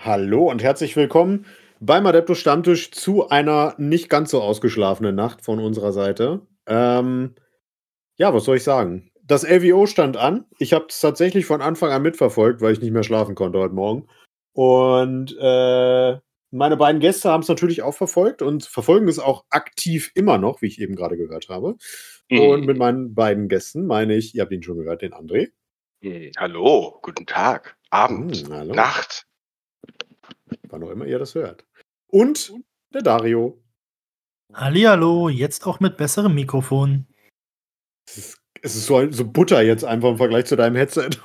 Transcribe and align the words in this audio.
Hallo 0.00 0.48
und 0.48 0.62
herzlich 0.62 0.94
willkommen 0.94 1.44
beim 1.80 2.06
Adeptus 2.06 2.38
Stammtisch 2.38 2.92
zu 2.92 3.30
einer 3.30 3.74
nicht 3.78 4.08
ganz 4.08 4.30
so 4.30 4.40
ausgeschlafenen 4.40 5.16
Nacht 5.16 5.44
von 5.44 5.58
unserer 5.58 5.92
Seite. 5.92 6.46
Ähm, 6.68 7.34
ja, 8.16 8.32
was 8.32 8.44
soll 8.44 8.58
ich 8.58 8.62
sagen? 8.62 9.10
Das 9.24 9.42
LWO 9.42 9.86
stand 9.86 10.16
an. 10.16 10.46
Ich 10.60 10.72
habe 10.72 10.86
es 10.88 11.00
tatsächlich 11.00 11.46
von 11.46 11.60
Anfang 11.60 11.90
an 11.90 12.02
mitverfolgt, 12.02 12.60
weil 12.60 12.74
ich 12.74 12.80
nicht 12.80 12.92
mehr 12.92 13.02
schlafen 13.02 13.34
konnte 13.34 13.58
heute 13.58 13.74
Morgen. 13.74 14.06
Und 14.52 15.36
äh, 15.40 16.16
meine 16.52 16.76
beiden 16.76 17.00
Gäste 17.00 17.30
haben 17.30 17.42
es 17.42 17.48
natürlich 17.48 17.82
auch 17.82 17.94
verfolgt 17.94 18.40
und 18.40 18.64
verfolgen 18.64 19.08
es 19.08 19.18
auch 19.18 19.46
aktiv 19.50 20.12
immer 20.14 20.38
noch, 20.38 20.62
wie 20.62 20.68
ich 20.68 20.80
eben 20.80 20.94
gerade 20.94 21.16
gehört 21.16 21.48
habe. 21.48 21.74
Mhm. 22.30 22.40
Und 22.40 22.66
mit 22.66 22.78
meinen 22.78 23.14
beiden 23.16 23.48
Gästen 23.48 23.84
meine 23.84 24.14
ich, 24.14 24.32
ihr 24.36 24.42
habt 24.42 24.52
ihn 24.52 24.62
schon 24.62 24.78
gehört, 24.78 25.02
den 25.02 25.12
André. 25.12 25.48
Mhm. 26.02 26.30
Hallo, 26.38 27.00
guten 27.02 27.26
Tag, 27.26 27.76
Abend, 27.90 28.48
mhm, 28.48 28.68
Nacht. 28.68 29.27
Wann 30.70 30.82
auch 30.82 30.90
immer 30.90 31.06
ihr 31.06 31.18
das 31.18 31.34
hört. 31.34 31.66
Und 32.08 32.52
der 32.94 33.02
Dario. 33.02 33.62
Hallihallo, 34.54 35.28
jetzt 35.28 35.66
auch 35.66 35.80
mit 35.80 35.96
besserem 35.96 36.34
Mikrofon. 36.34 37.06
Es 38.06 38.18
ist, 38.18 38.38
es 38.62 38.76
ist 38.76 38.86
so, 38.86 39.10
so, 39.10 39.26
Butter 39.26 39.62
jetzt 39.62 39.84
einfach 39.84 40.10
im 40.10 40.16
Vergleich 40.16 40.46
zu 40.46 40.56
deinem 40.56 40.76
Headset. 40.76 41.10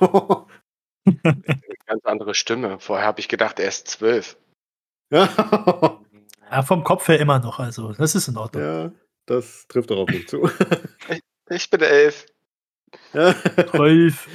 Eine 1.06 1.42
ganz 1.86 2.04
andere 2.04 2.34
Stimme. 2.34 2.78
Vorher 2.80 3.06
habe 3.06 3.20
ich 3.20 3.28
gedacht, 3.28 3.58
er 3.58 3.68
ist 3.68 3.88
zwölf. 3.88 4.36
ja, 5.10 6.62
vom 6.66 6.84
Kopf 6.84 7.08
her 7.08 7.20
immer 7.20 7.38
noch, 7.38 7.58
also 7.58 7.92
das 7.92 8.14
ist 8.14 8.28
in 8.28 8.36
Ordnung. 8.36 8.62
Ja, 8.62 8.92
das 9.26 9.66
trifft 9.68 9.90
darauf 9.90 10.08
nicht 10.08 10.28
zu. 10.28 10.50
ich, 11.08 11.20
ich 11.50 11.70
bin 11.70 11.80
elf. 11.80 12.26
Zwölf. 13.12 14.28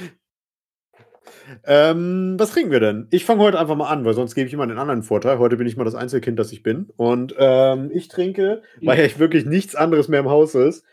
Ähm, 1.64 2.36
was 2.38 2.52
trinken 2.52 2.70
wir 2.70 2.80
denn? 2.80 3.08
Ich 3.10 3.24
fange 3.24 3.42
heute 3.42 3.58
einfach 3.58 3.76
mal 3.76 3.88
an, 3.88 4.04
weil 4.04 4.14
sonst 4.14 4.34
gebe 4.34 4.46
ich 4.46 4.54
immer 4.54 4.66
den 4.66 4.78
anderen 4.78 5.02
Vorteil. 5.02 5.38
Heute 5.38 5.56
bin 5.56 5.66
ich 5.66 5.76
mal 5.76 5.84
das 5.84 5.94
Einzelkind, 5.94 6.38
das 6.38 6.52
ich 6.52 6.62
bin. 6.62 6.90
Und 6.96 7.34
ähm, 7.38 7.90
ich 7.92 8.08
trinke, 8.08 8.62
weil 8.82 8.98
ja 8.98 9.04
ich 9.04 9.18
wirklich 9.18 9.44
nichts 9.46 9.74
anderes 9.74 10.08
mehr 10.08 10.20
im 10.20 10.28
Haus 10.28 10.54
ist, 10.54 10.84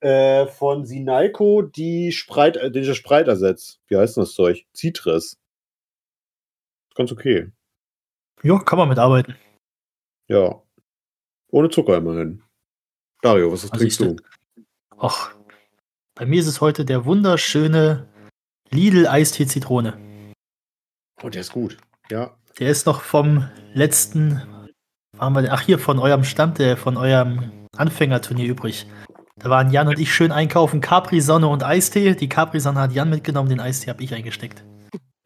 äh, 0.00 0.46
von 0.46 0.84
Sinalco 0.84 1.62
die 1.62 2.12
Spreit, 2.12 2.56
äh, 2.56 2.70
den 2.70 2.84
Spreitersatz. 2.94 3.80
Wie 3.88 3.96
heißt 3.96 4.16
denn 4.16 4.22
das 4.22 4.34
Zeug? 4.34 4.64
Citrus. 4.74 5.36
Ganz 6.94 7.12
okay. 7.12 7.50
Ja, 8.42 8.58
kann 8.58 8.78
man 8.78 8.88
mitarbeiten. 8.88 9.36
Ja. 10.28 10.62
Ohne 11.50 11.70
Zucker 11.70 11.96
immerhin. 11.96 12.42
Dario, 13.22 13.50
was, 13.50 13.64
was 13.64 13.70
trinkst 13.70 14.00
du? 14.00 14.16
Ach, 14.98 15.34
bei 16.14 16.26
mir 16.26 16.40
ist 16.40 16.46
es 16.46 16.60
heute 16.60 16.84
der 16.84 17.04
wunderschöne 17.04 18.08
Lidl 18.70 19.06
Eistee 19.06 19.46
Zitrone. 19.46 19.98
Oh, 21.22 21.28
der 21.28 21.40
ist 21.40 21.52
gut. 21.52 21.78
Ja. 22.10 22.36
Der 22.58 22.70
ist 22.70 22.86
noch 22.86 23.02
vom 23.02 23.48
letzten, 23.74 24.42
waren 25.16 25.34
wir, 25.34 25.52
ach 25.52 25.62
hier, 25.62 25.78
von 25.78 25.98
eurem 25.98 26.24
Stand, 26.24 26.58
der 26.58 26.76
von 26.76 26.96
eurem 26.96 27.66
Anfängerturnier 27.76 28.48
übrig. 28.48 28.86
Da 29.36 29.50
waren 29.50 29.70
Jan 29.70 29.88
und 29.88 29.98
ich 29.98 30.12
schön 30.12 30.32
einkaufen, 30.32 30.80
Capri-Sonne 30.80 31.46
und 31.46 31.62
Eistee. 31.62 32.14
Die 32.14 32.28
Capri-Sonne 32.28 32.80
hat 32.80 32.92
Jan 32.92 33.10
mitgenommen, 33.10 33.48
den 33.48 33.60
Eistee 33.60 33.90
habe 33.90 34.02
ich 34.02 34.12
eingesteckt. 34.12 34.64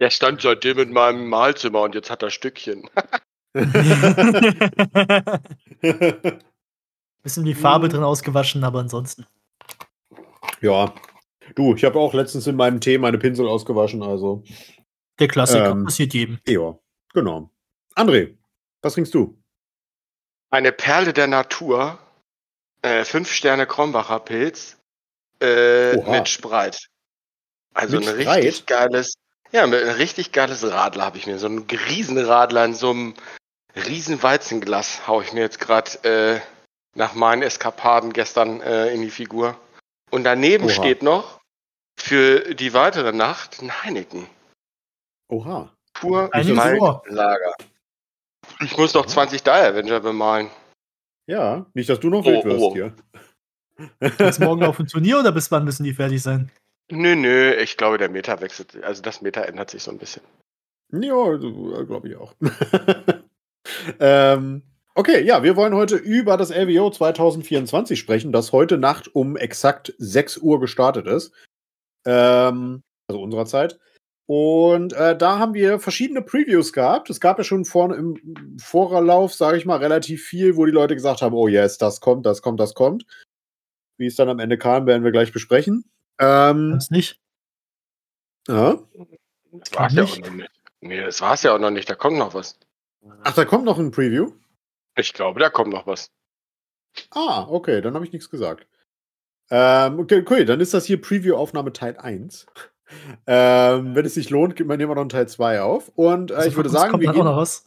Der 0.00 0.10
stand 0.10 0.42
seitdem 0.42 0.78
in 0.78 0.92
meinem 0.92 1.28
Mahlzimmer 1.28 1.82
und 1.82 1.94
jetzt 1.94 2.10
hat 2.10 2.22
er 2.22 2.30
Stückchen. 2.30 2.90
Bisschen 7.22 7.44
die 7.44 7.54
Farbe 7.54 7.88
drin 7.88 8.02
ausgewaschen, 8.02 8.64
aber 8.64 8.80
ansonsten. 8.80 9.26
Ja, 10.60 10.92
Du, 11.54 11.74
ich 11.74 11.84
habe 11.84 11.98
auch 11.98 12.14
letztens 12.14 12.46
in 12.46 12.56
meinem 12.56 12.80
Tee 12.80 12.98
meine 12.98 13.18
Pinsel 13.18 13.48
ausgewaschen, 13.48 14.02
also. 14.02 14.42
Der 15.18 15.28
Klassiker, 15.28 15.70
ähm, 15.70 15.84
passiert 15.84 16.14
jedem. 16.14 16.38
Ja, 16.46 16.78
genau. 17.12 17.50
André, 17.94 18.36
was 18.80 18.94
trinkst 18.94 19.14
du? 19.14 19.38
Eine 20.50 20.72
Perle 20.72 21.12
der 21.12 21.26
Natur, 21.26 21.98
äh, 22.82 23.04
fünf 23.04 23.30
Sterne 23.30 23.66
Krombacher 23.66 24.20
Pilz 24.20 24.78
äh, 25.40 25.96
mit 25.96 26.28
Spreit. 26.28 26.88
Also 27.74 27.98
mit 27.98 28.08
ein 28.08 28.20
Spreit? 28.20 28.44
richtig 28.44 28.66
geiles, 28.66 29.14
ja, 29.50 29.64
ein 29.64 29.72
richtig 29.72 30.32
geiles 30.32 30.68
Radler 30.70 31.04
habe 31.04 31.18
ich 31.18 31.26
mir. 31.26 31.38
So 31.38 31.48
ein 31.48 31.66
Riesenradler 31.70 32.64
in 32.64 32.74
so 32.74 32.90
einem 32.90 33.14
riesen 33.74 34.22
Weizenglas 34.22 35.06
hau 35.06 35.20
ich 35.20 35.32
mir 35.32 35.40
jetzt 35.40 35.60
gerade 35.60 35.90
äh, 36.04 36.40
nach 36.94 37.14
meinen 37.14 37.42
Eskapaden 37.42 38.12
gestern 38.12 38.60
äh, 38.60 38.92
in 38.92 39.02
die 39.02 39.10
Figur. 39.10 39.56
Und 40.10 40.24
daneben 40.24 40.66
Oha. 40.66 40.74
steht 40.74 41.02
noch 41.02 41.41
für 42.02 42.54
die 42.54 42.74
weitere 42.74 43.12
Nacht 43.12 43.62
ein 43.62 43.82
Heineken. 43.84 44.26
Oha. 45.28 45.72
Pur 45.94 46.30
Lager. 46.32 47.54
Ich 48.60 48.76
muss 48.76 48.92
noch 48.94 49.06
20 49.06 49.42
Die 49.42 49.50
Avenger 49.50 50.00
bemalen. 50.00 50.50
Ja, 51.26 51.66
nicht, 51.74 51.88
dass 51.88 52.00
du 52.00 52.10
noch 52.10 52.24
wild 52.24 52.44
oh, 52.44 52.48
wirst 52.48 52.60
oh. 52.60 52.72
hier. 52.74 52.94
Bis 54.18 54.38
morgen 54.40 54.64
auf 54.64 54.78
dem 54.78 54.88
Turnier 54.88 55.20
oder 55.20 55.30
bis 55.30 55.50
wann 55.52 55.64
müssen 55.64 55.84
die 55.84 55.94
fertig 55.94 56.22
sein? 56.22 56.50
Nö, 56.90 57.14
nö, 57.14 57.54
ich 57.54 57.76
glaube, 57.76 57.98
der 57.98 58.08
Meta 58.08 58.40
wechselt. 58.40 58.82
Also 58.82 59.00
das 59.00 59.22
Meta 59.22 59.42
ändert 59.42 59.70
sich 59.70 59.82
so 59.82 59.92
ein 59.92 59.98
bisschen. 59.98 60.22
Ja, 60.90 61.36
glaube 61.36 62.08
ich 62.08 62.16
auch. 62.16 62.34
ähm, 64.00 64.62
Okay, 64.94 65.24
ja, 65.24 65.42
wir 65.42 65.56
wollen 65.56 65.74
heute 65.74 65.96
über 65.96 66.36
das 66.36 66.50
LWO 66.50 66.90
2024 66.90 67.98
sprechen, 67.98 68.30
das 68.30 68.52
heute 68.52 68.76
Nacht 68.76 69.14
um 69.14 69.38
exakt 69.38 69.94
6 69.96 70.36
Uhr 70.38 70.60
gestartet 70.60 71.06
ist. 71.06 71.32
Ähm, 72.04 72.82
also 73.08 73.22
unserer 73.22 73.46
Zeit. 73.46 73.78
Und 74.26 74.92
äh, 74.92 75.16
da 75.16 75.38
haben 75.38 75.52
wir 75.54 75.78
verschiedene 75.78 76.22
Previews 76.22 76.72
gehabt. 76.72 77.10
Es 77.10 77.20
gab 77.20 77.38
ja 77.38 77.44
schon 77.44 77.64
vorne 77.64 77.96
im 77.96 78.58
Vorlauf, 78.58 79.34
sage 79.34 79.58
ich 79.58 79.66
mal, 79.66 79.78
relativ 79.78 80.24
viel, 80.24 80.56
wo 80.56 80.64
die 80.64 80.72
Leute 80.72 80.94
gesagt 80.94 81.22
haben, 81.22 81.34
oh 81.34 81.48
yes, 81.48 81.76
das 81.76 82.00
kommt, 82.00 82.24
das 82.24 82.40
kommt, 82.40 82.60
das 82.60 82.74
kommt. 82.74 83.04
Wie 83.98 84.06
es 84.06 84.16
dann 84.16 84.28
am 84.28 84.38
Ende 84.38 84.58
kam, 84.58 84.86
werden 84.86 85.04
wir 85.04 85.12
gleich 85.12 85.32
besprechen. 85.32 85.84
Ähm, 86.18 86.72
das 86.74 86.90
nicht. 86.90 87.20
Ja. 88.48 88.78
Das 89.52 89.74
war's 89.74 89.94
ja 89.94 90.04
auch 90.04 90.18
noch 90.18 90.30
nicht. 90.30 90.50
Nee, 90.80 91.00
das 91.00 91.20
war's 91.20 91.42
ja 91.42 91.54
auch 91.54 91.58
noch 91.58 91.70
nicht. 91.70 91.90
Da 91.90 91.94
kommt 91.94 92.18
noch 92.18 92.34
was. 92.34 92.58
Ach, 93.24 93.34
da 93.34 93.44
kommt 93.44 93.64
noch 93.64 93.78
ein 93.78 93.90
Preview? 93.90 94.32
Ich 94.96 95.12
glaube, 95.12 95.40
da 95.40 95.50
kommt 95.50 95.72
noch 95.72 95.86
was. 95.86 96.10
Ah, 97.10 97.46
okay, 97.48 97.80
dann 97.80 97.94
habe 97.94 98.04
ich 98.04 98.12
nichts 98.12 98.30
gesagt. 98.30 98.66
Ähm, 99.54 100.00
okay, 100.00 100.24
cool, 100.30 100.46
dann 100.46 100.60
ist 100.60 100.72
das 100.72 100.86
hier 100.86 100.98
Preview-Aufnahme 100.98 101.74
Teil 101.74 101.98
1. 101.98 102.46
Ähm, 103.26 103.94
wenn 103.94 104.06
es 104.06 104.14
sich 104.14 104.30
lohnt, 104.30 104.58
nehmen 104.58 104.78
wir 104.78 104.86
noch 104.86 105.02
einen 105.02 105.10
Teil 105.10 105.28
2 105.28 105.60
auf. 105.60 105.90
Und 105.94 106.30
äh, 106.30 106.34
also 106.34 106.48
ich 106.48 106.56
würde 106.56 106.70
sagen, 106.70 106.98
wir 106.98 107.12
gehen, 107.12 107.26
was? 107.26 107.66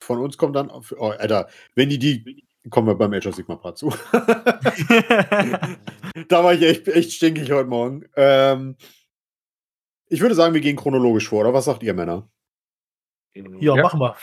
Von 0.00 0.20
uns 0.20 0.38
kommt 0.38 0.54
dann, 0.54 0.70
auf, 0.70 0.94
oh, 0.96 1.08
Alter, 1.08 1.48
wenn 1.74 1.88
die 1.88 1.98
die, 1.98 2.46
kommen 2.70 2.86
wir 2.86 2.94
beim 2.94 3.12
Age 3.12 3.26
of 3.26 3.34
Sigma 3.34 3.56
Part 3.56 3.78
zu. 3.78 3.88
da 6.28 6.44
war 6.44 6.54
ich 6.54 6.62
echt, 6.62 6.86
echt 6.86 7.10
stinkig 7.12 7.50
heute 7.50 7.68
Morgen. 7.68 8.04
Ähm, 8.14 8.76
ich 10.08 10.20
würde 10.20 10.36
sagen, 10.36 10.54
wir 10.54 10.60
gehen 10.60 10.76
chronologisch 10.76 11.28
vor, 11.28 11.40
oder 11.40 11.52
was 11.52 11.64
sagt 11.64 11.82
ihr, 11.82 11.94
Männer? 11.94 12.28
Ja, 13.34 13.74
ja. 13.74 13.82
machen 13.82 13.98
wir. 13.98 14.16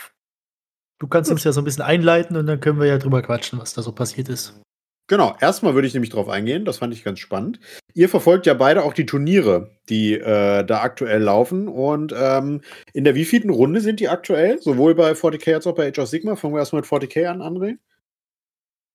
Du 0.98 1.08
kannst 1.08 1.30
uns 1.30 1.44
ja 1.44 1.52
so 1.52 1.60
ein 1.60 1.64
bisschen 1.64 1.84
einleiten 1.84 2.38
und 2.38 2.46
dann 2.46 2.60
können 2.60 2.80
wir 2.80 2.86
ja 2.86 2.96
drüber 2.96 3.20
quatschen, 3.20 3.58
was 3.58 3.74
da 3.74 3.82
so 3.82 3.92
passiert 3.92 4.30
ist. 4.30 4.58
Genau, 5.06 5.36
erstmal 5.38 5.74
würde 5.74 5.86
ich 5.86 5.92
nämlich 5.92 6.10
darauf 6.10 6.30
eingehen, 6.30 6.64
das 6.64 6.78
fand 6.78 6.94
ich 6.94 7.04
ganz 7.04 7.18
spannend. 7.18 7.60
Ihr 7.92 8.08
verfolgt 8.08 8.46
ja 8.46 8.54
beide 8.54 8.82
auch 8.82 8.94
die 8.94 9.04
Turniere, 9.04 9.70
die 9.90 10.14
äh, 10.14 10.64
da 10.64 10.80
aktuell 10.80 11.22
laufen. 11.22 11.68
Und 11.68 12.14
ähm, 12.16 12.62
in 12.94 13.04
der 13.04 13.14
wievielten 13.14 13.50
Runde 13.50 13.80
sind 13.80 14.00
die 14.00 14.08
aktuell? 14.08 14.62
Sowohl 14.62 14.94
bei 14.94 15.12
40k 15.12 15.54
als 15.54 15.66
auch 15.66 15.74
bei 15.74 15.88
Age 15.88 15.98
of 15.98 16.08
Sigma. 16.08 16.36
Fangen 16.36 16.54
wir 16.54 16.60
erstmal 16.60 16.80
mit 16.80 16.90
40k 16.90 17.26
an, 17.26 17.42
André. 17.42 17.76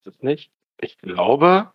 Das 0.03 0.19
nicht. 0.22 0.52
Ich 0.81 0.98
glaube, 0.98 1.72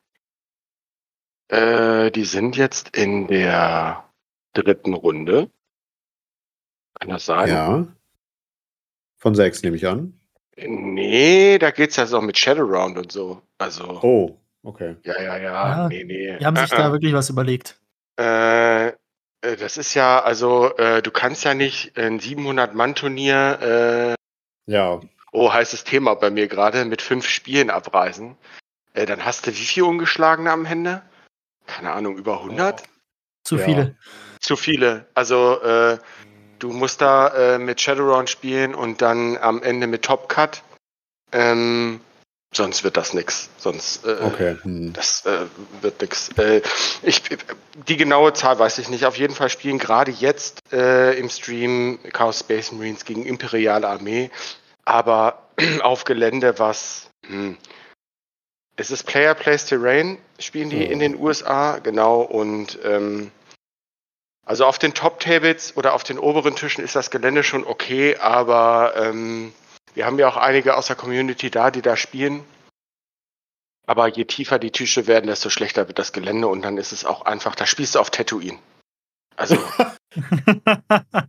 äh, 1.49 2.11
die 2.11 2.25
sind 2.25 2.57
jetzt 2.57 2.97
in 2.97 3.29
der 3.29 4.05
dritten 4.53 4.95
Runde. 4.95 5.49
Kann 6.99 7.11
das 7.11 7.27
sein? 7.27 7.49
Ja. 7.49 7.87
Von 9.17 9.35
sechs 9.35 9.63
nehme 9.63 9.77
ich 9.77 9.87
an. 9.87 10.19
Nee, 10.57 11.59
da 11.59 11.71
geht 11.71 11.91
es 11.91 11.97
ja 11.97 12.07
so 12.07 12.21
mit 12.21 12.39
Shadowround 12.39 12.97
und 12.97 13.13
so. 13.13 13.43
Also. 13.59 14.01
Oh, 14.03 14.39
okay. 14.63 14.97
Ja, 15.05 15.21
ja, 15.21 15.37
ja. 15.37 15.69
ja 15.69 15.89
nee, 15.89 16.05
nee. 16.05 16.37
Die 16.39 16.47
haben 16.47 16.57
sich 16.57 16.73
äh, 16.73 16.77
da 16.77 16.93
wirklich 16.93 17.13
was 17.13 17.31
überlegt. 17.31 17.79
Äh, 18.19 18.89
äh, 19.45 19.57
das 19.59 19.77
ist 19.77 19.95
ja, 19.95 20.21
also, 20.21 20.77
äh, 20.77 21.03
du 21.03 21.11
kannst 21.11 21.45
ja 21.45 21.55
nicht 21.55 21.97
ein 21.99 22.21
700-Mann-Turnier. 22.21 24.17
Äh, 24.69 24.73
ja. 24.73 25.01
Oh, 25.33 25.53
heißes 25.53 25.85
Thema 25.85 26.15
bei 26.15 26.31
mir 26.31 26.47
gerade, 26.47 26.85
mit 26.85 27.03
fünf 27.03 27.27
Spielen 27.27 27.71
abreisen. 27.71 28.37
Äh, 28.95 29.07
dann 29.07 29.25
hast 29.25 29.47
du 29.47 29.51
wie 29.51 29.65
viel 29.65 29.83
ungeschlagene 29.83 30.51
am 30.51 30.65
Ende? 30.65 31.03
Keine 31.67 31.93
Ahnung, 31.93 32.17
über 32.17 32.39
100? 32.39 32.81
Oh. 32.81 32.85
Zu 33.45 33.57
ja. 33.57 33.65
viele. 33.65 33.97
Zu 34.41 34.57
viele. 34.57 35.09
Also, 35.15 35.61
äh, 35.63 35.99
Du 36.65 36.73
musst 36.73 37.03
da 37.03 37.29
äh, 37.29 37.59
mit 37.59 37.83
Shadowrun 37.83 38.27
spielen 38.27 38.75
und 38.75 39.03
dann 39.03 39.37
am 39.37 39.63
Ende 39.63 39.87
mit 39.87 40.01
Top 40.01 40.31
Cut. 40.31 40.63
Ähm, 41.31 42.01
Sonst 42.55 42.85
wird 42.85 42.97
das 42.97 43.13
nichts. 43.13 43.51
Sonst 43.59 44.07
äh, 44.07 44.17
okay. 44.23 44.57
hm. 44.63 44.95
das 44.95 45.27
äh, 45.27 45.41
wird 45.83 46.01
nichts. 46.01 46.31
Äh, 46.39 46.63
ich, 47.03 47.23
die 47.87 47.99
genaue 47.99 48.33
Zahl 48.33 48.59
weiß 48.59 48.79
ich 48.79 48.89
nicht. 48.89 49.05
Auf 49.05 49.19
jeden 49.19 49.35
Fall 49.35 49.51
spielen 49.51 49.79
gerade 49.79 50.11
jetzt 50.11 50.61
äh, 50.73 51.13
im 51.19 51.29
Stream 51.29 51.99
Chaos 52.15 52.41
Space 52.41 52.73
Marines 52.73 53.05
gegen 53.05 53.27
Imperiale 53.27 53.87
Armee, 53.87 54.31
aber 54.87 55.43
auf 55.83 56.05
Gelände, 56.05 56.59
was 56.59 57.11
hm, 57.27 57.59
es 58.77 58.91
ist 58.91 59.05
Player 59.05 59.35
Plays 59.35 59.67
Terrain, 59.67 60.17
spielen 60.39 60.71
die 60.71 60.87
oh. 60.87 60.91
in 60.91 60.99
den 60.99 61.21
USA, 61.21 61.79
genau, 61.81 62.23
und 62.23 62.79
ähm, 62.85 63.33
also 64.45 64.67
auf 64.67 64.79
den 64.79 64.95
Top-Tables 64.95 65.77
oder 65.77 65.95
auf 65.95 66.05
den 66.05 66.19
oberen 66.19 66.55
Tischen 66.55 66.85
ist 66.85 66.97
das 66.97 67.11
Gelände 67.11 67.43
schon 67.43 67.65
okay, 67.65 68.17
aber 68.17 68.95
ähm, 68.97 69.53
wir 69.95 70.07
haben 70.07 70.19
ja 70.19 70.29
auch 70.29 70.37
einige 70.37 70.77
aus 70.77 70.87
der 70.87 70.97
Community 70.97 71.51
da, 71.51 71.71
die 71.71 71.83
da 71.83 71.97
spielen. 71.97 72.45
Aber 73.87 74.09
je 74.09 74.25
tiefer 74.25 74.59
die 74.59 74.71
Tische 74.71 75.07
werden, 75.07 75.27
desto 75.27 75.51
schlechter 75.51 75.89
wird 75.89 75.99
das 75.99 76.13
Gelände 76.13 76.49
und 76.49 76.63
dann 76.63 76.79
ist 76.79 76.93
es 76.93 77.05
auch 77.05 77.23
einfach, 77.23 77.55
da 77.55 77.67
spielst 77.67 77.95
du 77.95 78.01
auf 78.01 78.11
Tatooine. 78.11 78.59
Also, 79.37 79.57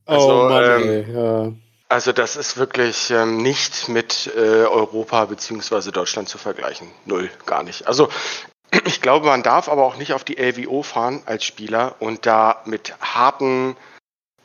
also, 0.06 0.46
oh 0.46 0.50
Mann, 0.50 0.82
ähm, 0.82 1.16
ja. 1.16 1.52
also 1.90 2.12
das 2.12 2.36
ist 2.36 2.58
wirklich 2.58 3.12
ähm, 3.12 3.38
nicht 3.38 3.90
mit 3.90 4.32
äh, 4.36 4.40
Europa 4.40 5.26
bzw. 5.26 5.92
Deutschland 5.92 6.30
zu 6.30 6.38
vergleichen. 6.38 6.90
Null, 7.06 7.30
gar 7.46 7.64
nicht. 7.64 7.88
Also 7.88 8.10
ich 8.86 9.02
glaube, 9.02 9.28
man 9.28 9.44
darf 9.44 9.70
aber 9.70 9.84
auch 9.84 9.98
nicht 9.98 10.14
auf 10.14 10.24
die 10.24 10.38
LWO 10.38 10.84
fahren 10.84 11.22
als 11.26 11.44
Spieler 11.46 11.96
und 12.00 12.26
da 12.26 12.62
mit 12.66 12.96
harten 13.02 13.76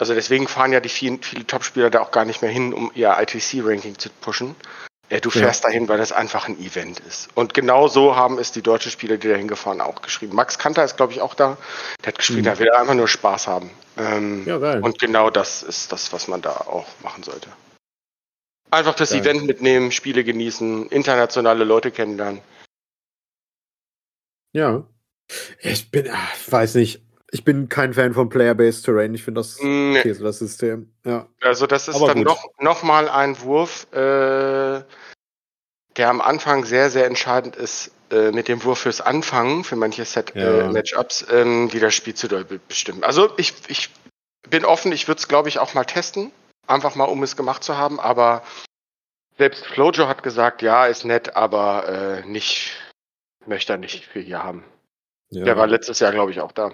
also 0.01 0.15
deswegen 0.15 0.49
fahren 0.49 0.73
ja 0.73 0.81
die 0.81 0.89
vielen, 0.89 1.23
viele 1.23 1.47
Topspieler 1.47 1.91
da 1.91 2.01
auch 2.01 2.11
gar 2.11 2.25
nicht 2.25 2.41
mehr 2.41 2.51
hin, 2.51 2.73
um 2.73 2.91
ihr 2.95 3.15
ITC-Ranking 3.19 3.99
zu 3.99 4.09
pushen. 4.09 4.57
Äh, 5.11 5.21
du 5.21 5.29
fährst 5.29 5.65
ja. 5.65 5.69
dahin, 5.69 5.89
weil 5.89 5.99
das 5.99 6.13
einfach 6.13 6.49
ein 6.49 6.59
Event 6.59 7.01
ist. 7.01 7.29
Und 7.35 7.53
genau 7.53 7.89
so 7.89 8.17
haben 8.17 8.39
es 8.39 8.51
die 8.51 8.63
deutschen 8.63 8.91
Spieler, 8.91 9.19
die 9.19 9.29
da 9.29 9.35
hingefahren, 9.35 9.83
auch 9.83 10.01
geschrieben. 10.01 10.35
Max 10.35 10.59
Kanter 10.59 10.85
ist, 10.85 10.97
glaube 10.97 11.13
ich, 11.13 11.21
auch 11.21 11.35
da. 11.35 11.59
Der 12.01 12.09
hat 12.09 12.19
geschrieben, 12.19 12.43
mhm. 12.43 12.47
er 12.47 12.59
will 12.59 12.71
einfach 12.71 12.95
nur 12.95 13.09
Spaß 13.09 13.47
haben. 13.47 13.71
Ähm, 13.99 14.47
ja, 14.47 14.57
geil. 14.57 14.81
Und 14.83 14.99
genau 14.99 15.29
das 15.29 15.63
ist 15.63 15.93
das, 15.93 16.13
was 16.13 16.29
man 16.29 16.41
da 16.41 16.53
auch 16.53 16.87
machen 17.03 17.23
sollte. 17.23 17.49
Einfach 18.71 18.95
das 18.95 19.11
geil. 19.11 19.21
Event 19.21 19.45
mitnehmen, 19.47 19.93
Spiele 19.93 20.25
genießen, 20.25 20.89
internationale 20.89 21.65
Leute 21.65 21.91
kennenlernen. 21.91 22.41
Ja. 24.53 24.85
Ich 25.61 25.91
bin, 25.91 26.09
ach, 26.13 26.37
weiß 26.49 26.75
nicht, 26.77 27.03
ich 27.31 27.45
bin 27.45 27.69
kein 27.69 27.95
Fan 27.95 28.15
von 28.15 28.29
Player-Based 28.29 28.85
Terrain. 28.85 29.15
Ich 29.15 29.23
finde 29.23 29.41
das 29.41 29.59
nee. 29.61 30.01
Käse, 30.03 30.23
das 30.25 30.39
System. 30.39 30.93
Ja. 31.05 31.27
Also 31.41 31.67
das 31.67 31.89
ist 31.89 31.95
Aber 31.95 32.09
dann 32.09 32.19
gut. 32.19 32.27
noch, 32.27 32.49
noch 32.59 32.83
mal 32.83 33.09
ein 33.09 33.41
Wurf, 33.43 33.87
äh, 33.93 34.83
der 35.97 36.09
am 36.09 36.21
Anfang 36.21 36.65
sehr, 36.65 36.91
sehr 36.91 37.07
entscheidend 37.07 37.57
ist 37.57 37.93
äh, 38.11 38.33
mit 38.33 38.49
dem 38.49 38.65
Wurf 38.65 38.81
fürs 38.81 39.01
Anfangen, 39.01 39.63
für 39.63 39.77
manche 39.77 40.05
Set-Matchups, 40.05 41.27
ja. 41.29 41.39
äh, 41.39 41.73
wie 41.73 41.79
das 41.79 41.95
Spiel 41.95 42.15
zu 42.15 42.27
doll 42.27 42.45
bestimmen. 42.45 43.05
Also 43.05 43.31
ich, 43.37 43.55
ich 43.69 43.91
bin 44.49 44.65
offen, 44.65 44.91
ich 44.93 45.07
würde 45.07 45.19
es, 45.19 45.29
glaube 45.29 45.49
ich, 45.49 45.59
auch 45.59 45.75
mal 45.75 45.85
testen. 45.85 46.33
Einfach 46.67 46.95
mal, 46.95 47.05
um 47.05 47.23
es 47.23 47.37
gemacht 47.37 47.63
zu 47.63 47.77
haben. 47.77 48.01
Aber 48.01 48.43
selbst 49.39 49.65
Flojo 49.67 50.09
hat 50.09 50.23
gesagt, 50.23 50.63
ja, 50.63 50.87
ist 50.87 51.05
nett, 51.05 51.37
aber 51.37 51.89
äh, 51.89 52.27
nicht, 52.27 52.73
möchte 53.47 53.73
er 53.73 53.79
nicht 53.79 54.05
für 54.05 54.21
hier 54.21 54.43
haben. 54.43 54.65
Ja. 55.31 55.45
Der 55.45 55.57
war 55.57 55.67
letztes 55.67 56.01
Jahr, 56.01 56.13
glaube 56.13 56.31
ich, 56.31 56.41
auch 56.41 56.53
da. 56.53 56.73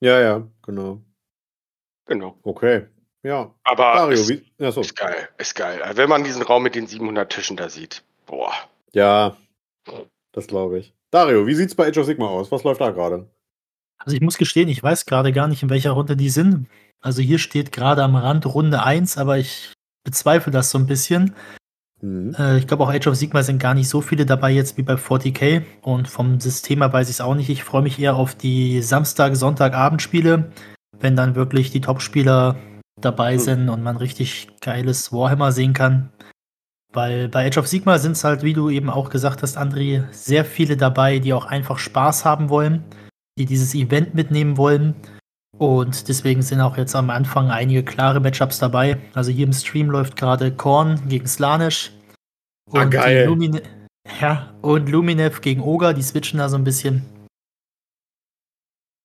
Ja, 0.00 0.20
ja, 0.20 0.46
genau. 0.62 1.02
Genau. 2.06 2.38
Okay. 2.42 2.86
Ja. 3.22 3.54
Aber 3.64 3.94
Dario, 3.94 4.12
ist, 4.12 4.28
wie, 4.28 4.44
ja, 4.58 4.70
so. 4.70 4.80
ist 4.80 4.96
geil, 4.96 5.28
ist 5.38 5.54
geil. 5.54 5.80
Wenn 5.94 6.08
man 6.08 6.24
diesen 6.24 6.42
Raum 6.42 6.62
mit 6.62 6.74
den 6.74 6.86
700 6.86 7.30
Tischen 7.30 7.56
da 7.56 7.68
sieht, 7.68 8.04
boah. 8.26 8.52
Ja, 8.92 9.36
das 10.32 10.46
glaube 10.46 10.78
ich. 10.78 10.94
Dario, 11.10 11.46
wie 11.46 11.54
sieht's 11.54 11.74
bei 11.74 11.88
Age 11.88 11.98
of 11.98 12.06
Sigma 12.06 12.28
aus? 12.28 12.52
Was 12.52 12.64
läuft 12.64 12.80
da 12.80 12.90
gerade? 12.90 13.28
Also 13.98 14.14
ich 14.14 14.22
muss 14.22 14.38
gestehen, 14.38 14.68
ich 14.68 14.82
weiß 14.82 15.06
gerade 15.06 15.32
gar 15.32 15.48
nicht, 15.48 15.62
in 15.62 15.70
welcher 15.70 15.90
Runde 15.90 16.16
die 16.16 16.30
sind. 16.30 16.68
Also 17.00 17.22
hier 17.22 17.38
steht 17.38 17.72
gerade 17.72 18.02
am 18.02 18.16
Rand 18.16 18.46
Runde 18.46 18.82
1, 18.82 19.18
aber 19.18 19.38
ich 19.38 19.72
bezweifle 20.04 20.52
das 20.52 20.70
so 20.70 20.78
ein 20.78 20.86
bisschen. 20.86 21.34
Mhm. 22.00 22.34
Äh, 22.38 22.58
ich 22.58 22.66
glaube 22.66 22.84
auch 22.84 22.92
Age 22.92 23.08
of 23.08 23.16
Sigma 23.16 23.42
sind 23.42 23.58
gar 23.58 23.74
nicht 23.74 23.88
so 23.88 24.00
viele 24.00 24.26
dabei 24.26 24.50
jetzt 24.50 24.76
wie 24.76 24.82
bei 24.82 24.94
40k 24.94 25.62
und 25.82 26.08
vom 26.08 26.40
System 26.40 26.80
her 26.80 26.92
weiß 26.92 27.08
ich 27.08 27.16
es 27.16 27.20
auch 27.20 27.34
nicht. 27.34 27.50
Ich 27.50 27.64
freue 27.64 27.82
mich 27.82 27.98
eher 27.98 28.16
auf 28.16 28.34
die 28.34 28.82
Samstag, 28.82 29.36
Sonntag 29.36 29.74
Abendspiele, 29.74 30.50
wenn 30.98 31.16
dann 31.16 31.34
wirklich 31.34 31.70
die 31.70 31.80
Topspieler 31.80 32.56
dabei 33.00 33.34
mhm. 33.34 33.40
sind 33.40 33.68
und 33.68 33.82
man 33.82 33.96
richtig 33.96 34.48
geiles 34.60 35.12
Warhammer 35.12 35.52
sehen 35.52 35.72
kann. 35.72 36.10
Weil 36.92 37.28
bei 37.28 37.46
Age 37.46 37.58
of 37.58 37.66
Sigma 37.66 37.98
sind 37.98 38.12
es 38.12 38.24
halt, 38.24 38.42
wie 38.42 38.54
du 38.54 38.70
eben 38.70 38.88
auch 38.88 39.10
gesagt 39.10 39.42
hast, 39.42 39.58
André, 39.58 40.04
sehr 40.10 40.44
viele 40.44 40.76
dabei, 40.76 41.18
die 41.18 41.34
auch 41.34 41.44
einfach 41.44 41.78
Spaß 41.78 42.24
haben 42.24 42.48
wollen, 42.48 42.82
die 43.38 43.44
dieses 43.44 43.74
Event 43.74 44.14
mitnehmen 44.14 44.56
wollen. 44.56 44.94
Und 45.58 46.08
deswegen 46.08 46.42
sind 46.42 46.60
auch 46.60 46.76
jetzt 46.76 46.94
am 46.94 47.10
Anfang 47.10 47.50
einige 47.50 47.82
klare 47.82 48.20
Matchups 48.20 48.58
dabei. 48.58 48.98
Also 49.14 49.32
hier 49.32 49.46
im 49.46 49.52
Stream 49.52 49.90
läuft 49.90 50.16
gerade 50.16 50.52
Korn 50.52 51.08
gegen 51.08 51.26
Slanish. 51.26 51.92
Ah, 52.72 52.82
und 52.82 52.90
geil. 52.90 53.26
Lumine 53.26 53.62
ja, 54.20 54.54
und 54.62 54.88
Luminev 54.88 55.40
gegen 55.40 55.60
Oga, 55.60 55.92
die 55.92 56.02
switchen 56.02 56.38
da 56.38 56.48
so 56.48 56.56
ein 56.56 56.64
bisschen. 56.64 57.04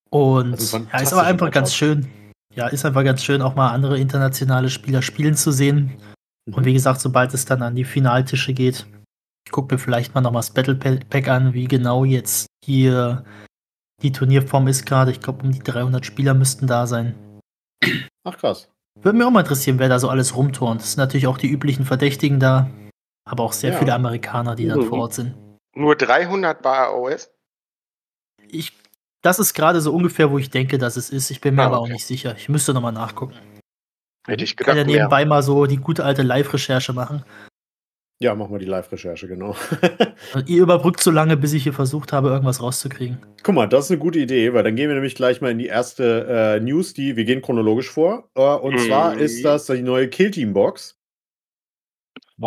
Und 0.09 0.53
also 0.53 0.77
ja, 0.77 0.99
ist 0.99 1.13
aber 1.13 1.23
einfach 1.23 1.51
ganz 1.51 1.73
schön. 1.73 2.07
Ja, 2.55 2.67
ist 2.67 2.85
einfach 2.85 3.03
ganz 3.03 3.23
schön, 3.23 3.41
auch 3.41 3.55
mal 3.55 3.71
andere 3.71 3.99
internationale 3.99 4.69
Spieler 4.69 5.01
spielen 5.01 5.35
zu 5.35 5.51
sehen. 5.51 5.97
Mhm. 6.45 6.53
Und 6.53 6.65
wie 6.65 6.73
gesagt, 6.73 7.01
sobald 7.01 7.33
es 7.33 7.45
dann 7.45 7.61
an 7.61 7.75
die 7.75 7.83
Finaltische 7.83 8.53
geht, 8.53 8.85
ich 9.45 9.51
gucke 9.51 9.73
mir 9.73 9.79
vielleicht 9.79 10.13
mal 10.13 10.21
noch 10.21 10.31
mal 10.31 10.39
das 10.39 10.51
Battle 10.51 10.75
Pack 10.75 11.27
an, 11.27 11.53
wie 11.53 11.65
genau 11.65 12.05
jetzt 12.05 12.47
hier 12.63 13.25
die 14.03 14.11
Turnierform 14.11 14.67
ist 14.67 14.85
gerade. 14.85 15.11
Ich 15.11 15.21
glaube, 15.21 15.43
um 15.43 15.51
die 15.51 15.59
300 15.59 16.05
Spieler 16.05 16.33
müssten 16.33 16.67
da 16.67 16.85
sein. 16.85 17.15
Ach 18.23 18.37
krass. 18.37 18.69
Würde 19.01 19.17
mich 19.17 19.25
auch 19.25 19.31
mal 19.31 19.39
interessieren, 19.41 19.79
wer 19.79 19.89
da 19.89 19.99
so 19.99 20.09
alles 20.09 20.35
rumturnt. 20.35 20.81
Das 20.81 20.91
sind 20.91 20.99
natürlich 20.99 21.27
auch 21.27 21.37
die 21.37 21.47
üblichen 21.49 21.85
Verdächtigen 21.85 22.39
da, 22.39 22.69
aber 23.25 23.43
auch 23.43 23.53
sehr 23.53 23.71
ja. 23.71 23.79
viele 23.79 23.93
Amerikaner, 23.93 24.55
die 24.55 24.67
dann 24.67 24.79
mhm. 24.79 24.87
vor 24.87 24.99
Ort 24.99 25.13
sind. 25.15 25.33
Nur 25.75 25.95
300 25.95 26.61
bei 26.61 26.77
AOS? 26.77 27.31
Ich, 28.47 28.73
das 29.21 29.39
ist 29.39 29.53
gerade 29.55 29.81
so 29.81 29.93
ungefähr, 29.93 30.29
wo 30.29 30.37
ich 30.37 30.51
denke, 30.51 30.77
dass 30.77 30.97
es 30.97 31.09
ist. 31.09 31.31
Ich 31.31 31.41
bin 31.41 31.55
mir 31.55 31.63
ah, 31.63 31.65
aber 31.65 31.79
okay. 31.79 31.89
auch 31.89 31.93
nicht 31.93 32.05
sicher. 32.05 32.35
Ich 32.37 32.49
müsste 32.49 32.73
nochmal 32.73 32.91
nachgucken. 32.91 33.35
Hätte 34.27 34.43
ich 34.43 34.55
gedacht. 34.55 34.69
Kann 34.69 34.77
ja 34.77 34.83
nebenbei 34.83 35.19
mehr. 35.19 35.27
mal 35.27 35.43
so 35.43 35.65
die 35.65 35.77
gute 35.77 36.05
alte 36.05 36.21
Live-Recherche 36.21 36.93
machen. 36.93 37.23
Ja, 38.23 38.35
machen 38.35 38.53
wir 38.53 38.59
die 38.59 38.65
Live-Recherche, 38.65 39.27
genau. 39.27 39.53
Ihr 40.45 40.61
überbrückt 40.61 41.03
so 41.03 41.11
lange, 41.11 41.35
bis 41.35 41.51
ich 41.51 41.63
hier 41.63 41.73
versucht 41.73 42.13
habe, 42.13 42.29
irgendwas 42.29 42.61
rauszukriegen. 42.61 43.17
Guck 43.43 43.53
mal, 43.53 43.67
das 43.67 43.83
ist 43.85 43.91
eine 43.91 43.99
gute 43.99 44.19
Idee, 44.19 44.53
weil 44.53 44.63
dann 44.63 44.77
gehen 44.77 44.87
wir 44.87 44.95
nämlich 44.95 45.15
gleich 45.15 45.41
mal 45.41 45.51
in 45.51 45.57
die 45.57 45.65
erste 45.65 46.55
äh, 46.55 46.59
News, 46.61 46.93
die 46.93 47.17
wir 47.17 47.25
gehen 47.25 47.41
chronologisch 47.41 47.89
vor. 47.89 48.29
Äh, 48.35 48.41
und 48.41 48.75
mhm. 48.75 48.87
zwar 48.87 49.17
ist 49.17 49.43
das 49.43 49.65
die 49.65 49.81
neue 49.81 50.07
Killteam-Box. 50.07 50.97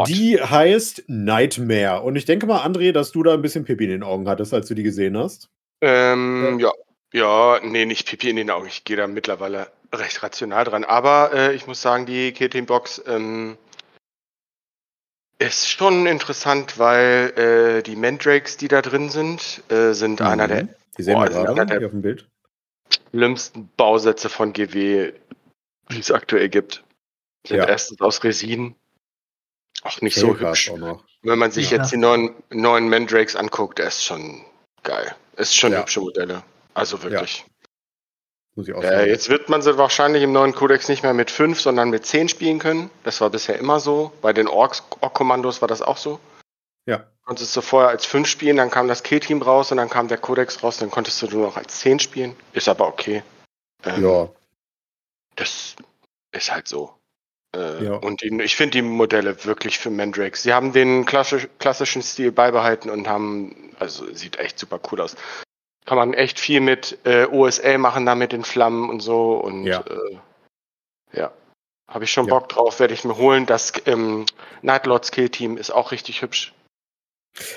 Die 0.08 0.40
heißt 0.40 1.04
Nightmare. 1.08 2.00
Und 2.00 2.16
ich 2.16 2.24
denke 2.24 2.46
mal, 2.46 2.64
André, 2.66 2.92
dass 2.92 3.12
du 3.12 3.22
da 3.22 3.34
ein 3.34 3.42
bisschen 3.42 3.66
Pipi 3.66 3.84
in 3.84 3.90
den 3.90 4.02
Augen 4.02 4.30
hattest, 4.30 4.54
als 4.54 4.68
du 4.68 4.74
die 4.74 4.82
gesehen 4.82 5.18
hast. 5.18 5.50
Ähm, 5.82 6.58
ja. 6.58 6.72
Ja, 7.12 7.60
nee, 7.62 7.84
nicht 7.84 8.08
Pipi 8.08 8.30
in 8.30 8.36
den 8.36 8.50
Augen. 8.50 8.66
Ich 8.66 8.84
gehe 8.84 8.96
da 8.96 9.06
mittlerweile 9.06 9.66
recht 9.92 10.22
rational 10.22 10.64
dran. 10.64 10.84
Aber 10.84 11.32
äh, 11.34 11.54
ich 11.54 11.66
muss 11.66 11.82
sagen, 11.82 12.06
die 12.06 12.32
Killteam-Box 12.32 13.04
ähm, 13.06 13.58
ist 15.38 15.68
schon 15.68 16.06
interessant, 16.06 16.78
weil 16.78 17.32
äh, 17.36 17.82
die 17.82 17.96
Mandrakes, 17.96 18.56
die 18.56 18.68
da 18.68 18.82
drin 18.82 19.10
sind, 19.10 19.62
äh, 19.70 19.92
sind 19.92 20.20
mhm. 20.20 20.26
einer 20.26 20.48
der, 20.48 20.68
die 20.96 21.02
sehen 21.02 21.14
boah, 21.14 21.28
wir 21.28 21.54
gerade 21.54 21.78
der 21.78 21.86
auf 21.86 21.92
dem 21.92 22.02
Bild. 22.02 22.26
schlimmsten 23.10 23.68
Bausätze 23.76 24.28
von 24.28 24.52
GW, 24.52 25.12
die 25.90 25.98
es 25.98 26.10
aktuell 26.10 26.48
gibt. 26.48 26.84
Sind 27.46 27.58
ja. 27.58 27.66
erstens 27.66 28.00
aus 28.00 28.24
Resin. 28.24 28.74
Auch 29.82 30.00
nicht 30.00 30.16
so 30.16 30.36
hübsch. 30.38 30.72
Wenn 31.22 31.38
man 31.38 31.50
sich 31.50 31.70
ja. 31.70 31.78
jetzt 31.78 31.92
die 31.92 31.96
neuen, 31.96 32.34
neuen 32.50 32.88
Mandrakes 32.88 33.36
anguckt, 33.36 33.78
der 33.78 33.88
ist 33.88 34.02
schon 34.02 34.44
geil. 34.82 35.14
Ist 35.36 35.56
schon 35.56 35.72
ja. 35.72 35.80
hübsche 35.80 36.00
Modelle. 36.00 36.42
Also 36.74 37.02
wirklich. 37.02 37.44
Muss 38.56 38.68
ich 38.68 38.74
auch 38.74 38.82
sagen. 38.82 39.00
Äh, 39.00 39.08
jetzt 39.08 39.28
wird 39.28 39.50
man 39.50 39.60
sie 39.60 39.76
wahrscheinlich 39.76 40.22
im 40.22 40.32
neuen 40.32 40.54
Kodex 40.54 40.88
nicht 40.88 41.02
mehr 41.02 41.12
mit 41.12 41.30
5, 41.30 41.60
sondern 41.60 41.90
mit 41.90 42.06
10 42.06 42.30
spielen 42.30 42.58
können. 42.58 42.90
Das 43.04 43.20
war 43.20 43.28
bisher 43.28 43.58
immer 43.58 43.80
so. 43.80 44.12
Bei 44.22 44.32
den 44.32 44.48
Orks-Kommandos 44.48 45.60
war 45.60 45.68
das 45.68 45.82
auch 45.82 45.98
so. 45.98 46.18
Ja. 46.86 47.04
Konntest 47.24 47.54
du 47.54 47.60
vorher 47.60 47.90
als 47.90 48.06
5 48.06 48.26
spielen, 48.26 48.56
dann 48.56 48.70
kam 48.70 48.88
das 48.88 49.02
K-Team 49.02 49.42
raus 49.42 49.72
und 49.72 49.76
dann 49.76 49.90
kam 49.90 50.08
der 50.08 50.16
Kodex 50.16 50.62
raus, 50.62 50.78
dann 50.78 50.90
konntest 50.90 51.20
du 51.20 51.26
nur 51.26 51.46
noch 51.46 51.56
als 51.56 51.80
10 51.80 51.98
spielen. 52.00 52.34
Ist 52.54 52.68
aber 52.68 52.86
okay. 52.88 53.22
Ähm, 53.84 54.02
ja. 54.02 54.28
Das 55.34 55.76
ist 56.32 56.50
halt 56.50 56.66
so. 56.66 56.94
Äh, 57.54 57.84
ja. 57.84 57.94
Und 57.96 58.22
die, 58.22 58.28
ich 58.42 58.56
finde 58.56 58.72
die 58.72 58.82
Modelle 58.82 59.44
wirklich 59.44 59.78
für 59.78 59.90
Mandrakes. 59.90 60.44
Sie 60.44 60.54
haben 60.54 60.72
den 60.72 61.04
klassisch, 61.04 61.46
klassischen 61.58 62.00
Stil 62.00 62.32
beibehalten 62.32 62.88
und 62.88 63.06
haben, 63.06 63.74
also 63.78 64.10
sieht 64.14 64.38
echt 64.38 64.58
super 64.58 64.80
cool 64.90 65.02
aus 65.02 65.14
kann 65.86 65.96
man 65.96 66.14
echt 66.14 66.38
viel 66.38 66.60
mit 66.60 66.98
äh, 67.04 67.26
OSL 67.26 67.78
machen, 67.78 68.04
da 68.04 68.14
mit 68.14 68.32
den 68.32 68.44
Flammen 68.44 68.90
und 68.90 69.00
so. 69.00 69.36
Und 69.36 69.64
ja, 69.64 69.80
äh, 69.80 70.18
ja. 71.18 71.32
habe 71.88 72.04
ich 72.04 72.10
schon 72.10 72.26
ja. 72.26 72.34
Bock 72.34 72.48
drauf, 72.48 72.80
werde 72.80 72.92
ich 72.92 73.04
mir 73.04 73.16
holen. 73.16 73.46
Das 73.46 73.72
ähm, 73.86 74.26
Nightlord 74.62 75.04
Skill 75.04 75.30
Team 75.30 75.56
ist 75.56 75.70
auch 75.70 75.92
richtig 75.92 76.22
hübsch. 76.22 76.52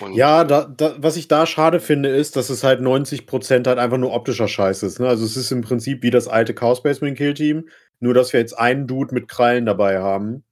Und 0.02 0.14
ja, 0.14 0.44
da, 0.44 0.66
da, 0.66 0.96
was 0.98 1.16
ich 1.16 1.28
da 1.28 1.46
schade 1.46 1.80
finde, 1.80 2.10
ist, 2.10 2.36
dass 2.36 2.50
es 2.50 2.64
halt 2.64 2.82
90% 2.82 3.66
halt 3.66 3.80
einfach 3.80 3.98
nur 3.98 4.14
optischer 4.14 4.48
Scheiß 4.48 4.84
ist. 4.84 5.00
Ne? 5.00 5.08
Also 5.08 5.26
es 5.26 5.38
ist 5.38 5.52
im 5.52 5.62
Prinzip 5.62 6.04
wie 6.04 6.12
das 6.12 6.28
alte 6.28 6.54
Chaos 6.54 6.80
Spaceman 6.80 7.16
Kill 7.16 7.34
Team, 7.34 7.70
nur 8.00 8.14
dass 8.14 8.34
wir 8.34 8.40
jetzt 8.40 8.58
einen 8.58 8.88
Dude 8.88 9.14
mit 9.14 9.28
Krallen 9.28 9.66
dabei 9.66 10.00
haben. 10.00 10.44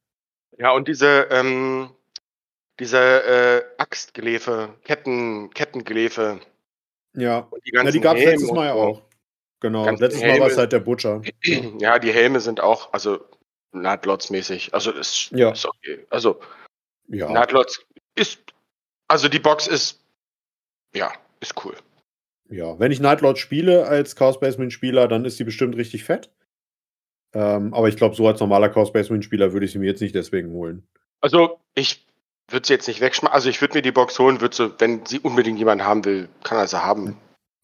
Ja, 0.58 0.72
und 0.72 0.88
diese, 0.88 1.28
ähm, 1.30 1.90
diese 2.80 2.98
äh, 2.98 3.64
Axtgeläfe, 3.78 4.70
Ketten, 4.86 5.52
Kettengeläfe. 5.52 6.40
Ja, 7.18 7.50
die, 7.66 7.72
ja, 7.74 7.92
die 7.92 8.00
gab 8.00 8.16
es 8.16 8.24
letztes 8.24 8.52
Mal 8.52 8.68
ja 8.68 8.74
auch. 8.74 9.02
Genau, 9.60 9.90
letztes 9.90 10.22
Helme, 10.22 10.38
Mal 10.38 10.42
war 10.42 10.52
es 10.52 10.58
halt 10.58 10.72
der 10.72 10.80
Butcher. 10.80 11.22
Ja, 11.80 11.98
die 11.98 12.14
Helme 12.14 12.40
sind 12.40 12.62
auch, 12.62 12.94
also 12.94 13.20
Nightlots-mäßig. 13.74 14.74
Also 14.74 14.92
ist, 14.92 15.32
ja. 15.32 15.52
ist 15.52 15.66
okay. 15.66 16.06
Also 16.12 16.40
ja. 17.08 17.30
Nightlots 17.32 17.84
ist, 18.16 18.40
also 19.08 19.30
die 19.30 19.40
Box 19.40 19.68
ist, 19.68 20.00
ja, 20.96 21.12
ist 21.40 21.66
cool. 21.66 21.76
Ja, 22.50 22.80
wenn 22.80 22.92
ich 22.92 23.00
Nightlord 23.00 23.40
spiele 23.40 23.88
als 23.88 24.16
Chaos 24.16 24.40
Basement 24.40 24.72
Spieler, 24.72 25.08
dann 25.08 25.26
ist 25.26 25.40
die 25.40 25.44
bestimmt 25.44 25.76
richtig 25.76 26.04
fett. 26.04 26.32
Ähm, 27.34 27.74
aber 27.74 27.90
ich 27.90 27.98
glaube, 27.98 28.16
so 28.16 28.28
als 28.28 28.40
normaler 28.40 28.70
Chaos 28.70 28.94
Basement 28.94 29.26
Spieler 29.26 29.54
würde 29.54 29.66
ich 29.66 29.72
sie 29.72 29.80
mir 29.80 29.88
jetzt 29.88 30.02
nicht 30.02 30.16
deswegen 30.16 30.52
holen. 30.52 30.88
Also 31.20 31.60
ich 31.74 32.06
würde 32.50 32.68
sie 32.68 32.74
jetzt 32.74 32.88
nicht 32.88 33.02
wegschmeißen. 33.02 33.34
Also 33.34 33.50
ich 33.50 33.62
würde 33.62 33.76
mir 33.76 33.82
die 33.82 33.92
Box 33.92 34.20
holen, 34.20 34.42
würde 34.42 34.56
sie, 34.56 34.74
wenn 34.80 35.06
sie 35.06 35.20
unbedingt 35.20 35.60
jemand 35.60 35.84
haben 35.84 36.06
will, 36.06 36.30
kann 36.44 36.58
er 36.58 36.68
sie 36.68 36.84
haben. 36.84 37.18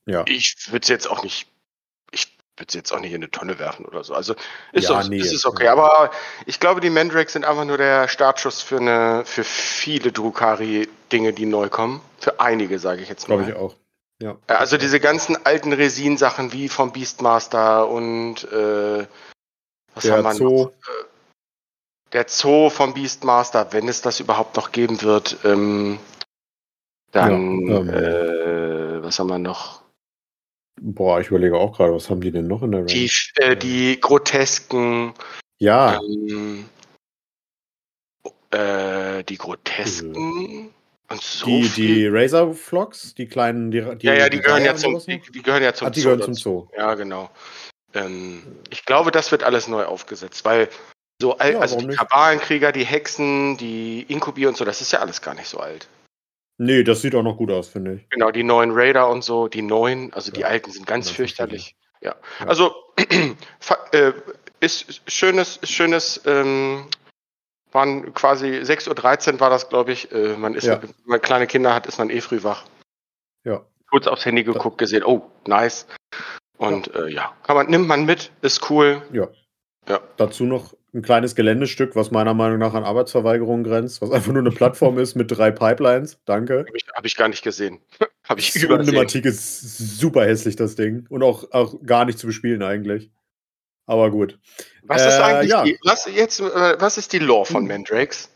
Ja. 0.05 0.25
Ich 0.27 0.55
würde 0.71 0.85
sie 0.85 0.93
jetzt 0.93 1.09
auch 1.09 1.23
nicht 1.23 1.47
würde 2.57 2.71
sie 2.71 2.77
jetzt 2.77 2.93
auch 2.93 2.99
nicht 2.99 3.11
in 3.11 3.17
eine 3.17 3.31
Tonne 3.31 3.57
werfen 3.57 3.85
oder 3.85 4.03
so. 4.03 4.13
Also 4.13 4.35
ist, 4.73 4.89
ja, 4.89 5.01
doch, 5.01 5.09
nee, 5.09 5.17
ist 5.17 5.45
okay. 5.45 5.67
Aber 5.69 6.11
ich 6.45 6.59
glaube, 6.59 6.81
die 6.81 6.89
Mandrakes 6.89 7.33
sind 7.33 7.45
einfach 7.45 7.65
nur 7.65 7.77
der 7.77 8.07
Startschuss 8.07 8.61
für 8.61 8.77
eine, 8.77 9.23
für 9.25 9.43
viele 9.43 10.11
Drukari-Dinge, 10.11 11.33
die 11.33 11.45
neu 11.45 11.69
kommen. 11.69 12.01
Für 12.19 12.39
einige, 12.39 12.77
sage 12.79 13.01
ich 13.01 13.09
jetzt 13.09 13.27
mal. 13.27 13.37
Glaube 13.37 13.51
ich 13.51 13.57
auch. 13.57 13.75
Ja. 14.21 14.37
Also 14.47 14.77
diese 14.77 14.99
ganzen 14.99 15.45
alten 15.45 15.73
Resin-Sachen 15.73 16.53
wie 16.53 16.69
vom 16.69 16.93
Beastmaster 16.93 17.87
und 17.87 18.43
äh, 18.51 19.07
was 19.95 20.03
der 20.03 20.17
haben 20.17 20.23
wir 20.23 20.33
Zoo. 20.33 20.63
noch? 20.65 20.69
Äh, 20.69 21.12
der 22.13 22.25
Zoo 22.27 22.69
vom 22.69 22.93
Beastmaster, 22.93 23.73
wenn 23.73 23.87
es 23.87 24.01
das 24.01 24.19
überhaupt 24.19 24.55
noch 24.55 24.71
geben 24.71 25.01
wird. 25.01 25.37
Ähm, 25.43 25.99
dann, 27.11 27.67
ja, 27.67 27.77
ähm, 27.77 27.89
äh, 27.89 29.03
was 29.03 29.19
haben 29.19 29.27
wir 29.27 29.39
noch? 29.39 29.81
Boah, 30.81 31.19
ich 31.19 31.27
überlege 31.27 31.57
auch 31.57 31.77
gerade, 31.77 31.93
was 31.93 32.09
haben 32.09 32.21
die 32.21 32.31
denn 32.31 32.47
noch 32.47 32.63
in 32.63 32.71
der 32.71 32.81
Range? 32.81 32.91
Die, 32.91 33.11
äh, 33.35 33.55
die 33.55 33.99
grotesken. 33.99 35.13
Ja. 35.59 35.99
Ähm, 36.01 36.65
äh, 38.51 39.23
die 39.23 39.37
grotesken. 39.37 40.73
Und 41.09 41.21
so 41.21 41.45
die, 41.45 41.69
die 41.69 42.07
Razor 42.07 42.53
Flocks, 42.53 43.13
die 43.13 43.27
kleinen, 43.27 43.69
die, 43.71 43.81
die 43.97 44.07
Ja, 44.07 44.13
ja, 44.13 44.29
die, 44.29 44.37
die 44.37 44.43
gehören 44.43 44.65
ja 44.65 44.75
zum, 44.75 44.99
die, 44.99 45.19
die, 45.19 45.43
gehören 45.43 45.63
ja 45.63 45.73
zum 45.73 45.87
Ach, 45.87 45.91
die 45.91 46.01
Zoo. 46.01 46.09
Gehören 46.09 46.21
zum 46.21 46.33
Zoo. 46.33 46.67
Ja, 46.75 46.95
genau. 46.95 47.29
Ähm, 47.93 48.41
ich 48.71 48.85
glaube, 48.85 49.11
das 49.11 49.31
wird 49.31 49.43
alles 49.43 49.67
neu 49.67 49.85
aufgesetzt, 49.85 50.43
weil 50.45 50.69
so 51.23 51.37
alt, 51.37 51.53
ja, 51.53 51.59
also 51.61 51.77
die 51.77 51.87
Kabalenkrieger, 51.87 52.73
die 52.73 52.83
Hexen, 52.83 53.55
die 53.55 54.01
Inkubi 54.09 54.45
und 54.45 54.57
so, 54.57 54.65
das 54.65 54.81
ist 54.81 54.91
ja 54.91 54.99
alles 54.99 55.21
gar 55.21 55.33
nicht 55.35 55.47
so 55.47 55.59
alt. 55.59 55.87
Nee, 56.57 56.83
das 56.83 57.01
sieht 57.01 57.15
auch 57.15 57.23
noch 57.23 57.37
gut 57.37 57.49
aus, 57.49 57.69
finde 57.69 57.93
ich. 57.93 58.09
Genau, 58.09 58.29
die 58.29 58.43
neuen 58.43 58.71
Raider 58.71 59.09
und 59.09 59.23
so, 59.23 59.47
die 59.47 59.61
neuen, 59.61 60.11
also 60.13 60.33
die 60.33 60.43
alten 60.43 60.69
sind 60.71 60.85
ganz 60.85 61.09
fürchterlich. 61.09 61.77
Ja. 62.01 62.15
ja. 62.41 62.45
Also 62.45 62.75
äh, 63.93 64.11
ist 64.59 65.01
schönes, 65.07 65.59
schönes, 65.63 66.21
ähm, 66.25 66.89
waren 67.71 68.13
quasi 68.13 68.47
6.13 68.47 69.33
Uhr 69.33 69.39
war 69.39 69.49
das, 69.49 69.69
glaube 69.69 69.93
ich. 69.93 70.11
Äh, 70.11 70.35
man 70.35 70.55
ist, 70.55 70.65
ja. 70.65 70.83
wenn 70.83 70.93
man 71.05 71.21
kleine 71.21 71.47
Kinder 71.47 71.73
hat, 71.73 71.87
ist 71.87 71.99
man 71.99 72.09
eh 72.09 72.19
früh 72.19 72.43
wach. 72.43 72.65
Ja. 73.45 73.65
Kurz 73.89 74.07
aufs 74.07 74.25
Handy 74.25 74.43
geguckt, 74.43 74.77
gesehen, 74.77 75.03
oh, 75.05 75.31
nice. 75.47 75.87
Und 76.57 76.87
ja, 76.87 76.99
äh, 76.99 77.13
ja. 77.13 77.33
kann 77.43 77.55
man, 77.55 77.67
nimmt 77.67 77.87
man 77.87 78.05
mit, 78.05 78.31
ist 78.41 78.69
cool. 78.69 79.01
Ja. 79.13 79.29
Ja. 79.87 80.01
Dazu 80.17 80.43
noch 80.43 80.73
ein 80.93 81.01
kleines 81.01 81.35
Geländestück, 81.35 81.95
was 81.95 82.11
meiner 82.11 82.33
Meinung 82.33 82.59
nach 82.59 82.73
an 82.73 82.83
Arbeitsverweigerung 82.83 83.63
grenzt, 83.63 84.01
was 84.01 84.11
einfach 84.11 84.31
nur 84.31 84.41
eine 84.41 84.51
Plattform 84.51 84.99
ist 84.99 85.15
mit 85.15 85.35
drei 85.35 85.49
Pipelines. 85.49 86.19
Danke. 86.25 86.59
Habe 86.67 86.77
ich, 86.77 86.85
hab 86.93 87.05
ich, 87.05 87.15
gar 87.15 87.27
nicht 87.27 87.43
gesehen. 87.43 87.79
Habe 88.23 88.39
ich 88.39 88.53
so 88.53 88.59
übersehen. 88.59 89.23
ist 89.25 89.99
super 89.99 90.25
hässlich, 90.25 90.55
das 90.55 90.75
Ding. 90.75 91.05
Und 91.09 91.23
auch, 91.23 91.51
auch 91.51 91.75
gar 91.85 92.05
nicht 92.05 92.19
zu 92.19 92.27
bespielen 92.27 92.61
eigentlich. 92.61 93.11
Aber 93.85 94.11
gut. 94.11 94.39
Was 94.83 95.01
äh, 95.01 95.07
ist 95.09 95.19
eigentlich 95.19 95.51
ja. 95.51 95.63
die, 95.63 95.77
was, 95.83 96.07
jetzt, 96.13 96.39
äh, 96.39 96.75
was 96.79 96.97
ist 96.97 97.11
die 97.11 97.19
Lore 97.19 97.45
von 97.45 97.63
hm. 97.63 97.67
Mandrakes? 97.67 98.29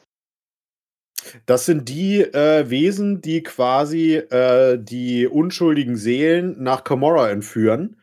Das 1.46 1.66
sind 1.66 1.90
die 1.90 2.22
äh, 2.22 2.70
Wesen, 2.70 3.22
die 3.22 3.44
quasi 3.44 4.16
äh, 4.16 4.78
die 4.78 5.28
unschuldigen 5.28 5.96
Seelen 5.96 6.62
nach 6.62 6.84
Camorra 6.84 7.30
entführen 7.30 7.98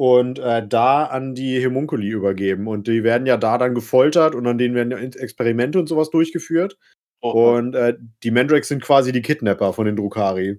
und 0.00 0.38
äh, 0.38 0.66
da 0.66 1.04
an 1.04 1.34
die 1.34 1.62
Homunculi 1.62 2.08
übergeben. 2.08 2.68
Und 2.68 2.88
die 2.88 3.04
werden 3.04 3.26
ja 3.26 3.36
da 3.36 3.58
dann 3.58 3.74
gefoltert 3.74 4.34
und 4.34 4.46
an 4.46 4.56
denen 4.56 4.74
werden 4.74 4.92
Experimente 4.92 5.78
und 5.78 5.88
sowas 5.88 6.08
durchgeführt. 6.08 6.78
Oh. 7.20 7.52
Und 7.52 7.74
äh, 7.74 7.98
die 8.22 8.30
Mandrakes 8.30 8.68
sind 8.68 8.82
quasi 8.82 9.12
die 9.12 9.20
Kidnapper 9.20 9.74
von 9.74 9.84
den 9.84 9.96
Drukari. 9.96 10.58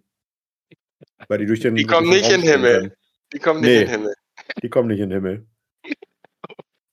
Weil 1.28 1.40
die 1.40 1.48
durch 1.48 1.60
den. 1.60 1.74
Die 1.74 1.86
kommen 1.86 2.10
nicht 2.10 2.30
in 2.30 2.42
den 2.42 2.52
Himmel. 2.52 2.96
Die 3.34 3.40
kommen 3.40 3.62
nicht 3.62 3.70
nee, 3.70 3.80
in 3.80 3.88
den 3.88 3.90
Himmel. 3.90 4.14
Die 4.62 4.70
kommen 4.70 4.88
nicht 4.90 5.00
in 5.00 5.10
den 5.10 5.24
Himmel. 5.24 5.48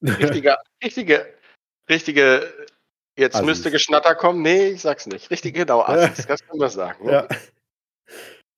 Richtige, 0.03 0.57
richtige, 0.83 1.27
richtige. 1.91 2.55
Jetzt 3.19 3.35
Assis. 3.35 3.47
müsste 3.47 3.71
Geschnatter 3.71 4.15
kommen. 4.15 4.41
Nee, 4.41 4.69
ich 4.69 4.81
sag's 4.81 5.07
nicht. 5.07 5.31
Richtige, 5.31 5.59
genau, 5.59 5.83
Assis, 5.83 6.27
das 6.27 6.47
kann 6.47 6.57
man 6.57 6.71
sagen. 6.71 7.07
Ja. 7.11 7.29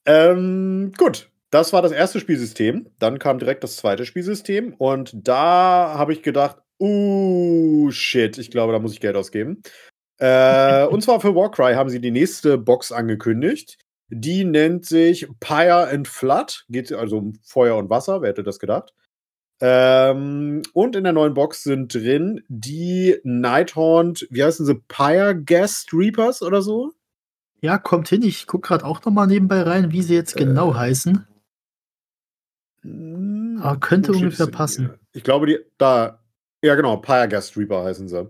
Ähm, 0.07 0.93
gut, 0.97 1.29
das 1.51 1.73
war 1.73 1.83
das 1.83 1.93
erste 1.93 2.21
Spielsystem. 2.21 2.87
Dann 2.99 3.19
kam 3.19 3.39
direkt 3.39 3.65
das 3.65 3.77
zweite 3.77 4.07
Spielsystem. 4.07 4.75
Und 4.75 5.13
da 5.15 5.95
habe 5.97 6.13
ich 6.13 6.23
gedacht, 6.23 6.59
uh, 6.81 7.91
shit, 7.91 8.39
ich 8.39 8.51
glaube, 8.51 8.73
da 8.73 8.79
muss 8.79 8.93
ich 8.93 9.01
Geld 9.01 9.17
ausgeben. 9.17 9.63
Äh, 10.19 10.87
und 10.91 11.03
zwar 11.03 11.21
für 11.21 11.35
Warcry 11.35 11.75
haben 11.75 11.91
sie 11.91 12.01
die 12.01 12.13
nächste 12.13 12.57
Box 12.57 12.93
angekündigt. 12.93 13.79
Die 14.09 14.45
nennt 14.45 14.87
sich 14.87 15.29
Pyre 15.41 15.89
and 15.89 16.09
Flood. 16.09 16.65
Geht 16.69 16.93
also 16.93 17.19
um 17.19 17.35
Feuer 17.45 17.77
und 17.77 17.91
Wasser, 17.91 18.23
wer 18.23 18.31
hätte 18.31 18.43
das 18.43 18.59
gedacht? 18.59 18.93
Ähm, 19.63 20.63
und 20.73 20.97
in 20.97 21.05
der 21.05 21.13
neuen 21.13 21.35
Box 21.35 21.65
sind 21.65 21.95
drin 21.95 22.43
die 22.49 23.19
Nighthorn, 23.25 24.15
wie 24.31 24.43
heißen 24.43 24.65
sie, 24.65 24.75
Pyre 24.89 25.41
Gas 25.41 25.87
Reapers 25.93 26.43
oder 26.43 26.63
so? 26.63 26.93
Ja, 27.61 27.77
kommt 27.77 28.09
hin. 28.09 28.23
Ich 28.23 28.47
gucke 28.47 28.69
gerade 28.69 28.87
auch 28.87 29.05
noch 29.05 29.13
mal 29.13 29.27
nebenbei 29.27 29.63
rein, 29.63 29.93
wie 29.93 30.03
sie 30.03 30.15
jetzt 30.15 30.35
genau 30.35 30.71
äh, 30.73 30.77
heißen. 30.77 31.27
Hm, 32.83 33.61
Aber 33.63 33.79
könnte 33.81 34.13
ungefähr 34.13 34.47
passen. 34.47 34.95
Ich 35.13 35.23
glaube, 35.23 35.47
die 35.47 35.59
da. 35.79 36.21
Ja, 36.63 36.75
genau, 36.75 36.99
Pyregas 36.99 37.57
Reaper 37.57 37.85
heißen 37.85 38.09
sie. 38.09 38.29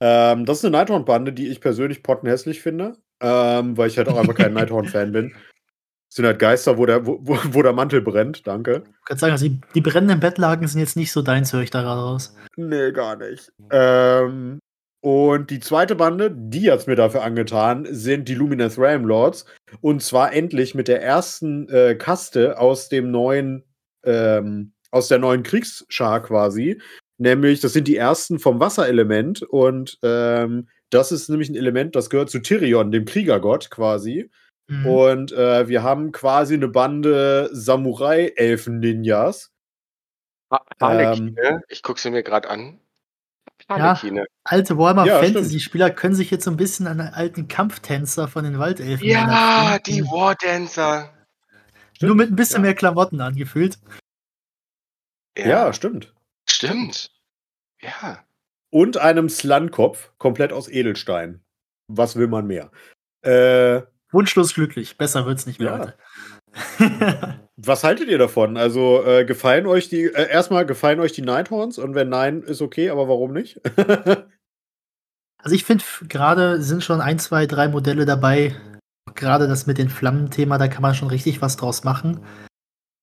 Ähm, 0.00 0.44
das 0.44 0.58
ist 0.58 0.64
eine 0.64 0.76
Nighthorn-Bande, 0.76 1.32
die 1.32 1.48
ich 1.48 1.60
persönlich 1.60 2.02
pottenhässlich 2.02 2.60
finde, 2.60 2.96
ähm, 3.20 3.76
weil 3.76 3.88
ich 3.88 3.96
halt 3.96 4.08
auch 4.08 4.18
einfach 4.18 4.34
kein 4.34 4.52
Nighthorn-Fan 4.54 5.12
bin. 5.12 5.30
Das 5.30 6.16
sind 6.16 6.26
halt 6.26 6.38
Geister, 6.38 6.76
wo 6.76 6.84
der, 6.84 7.06
wo, 7.06 7.18
wo 7.22 7.62
der 7.62 7.72
Mantel 7.72 8.02
brennt, 8.02 8.46
danke. 8.46 8.84
Ich 8.86 9.04
kann 9.06 9.18
sagen, 9.18 9.32
also 9.32 9.48
die, 9.48 9.60
die 9.74 9.80
brennenden 9.80 10.20
Bettlagen 10.20 10.68
sind 10.68 10.80
jetzt 10.80 10.96
nicht 10.96 11.10
so 11.10 11.22
deins, 11.22 11.52
höre 11.52 11.62
ich 11.62 11.70
da 11.70 11.82
gerade 11.82 12.02
raus. 12.02 12.36
Nee, 12.56 12.92
gar 12.92 13.16
nicht. 13.16 13.50
Ähm, 13.70 14.58
und 15.00 15.50
die 15.50 15.60
zweite 15.60 15.96
Bande, 15.96 16.30
die 16.30 16.70
hat 16.70 16.80
es 16.80 16.86
mir 16.86 16.96
dafür 16.96 17.24
angetan, 17.24 17.86
sind 17.90 18.28
die 18.28 18.34
Luminous 18.34 18.78
Realm 18.78 19.04
Lords. 19.04 19.44
Und 19.80 20.02
zwar 20.02 20.32
endlich 20.32 20.74
mit 20.74 20.88
der 20.88 21.02
ersten 21.02 21.68
äh, 21.68 21.94
Kaste 21.94 22.58
aus 22.58 22.88
dem 22.88 23.10
neuen 23.10 23.64
ähm, 24.04 24.72
aus 24.90 25.08
der 25.08 25.18
neuen 25.18 25.42
Kriegsschar 25.42 26.22
quasi. 26.22 26.80
Nämlich, 27.18 27.60
das 27.60 27.72
sind 27.72 27.88
die 27.88 27.96
ersten 27.96 28.38
vom 28.38 28.60
Wasserelement 28.60 29.42
und 29.42 29.98
ähm, 30.02 30.68
das 30.90 31.12
ist 31.12 31.28
nämlich 31.28 31.48
ein 31.48 31.56
Element, 31.56 31.96
das 31.96 32.10
gehört 32.10 32.30
zu 32.30 32.40
Tyrion, 32.40 32.90
dem 32.92 33.04
Kriegergott 33.04 33.70
quasi. 33.70 34.30
Mhm. 34.68 34.86
Und 34.86 35.32
äh, 35.32 35.68
wir 35.68 35.82
haben 35.82 36.12
quasi 36.12 36.54
eine 36.54 36.68
Bande 36.68 37.50
Samurai-Elfen-Ninjas. 37.52 39.50
Harlekine, 40.80 41.40
ähm, 41.42 41.60
ich 41.68 41.82
gucke 41.82 42.00
sie 42.00 42.10
mir 42.10 42.22
gerade 42.22 42.48
an. 42.48 42.80
Harlekine. 43.68 44.20
Ja, 44.20 44.26
alte 44.44 44.78
Warhammer 44.78 45.06
ja, 45.06 45.20
Fantasy-Spieler 45.20 45.90
können 45.90 46.14
sich 46.14 46.30
jetzt 46.30 46.44
so 46.44 46.50
ein 46.50 46.56
bisschen 46.56 46.86
an 46.86 46.98
den 46.98 47.08
alten 47.08 47.48
Kampftänzer 47.48 48.28
von 48.28 48.44
den 48.44 48.58
Waldelfen 48.58 49.06
Ja, 49.06 49.78
die 49.84 50.02
War-Dancer. 50.04 51.10
Nur 52.00 52.14
mit 52.14 52.30
ein 52.30 52.36
bisschen 52.36 52.56
ja. 52.56 52.62
mehr 52.62 52.74
Klamotten 52.74 53.20
angefühlt. 53.20 53.78
Ja, 55.36 55.46
ja 55.46 55.72
stimmt. 55.72 56.12
Stimmt. 56.48 57.10
Ja. 57.80 58.24
Und 58.70 58.96
einem 58.96 59.28
Slankopf, 59.28 60.12
komplett 60.18 60.52
aus 60.52 60.68
Edelstein. 60.68 61.44
Was 61.88 62.16
will 62.16 62.28
man 62.28 62.46
mehr? 62.46 62.70
Äh, 63.22 63.82
Wunschlos 64.10 64.54
glücklich. 64.54 64.96
Besser 64.96 65.26
wird's 65.26 65.46
nicht 65.46 65.58
mehr 65.60 65.94
ja. 66.78 67.40
Was 67.56 67.84
haltet 67.84 68.08
ihr 68.08 68.18
davon? 68.18 68.56
Also 68.56 69.04
äh, 69.04 69.24
gefallen 69.24 69.66
euch 69.66 69.88
die 69.88 70.04
äh, 70.04 70.30
erstmal 70.30 70.66
gefallen 70.66 71.00
euch 71.00 71.12
die 71.12 71.22
Nighthorns 71.22 71.78
und 71.78 71.94
wenn 71.94 72.08
nein, 72.08 72.42
ist 72.42 72.62
okay, 72.62 72.90
aber 72.90 73.08
warum 73.08 73.32
nicht? 73.32 73.60
also 75.38 75.54
ich 75.54 75.64
finde 75.64 75.84
gerade 76.08 76.62
sind 76.62 76.84
schon 76.84 77.00
ein, 77.00 77.18
zwei, 77.18 77.46
drei 77.46 77.68
Modelle 77.68 78.06
dabei, 78.06 78.54
Gerade 79.14 79.48
das 79.48 79.66
mit 79.66 79.78
dem 79.78 79.88
Flammenthema, 79.88 80.58
da 80.58 80.68
kann 80.68 80.82
man 80.82 80.94
schon 80.94 81.08
richtig 81.08 81.42
was 81.42 81.56
draus 81.56 81.84
machen. 81.84 82.20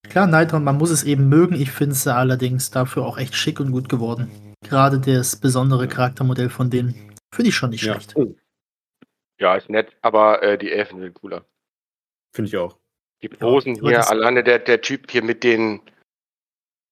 Klar, 0.09 0.27
Nightron, 0.27 0.63
man 0.63 0.77
muss 0.77 0.89
es 0.89 1.03
eben 1.03 1.29
mögen. 1.29 1.55
Ich 1.55 1.71
finde 1.71 1.93
es 1.93 2.07
allerdings 2.07 2.71
dafür 2.71 3.05
auch 3.05 3.17
echt 3.17 3.35
schick 3.35 3.59
und 3.59 3.71
gut 3.71 3.87
geworden. 3.87 4.55
Gerade 4.63 4.99
das 4.99 5.35
besondere 5.35 5.87
Charaktermodell 5.87 6.49
von 6.49 6.69
denen 6.69 6.95
finde 7.33 7.49
ich 7.49 7.55
schon 7.55 7.69
nicht 7.69 7.83
ja. 7.83 7.93
schlecht. 7.93 8.15
Ja, 9.39 9.55
ist 9.55 9.69
nett, 9.69 9.95
aber 10.01 10.43
äh, 10.43 10.57
die 10.57 10.71
Elfen 10.71 10.99
sind 10.99 11.13
cooler. 11.15 11.45
Finde 12.33 12.49
ich 12.49 12.57
auch. 12.57 12.77
Die 13.21 13.29
Posen 13.29 13.75
ja, 13.75 13.81
hier, 13.81 14.09
alleine 14.09 14.43
der, 14.43 14.59
der 14.59 14.81
Typ 14.81 15.09
hier 15.09 15.23
mit 15.23 15.43
den, 15.43 15.81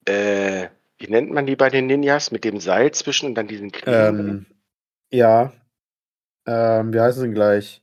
äh, 0.05 0.69
wie 0.97 1.07
nennt 1.07 1.31
man 1.31 1.45
die 1.45 1.55
bei 1.55 1.69
den 1.69 1.87
Ninjas? 1.87 2.31
Mit 2.31 2.43
dem 2.43 2.59
Seil 2.59 2.91
zwischen 2.91 3.27
und 3.27 3.35
dann 3.35 3.47
diesen 3.47 3.71
ähm, 3.85 4.45
Ja. 5.11 5.53
Ähm, 6.47 6.93
wie 6.93 6.99
heißen 6.99 7.21
sie 7.21 7.27
denn 7.27 7.35
gleich? 7.35 7.81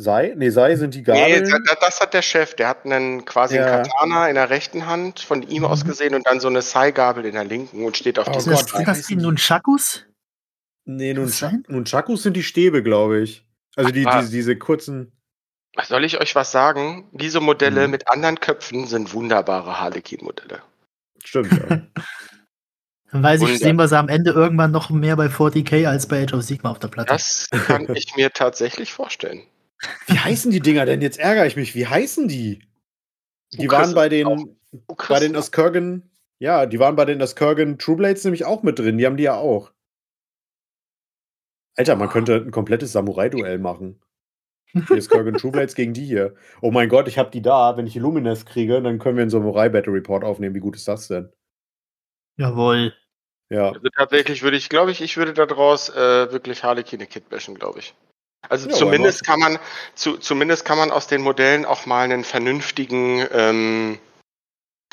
Sei? 0.00 0.32
Nee, 0.34 0.48
Sei 0.48 0.76
sind 0.76 0.94
die 0.94 1.02
Gabeln. 1.02 1.42
Nee, 1.42 1.74
das, 1.80 2.00
hat 2.00 2.14
der 2.14 2.22
Chef. 2.22 2.54
Der 2.54 2.68
hat 2.68 2.86
einen 2.86 3.26
quasi 3.26 3.56
ja. 3.56 3.66
einen 3.66 3.82
Katana 3.84 4.28
in 4.28 4.34
der 4.34 4.48
rechten 4.48 4.86
Hand, 4.86 5.20
von 5.20 5.42
ihm 5.42 5.62
mhm. 5.62 5.68
aus 5.68 5.84
gesehen, 5.84 6.14
und 6.14 6.26
dann 6.26 6.40
so 6.40 6.48
eine 6.48 6.62
Sai-Gabel 6.62 7.26
in 7.26 7.34
der 7.34 7.44
linken 7.44 7.84
und 7.84 7.98
steht 7.98 8.18
auf 8.18 8.26
oh 8.26 8.32
dem 8.32 8.44
Gott, 8.44 8.70
Sind 8.70 8.88
das 8.88 9.06
die 9.06 9.16
Nunchakus? 9.16 10.06
Nee, 10.86 11.12
Nunchakus 11.12 12.22
sind 12.22 12.34
die 12.34 12.42
Stäbe, 12.42 12.82
glaube 12.82 13.20
ich. 13.20 13.46
Also 13.76 13.90
die, 13.90 14.04
die, 14.04 14.30
diese 14.30 14.56
kurzen. 14.56 15.12
Soll 15.82 16.04
ich 16.04 16.18
euch 16.18 16.34
was 16.34 16.50
sagen? 16.50 17.08
Diese 17.12 17.40
Modelle 17.40 17.84
mhm. 17.84 17.90
mit 17.90 18.08
anderen 18.08 18.40
Köpfen 18.40 18.86
sind 18.86 19.12
wunderbare 19.12 19.80
Harlequin-Modelle. 19.80 20.62
Stimmt, 21.22 21.52
ja. 21.52 21.82
Dann 23.12 23.22
weiß 23.22 23.42
ich, 23.42 23.58
sehen 23.58 23.76
wir 23.76 23.88
sie 23.88 23.98
am 23.98 24.08
Ende 24.08 24.30
irgendwann 24.30 24.70
noch 24.70 24.88
mehr 24.88 25.16
bei 25.16 25.26
40k 25.26 25.86
als 25.86 26.06
bei 26.06 26.22
Age 26.22 26.32
of 26.32 26.42
Sigma 26.42 26.70
auf 26.70 26.78
der 26.78 26.88
Platte. 26.88 27.12
Das 27.12 27.48
kann 27.50 27.94
ich 27.94 28.14
mir 28.16 28.30
tatsächlich 28.32 28.92
vorstellen. 28.92 29.42
Wie 30.06 30.18
heißen 30.18 30.50
die 30.50 30.60
Dinger 30.60 30.86
denn? 30.86 31.00
Jetzt 31.00 31.18
ärgere 31.18 31.46
ich 31.46 31.56
mich. 31.56 31.74
Wie 31.74 31.86
heißen 31.86 32.28
die? 32.28 32.62
Die 33.52 33.70
waren 33.70 33.94
bei 33.94 34.08
den, 34.08 34.56
bei 35.08 35.18
den 35.18 35.34
Askurgan, 35.34 36.10
ja, 36.38 36.66
die 36.66 36.78
waren 36.78 36.96
bei 36.96 37.04
den 37.04 37.20
Askurgan 37.20 37.78
True 37.78 37.96
Blades 37.96 38.24
nämlich 38.24 38.44
auch 38.44 38.62
mit 38.62 38.78
drin. 38.78 38.98
Die 38.98 39.06
haben 39.06 39.16
die 39.16 39.24
ja 39.24 39.36
auch. 39.36 39.72
Alter, 41.76 41.96
man 41.96 42.08
könnte 42.08 42.36
ein 42.36 42.50
komplettes 42.50 42.92
Samurai-Duell 42.92 43.58
machen. 43.58 44.00
Hier 44.72 45.02
Skurgan 45.02 45.34
True 45.34 45.50
Blades 45.50 45.74
gegen 45.74 45.94
die 45.94 46.04
hier. 46.04 46.34
Oh 46.60 46.70
mein 46.70 46.88
Gott, 46.88 47.08
ich 47.08 47.18
habe 47.18 47.30
die 47.30 47.42
da. 47.42 47.76
Wenn 47.76 47.86
ich 47.86 47.96
Illumines 47.96 48.46
kriege, 48.46 48.80
dann 48.80 48.98
können 48.98 49.16
wir 49.16 49.22
einen 49.22 49.30
Samurai 49.30 49.68
Battle 49.68 49.92
Report 49.92 50.22
aufnehmen. 50.22 50.54
Wie 50.54 50.60
gut 50.60 50.76
ist 50.76 50.86
das 50.86 51.08
denn? 51.08 51.32
Jawohl. 52.36 52.94
Ja. 53.48 53.72
Also 53.72 53.88
tatsächlich 53.96 54.42
würde 54.42 54.56
ich, 54.56 54.68
glaube 54.68 54.92
ich, 54.92 55.00
ich 55.00 55.16
würde 55.16 55.34
daraus 55.34 55.88
äh, 55.88 56.30
wirklich 56.30 56.62
Harlequin 56.62 57.00
Kit 57.08 57.28
bashen, 57.28 57.56
glaube 57.56 57.80
ich. 57.80 57.94
Also 58.48 58.68
ja, 58.68 58.74
zumindest 58.74 59.24
kann 59.24 59.38
man, 59.38 59.58
zu, 59.94 60.16
zumindest 60.16 60.64
kann 60.64 60.78
man 60.78 60.90
aus 60.90 61.06
den 61.06 61.22
Modellen 61.22 61.64
auch 61.64 61.86
mal 61.86 62.04
einen 62.04 62.24
vernünftigen, 62.24 63.26
ähm, 63.32 63.98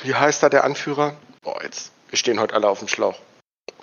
wie 0.01 0.13
heißt 0.13 0.43
da 0.43 0.49
der 0.49 0.63
Anführer? 0.63 1.15
Boah, 1.41 1.61
jetzt, 1.63 1.91
wir 2.09 2.17
stehen 2.17 2.39
heute 2.39 2.53
alle 2.53 2.67
auf 2.67 2.79
dem 2.79 2.87
Schlauch. 2.87 3.19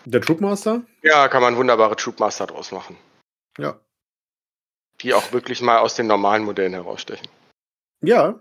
Der 0.04 0.21
Troopmaster? 0.21 0.83
Ja, 1.02 1.28
kann 1.28 1.42
man 1.42 1.56
wunderbare 1.56 1.97
Troopmaster 1.97 2.47
draus 2.47 2.73
machen. 2.73 2.97
Ja. 3.59 3.78
Die 5.00 5.14
auch 5.14 5.33
wirklich 5.33 5.61
mal 5.62 5.78
aus 5.78 5.94
den 5.94 6.06
normalen 6.06 6.44
Modellen 6.44 6.75
herausstechen. 6.75 7.26
Ja. 8.02 8.40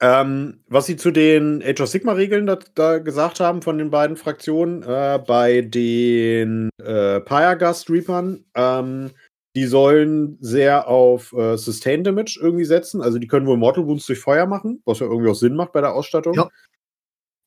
Ähm, 0.00 0.64
was 0.66 0.86
sie 0.86 0.96
zu 0.96 1.12
den 1.12 1.62
Age 1.62 1.80
of 1.80 1.88
Sigma-Regeln 1.88 2.46
da, 2.46 2.58
da, 2.74 2.98
gesagt 2.98 3.38
haben 3.38 3.62
von 3.62 3.78
den 3.78 3.90
beiden 3.90 4.16
Fraktionen, 4.16 4.82
äh, 4.82 5.22
bei 5.24 5.60
den 5.60 6.70
äh, 6.82 7.20
Pyregust 7.20 7.88
Reapern, 7.88 8.44
ähm, 8.54 9.12
die 9.58 9.66
sollen 9.66 10.38
sehr 10.40 10.86
auf 10.86 11.32
äh, 11.32 11.56
Sustain 11.56 12.04
Damage 12.04 12.38
irgendwie 12.40 12.64
setzen. 12.64 13.02
Also 13.02 13.18
die 13.18 13.26
können 13.26 13.44
wohl 13.48 13.56
Mortal 13.56 13.86
Wounds 13.88 14.06
durch 14.06 14.20
Feuer 14.20 14.46
machen, 14.46 14.80
was 14.84 15.00
ja 15.00 15.06
irgendwie 15.06 15.28
auch 15.28 15.34
Sinn 15.34 15.56
macht 15.56 15.72
bei 15.72 15.80
der 15.80 15.94
Ausstattung. 15.94 16.34
Ja. 16.34 16.48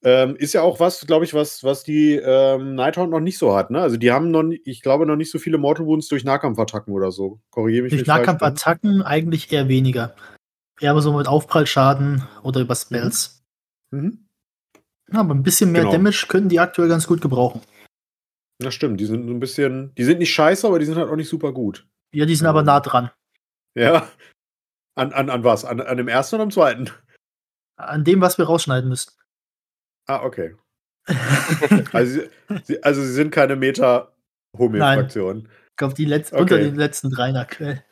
Ähm, 0.03 0.36
ist 0.36 0.51
ja 0.51 0.62
auch 0.62 0.82
was, 0.82 1.08
glaube 1.08 1.24
ich, 1.24 1.34
was, 1.34 1.63
was 1.63 1.84
die 1.86 2.15
ähm, 2.15 2.75
Nighthawk 2.75 3.10
noch 3.10 3.22
nicht 3.22 3.38
so 3.38 3.56
hat. 3.56 3.72
Ne? 3.72 3.80
Also 3.80 3.96
die 3.96 4.12
haben 4.12 4.30
noch, 4.30 4.44
ich 4.65 4.82
glaube, 4.82 5.06
noch 5.06 5.15
nicht 5.15 5.32
so 5.32 5.39
viele 5.39 5.58
Mortal 5.58 5.86
Wounds 5.86 6.10
durch 6.10 6.25
Nahkampfattacken 6.25 6.94
oder 6.94 7.13
so. 7.13 7.39
Korrigiere 7.50 7.84
mich 7.84 7.94
Durch 7.94 8.08
Nahkampfattacken 8.08 9.03
eigentlich 9.03 9.50
eher 9.53 9.70
weniger. 9.70 10.13
Eher 10.82 11.00
so 11.00 11.13
mit 11.15 11.28
Aufprallschaden 11.28 12.28
oder 12.43 12.60
über 12.60 12.76
Spells. 12.76 13.41
Mhm. 13.91 14.00
Mhm. 14.02 14.26
Ja, 15.13 15.19
aber 15.21 15.34
ein 15.34 15.43
bisschen 15.43 15.71
mehr 15.71 15.84
genau. 15.84 15.93
Damage 15.93 16.26
können 16.28 16.50
die 16.50 16.60
aktuell 16.60 16.89
ganz 16.89 17.08
gut 17.08 17.21
gebrauchen. 17.21 17.62
Das 18.60 18.74
stimmt, 18.74 19.00
die 19.00 19.06
sind 19.06 19.28
so 19.28 19.34
ein 19.34 19.39
bisschen, 19.39 19.93
die 19.95 20.04
sind 20.04 20.19
nicht 20.19 20.34
scheiße, 20.34 20.67
aber 20.67 20.80
die 20.80 20.86
sind 20.86 20.97
halt 20.97 21.10
auch 21.10 21.15
nicht 21.15 21.30
super 21.30 21.54
gut. 21.54 21.88
Ja, 22.13 22.26
die 22.26 22.36
sind 22.36 22.47
aber 22.47 22.63
nah 22.63 22.80
dran. 22.80 23.12
Ja. 23.76 24.08
An, 24.95 25.13
an, 25.13 25.30
an 25.30 25.43
was? 25.43 25.65
An, 25.65 25.80
an 25.80 25.97
dem 25.97 26.08
ersten 26.08 26.36
oder 26.36 26.43
am 26.43 26.52
zweiten? 26.52 26.89
An 27.78 28.04
dem, 28.04 28.21
was 28.21 28.38
wir 28.38 28.45
rausschneiden 28.45 28.89
müssten. 28.89 29.13
Ah, 30.08 30.24
okay. 30.24 30.56
also, 31.93 32.21
sie, 32.63 32.84
also 32.84 33.02
sie 33.02 33.13
sind 33.13 33.32
keine 33.32 33.56
Meta-Homö-Fraktion. 33.56 35.47
Ich 35.69 35.76
glaube, 35.78 35.93
die 35.93 36.06
Letz 36.06 36.32
okay. 36.32 36.41
unter 36.41 36.58
den 36.58 36.76
letzten 36.76 37.10
dreien 37.10 37.38
aktuell. 37.38 37.84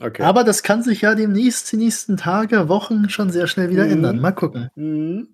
Okay. 0.00 0.22
Aber 0.22 0.42
das 0.42 0.62
kann 0.62 0.82
sich 0.82 1.02
ja 1.02 1.14
demnächst, 1.14 1.70
die 1.70 1.76
nächsten 1.76 2.16
Tage, 2.16 2.68
Wochen 2.68 3.08
schon 3.10 3.30
sehr 3.30 3.46
schnell 3.46 3.70
wieder 3.70 3.84
mhm. 3.84 3.92
ändern. 3.92 4.20
Mal 4.20 4.32
gucken. 4.32 4.70
Mhm. 4.74 5.28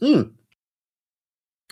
Mhm. 0.00 0.38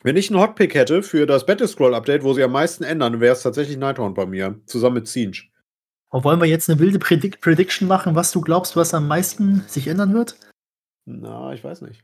Wenn 0.03 0.17
ich 0.17 0.31
einen 0.31 0.41
Hotpick 0.41 0.75
hätte 0.75 1.03
für 1.03 1.27
das 1.27 1.47
Battle-Scroll-Update, 1.47 2.23
wo 2.23 2.33
sie 2.33 2.43
am 2.43 2.53
meisten 2.53 2.85
ändern, 2.85 3.21
wäre 3.21 3.35
es 3.35 3.43
tatsächlich 3.43 3.77
Nighthorn 3.77 4.15
bei 4.15 4.27
mir, 4.27 4.61
zusammen 4.67 4.95
mit 4.95 5.09
Siege. 5.09 5.49
Und 6.11 6.25
wollen 6.25 6.41
wir 6.41 6.49
jetzt 6.49 6.71
eine 6.71 6.79
wilde 6.79 6.99
Predict 6.99 7.41
Prediction 7.41 7.87
machen, 7.87 8.15
was 8.15 8.33
du 8.33 8.41
glaubst, 8.41 8.77
was 8.77 8.95
am 8.95 9.09
meisten 9.09 9.65
sich 9.69 9.89
ändern 9.89 10.15
wird? 10.15 10.37
Na, 11.05 11.53
ich 11.53 11.65
weiß 11.65 11.83
nicht. 11.83 12.03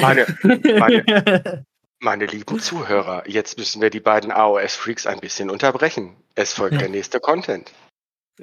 Meine, 0.00 0.26
meine, 0.42 1.64
meine 2.00 2.26
lieben 2.26 2.58
Zuhörer, 2.58 3.28
jetzt 3.28 3.58
müssen 3.58 3.80
wir 3.82 3.90
die 3.90 4.00
beiden 4.00 4.30
AOS-Freaks 4.30 5.06
ein 5.06 5.20
bisschen 5.20 5.50
unterbrechen. 5.50 6.16
Es 6.34 6.52
folgt 6.52 6.80
der 6.80 6.88
nächste 6.88 7.20
Content. 7.20 7.72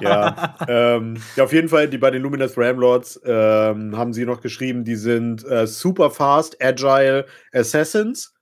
ja, 0.00 0.56
ähm, 0.68 1.16
ja, 1.36 1.44
auf 1.44 1.52
jeden 1.52 1.70
Fall, 1.70 1.88
die 1.88 1.96
bei 1.96 2.10
den 2.10 2.20
Luminous 2.20 2.58
Ramlords 2.58 3.18
ähm, 3.24 3.96
haben 3.96 4.12
sie 4.12 4.26
noch 4.26 4.42
geschrieben, 4.42 4.84
die 4.84 4.96
sind 4.96 5.42
äh, 5.46 5.66
super 5.66 6.10
fast, 6.10 6.62
agile 6.62 7.24
Assassins. 7.50 8.34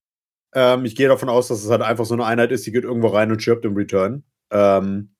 Ähm, 0.52 0.84
ich 0.84 0.96
gehe 0.96 1.06
davon 1.06 1.28
aus, 1.28 1.46
dass 1.46 1.62
es 1.62 1.70
halt 1.70 1.82
einfach 1.82 2.04
so 2.04 2.14
eine 2.14 2.24
Einheit 2.24 2.50
ist, 2.50 2.66
die 2.66 2.72
geht 2.72 2.82
irgendwo 2.82 3.08
rein 3.08 3.30
und 3.30 3.40
stirbt 3.40 3.64
im 3.64 3.76
Return. 3.76 4.24
Ähm, 4.50 5.13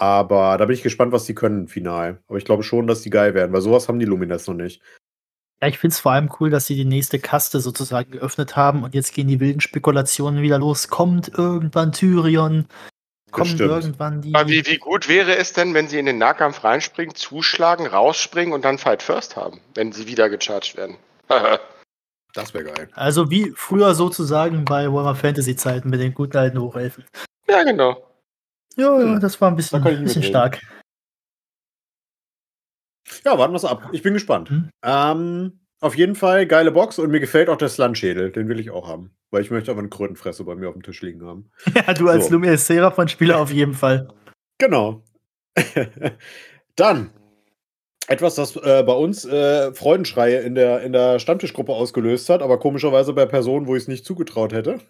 aber 0.00 0.56
da 0.56 0.64
bin 0.64 0.74
ich 0.74 0.82
gespannt, 0.82 1.12
was 1.12 1.26
die 1.26 1.34
können 1.34 1.68
final. 1.68 2.22
Aber 2.26 2.38
ich 2.38 2.46
glaube 2.46 2.62
schon, 2.62 2.86
dass 2.86 3.02
die 3.02 3.10
geil 3.10 3.34
werden, 3.34 3.52
weil 3.52 3.60
sowas 3.60 3.86
haben 3.86 3.98
die 3.98 4.06
Lumines 4.06 4.46
noch 4.46 4.54
nicht. 4.54 4.80
Ja, 5.60 5.68
ich 5.68 5.78
finde 5.78 5.92
es 5.92 6.00
vor 6.00 6.12
allem 6.12 6.30
cool, 6.40 6.48
dass 6.48 6.66
sie 6.66 6.74
die 6.74 6.86
nächste 6.86 7.18
Kaste 7.18 7.60
sozusagen 7.60 8.12
geöffnet 8.12 8.56
haben 8.56 8.82
und 8.82 8.94
jetzt 8.94 9.12
gehen 9.12 9.28
die 9.28 9.40
wilden 9.40 9.60
Spekulationen 9.60 10.40
wieder 10.40 10.58
los. 10.58 10.88
Kommt 10.88 11.28
irgendwann 11.36 11.92
Tyrion? 11.92 12.66
Kommt 13.30 13.60
irgendwann 13.60 14.22
die. 14.22 14.34
Aber 14.34 14.48
wie, 14.48 14.64
wie 14.64 14.78
gut 14.78 15.06
wäre 15.06 15.36
es 15.36 15.52
denn, 15.52 15.74
wenn 15.74 15.86
sie 15.86 15.98
in 15.98 16.06
den 16.06 16.16
Nahkampf 16.16 16.64
reinspringen, 16.64 17.14
zuschlagen, 17.14 17.86
rausspringen 17.86 18.54
und 18.54 18.64
dann 18.64 18.78
Fight 18.78 19.02
First 19.02 19.36
haben, 19.36 19.60
wenn 19.74 19.92
sie 19.92 20.06
wieder 20.06 20.30
gecharged 20.30 20.78
werden? 20.78 20.96
das 22.32 22.54
wäre 22.54 22.64
geil. 22.64 22.88
Also 22.94 23.30
wie 23.30 23.52
früher 23.54 23.94
sozusagen 23.94 24.64
bei 24.64 24.90
Warhammer 24.90 25.14
Fantasy 25.14 25.56
Zeiten 25.56 25.90
mit 25.90 26.00
den 26.00 26.14
guten 26.14 26.38
alten 26.38 26.58
Hochelfen. 26.58 27.04
Ja, 27.46 27.62
genau. 27.64 28.09
Ja, 28.76 29.00
ja, 29.00 29.18
das 29.18 29.40
war 29.40 29.50
ein 29.50 29.56
bisschen, 29.56 29.82
bisschen 29.82 30.22
stark. 30.22 30.60
Ja, 33.24 33.38
warten 33.38 33.52
wir 33.52 33.56
es 33.56 33.64
ab. 33.64 33.88
Ich 33.92 34.02
bin 34.02 34.14
gespannt. 34.14 34.50
Hm. 34.50 34.70
Ähm, 34.84 35.60
auf 35.80 35.96
jeden 35.96 36.14
Fall 36.14 36.46
geile 36.46 36.70
Box 36.70 36.98
und 36.98 37.10
mir 37.10 37.20
gefällt 37.20 37.48
auch 37.48 37.56
der 37.56 37.68
Slunschädel. 37.68 38.30
Den 38.30 38.48
will 38.48 38.60
ich 38.60 38.70
auch 38.70 38.88
haben. 38.88 39.12
Weil 39.30 39.42
ich 39.42 39.50
möchte 39.50 39.70
aber 39.70 39.80
eine 39.80 39.88
Krötenfresse 39.88 40.44
bei 40.44 40.54
mir 40.54 40.68
auf 40.68 40.74
dem 40.74 40.82
Tisch 40.82 41.02
liegen 41.02 41.24
haben. 41.24 41.50
Ja, 41.74 41.92
du 41.94 42.08
als 42.08 42.26
so. 42.26 42.32
Lumiere 42.32 42.56
Seraphon-Spieler 42.56 43.38
auf 43.38 43.50
jeden 43.50 43.74
Fall. 43.74 44.08
Genau. 44.58 45.02
Dann 46.76 47.10
etwas, 48.06 48.34
das 48.34 48.56
äh, 48.56 48.82
bei 48.84 48.92
uns 48.92 49.24
äh, 49.24 49.72
Freudenschreie 49.72 50.40
in 50.40 50.54
der, 50.54 50.82
in 50.82 50.92
der 50.92 51.18
Stammtischgruppe 51.18 51.72
ausgelöst 51.72 52.28
hat, 52.28 52.42
aber 52.42 52.58
komischerweise 52.58 53.12
bei 53.12 53.24
Personen, 53.26 53.66
wo 53.66 53.76
ich 53.76 53.82
es 53.82 53.88
nicht 53.88 54.04
zugetraut 54.04 54.52
hätte 54.52 54.80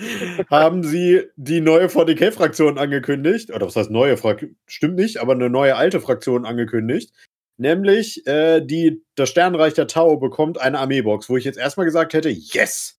haben 0.50 0.82
sie 0.82 1.22
die 1.36 1.60
neue 1.60 1.88
VDK-Fraktion 1.88 2.78
angekündigt. 2.78 3.50
Oder 3.50 3.66
was 3.66 3.76
heißt 3.76 3.90
neue 3.90 4.16
Fraktion? 4.16 4.56
Stimmt 4.66 4.96
nicht, 4.96 5.18
aber 5.18 5.32
eine 5.32 5.50
neue 5.50 5.76
alte 5.76 6.00
Fraktion 6.00 6.44
angekündigt. 6.44 7.12
Nämlich 7.56 8.26
äh, 8.26 8.60
die, 8.60 9.04
das 9.16 9.28
Sternreich 9.28 9.74
der 9.74 9.86
Tau 9.86 10.16
bekommt 10.16 10.58
eine 10.58 10.78
Armeebox, 10.78 11.28
wo 11.28 11.36
ich 11.36 11.44
jetzt 11.44 11.58
erstmal 11.58 11.86
gesagt 11.86 12.14
hätte, 12.14 12.30
yes! 12.30 12.98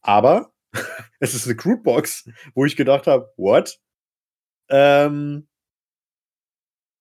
Aber 0.00 0.52
es 1.18 1.34
ist 1.34 1.46
eine 1.46 1.56
Crude-Box, 1.56 2.30
wo 2.54 2.64
ich 2.64 2.76
gedacht 2.76 3.06
habe, 3.06 3.32
what? 3.36 3.80
Ähm, 4.68 5.48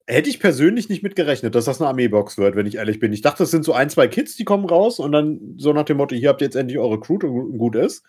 hätte 0.07 0.29
ich 0.29 0.39
persönlich 0.39 0.89
nicht 0.89 1.03
mitgerechnet, 1.03 1.55
dass 1.55 1.65
das 1.65 1.79
eine 1.79 1.89
Armeebox 1.89 2.37
wird, 2.37 2.55
wenn 2.55 2.65
ich 2.65 2.75
ehrlich 2.75 2.99
bin. 2.99 3.13
Ich 3.13 3.21
dachte, 3.21 3.43
es 3.43 3.51
sind 3.51 3.63
so 3.63 3.73
ein, 3.73 3.89
zwei 3.89 4.07
Kids, 4.07 4.35
die 4.35 4.43
kommen 4.43 4.65
raus 4.65 4.99
und 4.99 5.11
dann 5.11 5.55
so 5.57 5.73
nach 5.73 5.85
dem 5.85 5.97
Motto, 5.97 6.15
hier 6.15 6.29
habt 6.29 6.41
ihr 6.41 6.47
jetzt 6.47 6.55
endlich 6.55 6.77
eure 6.77 6.99
Crew 6.99 7.19
und 7.21 7.57
gut 7.57 7.75
ist. 7.75 8.03